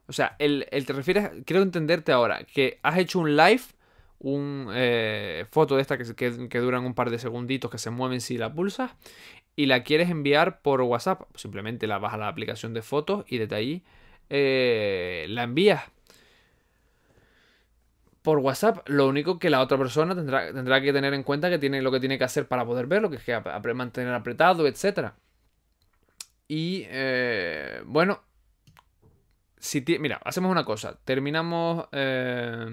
o 0.06 0.12
sea, 0.12 0.36
el, 0.38 0.66
te 0.70 0.92
refieres, 0.92 1.30
quiero 1.46 1.62
entenderte 1.62 2.12
ahora, 2.12 2.44
que 2.44 2.78
has 2.82 2.98
hecho 2.98 3.20
un 3.20 3.36
live, 3.36 3.62
un 4.18 4.68
eh, 4.74 5.46
foto 5.50 5.76
de 5.76 5.82
esta 5.82 5.96
que, 5.96 6.14
que, 6.48 6.58
duran 6.58 6.84
un 6.84 6.94
par 6.94 7.10
de 7.10 7.18
segunditos 7.18 7.70
que 7.70 7.78
se 7.78 7.90
mueven 7.90 8.20
si 8.20 8.38
la 8.38 8.52
pulsas 8.52 8.92
y 9.56 9.66
la 9.66 9.82
quieres 9.82 10.10
enviar 10.10 10.60
por 10.60 10.80
WhatsApp, 10.82 11.22
simplemente 11.34 11.86
la 11.86 11.98
vas 11.98 12.14
a 12.14 12.18
la 12.18 12.28
aplicación 12.28 12.74
de 12.74 12.82
fotos 12.82 13.24
y 13.28 13.38
desde 13.38 13.56
ahí 13.56 13.82
eh, 14.30 15.26
la 15.28 15.44
envías 15.44 15.84
por 18.22 18.38
WhatsApp. 18.38 18.88
Lo 18.88 19.08
único 19.08 19.38
que 19.38 19.50
la 19.50 19.60
otra 19.60 19.78
persona 19.78 20.14
tendrá, 20.14 20.52
tendrá 20.52 20.80
que 20.80 20.92
tener 20.92 21.14
en 21.14 21.22
cuenta 21.22 21.50
que 21.50 21.58
tiene 21.58 21.82
lo 21.82 21.92
que 21.92 22.00
tiene 22.00 22.18
que 22.18 22.24
hacer 22.24 22.48
para 22.48 22.64
poder 22.64 22.86
verlo, 22.86 23.10
que 23.10 23.16
es 23.16 23.24
que 23.24 23.38
mantener 23.74 24.14
apretado, 24.14 24.66
etcétera. 24.66 25.14
Y 26.48 26.84
eh, 26.88 27.82
bueno, 27.86 28.22
si 29.58 29.82
mira, 29.98 30.20
hacemos 30.24 30.50
una 30.50 30.64
cosa. 30.64 30.98
Terminamos... 31.04 31.86
Eh, 31.92 32.66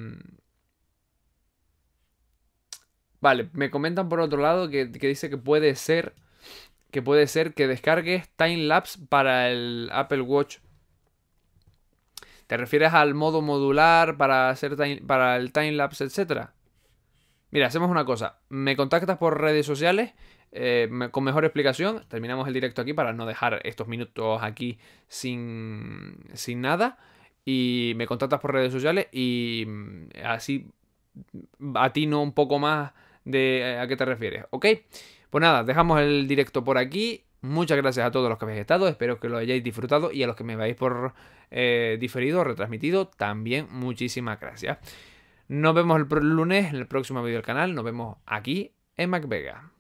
vale, 3.20 3.50
me 3.54 3.72
comentan 3.72 4.10
por 4.10 4.20
otro 4.20 4.42
lado 4.42 4.70
que, 4.70 4.86
dice 4.86 5.30
que 5.30 5.38
puede 5.38 5.76
ser 5.76 6.14
que 6.92 7.02
puede 7.02 7.28
ser 7.28 7.54
que 7.54 7.68
descargues 7.68 8.28
timelapse 8.36 9.00
para 9.08 9.50
el 9.50 9.90
Apple 9.94 10.22
Watch. 10.22 10.58
¿Te 12.48 12.58
refieres 12.58 12.94
al 12.94 13.14
modo 13.14 13.42
modular 13.42 14.18
para 14.18 14.50
hacer 14.50 14.76
para 15.08 15.38
el 15.38 15.54
timelapse, 15.54 16.04
etcétera? 16.04 16.54
Mira, 17.50 17.68
hacemos 17.68 17.90
una 17.90 18.04
cosa. 18.04 18.40
Me 18.50 18.76
contactas 18.76 19.18
por 19.18 19.40
redes 19.40 19.66
sociales 19.66 20.12
eh, 20.52 20.90
con 21.12 21.24
mejor 21.24 21.46
explicación. 21.46 22.04
Terminamos 22.08 22.48
el 22.48 22.54
directo 22.54 22.82
aquí 22.82 22.94
para 22.94 23.14
no 23.14 23.26
dejar 23.26 23.62
estos 23.64 23.88
minutos 23.88 24.42
aquí 24.42 24.80
sin, 25.08 26.18
sin 26.34 26.62
nada. 26.62 26.98
Y 27.46 27.94
me 27.96 28.06
contactas 28.06 28.40
por 28.40 28.54
redes 28.54 28.72
sociales 28.72 29.08
y 29.12 29.66
mm, 29.68 30.10
así 30.24 30.68
atino 31.76 32.22
un 32.22 32.34
poco 32.34 32.60
más 32.60 32.92
de 33.26 33.60
eh, 33.60 33.80
a 33.80 33.88
qué 33.88 33.96
te 33.96 34.06
refieres. 34.06 34.46
¿Ok? 34.52 34.66
Pues 35.30 35.42
nada, 35.42 35.64
dejamos 35.64 36.00
el 36.02 36.28
directo 36.28 36.64
por 36.64 36.78
aquí. 36.78 37.24
Muchas 37.42 37.78
gracias 37.78 38.06
a 38.06 38.12
todos 38.12 38.30
los 38.30 38.38
que 38.38 38.46
habéis 38.46 38.62
estado. 38.62 38.88
Espero 38.88 39.20
que 39.20 39.30
lo 39.30 39.38
hayáis 39.38 39.64
disfrutado. 39.64 40.12
Y 40.12 40.22
a 40.24 40.28
los 40.28 40.36
que 40.36 40.44
me 40.44 40.56
veáis 40.56 40.76
por 40.76 41.14
eh, 41.50 41.98
diferido 42.00 42.42
o 42.42 42.44
retransmitido, 42.44 43.08
también 43.08 43.68
muchísimas 43.72 44.40
gracias. 44.40 44.78
Nos 45.48 45.74
vemos 45.74 46.00
el 46.00 46.30
lunes 46.30 46.70
en 46.70 46.76
el 46.76 46.88
próximo 46.88 47.24
vídeo 47.24 47.38
del 47.38 47.46
canal. 47.46 47.74
Nos 47.74 47.84
vemos 47.84 48.18
aquí 48.26 48.74
en 48.98 49.10
MacVega. 49.10 49.72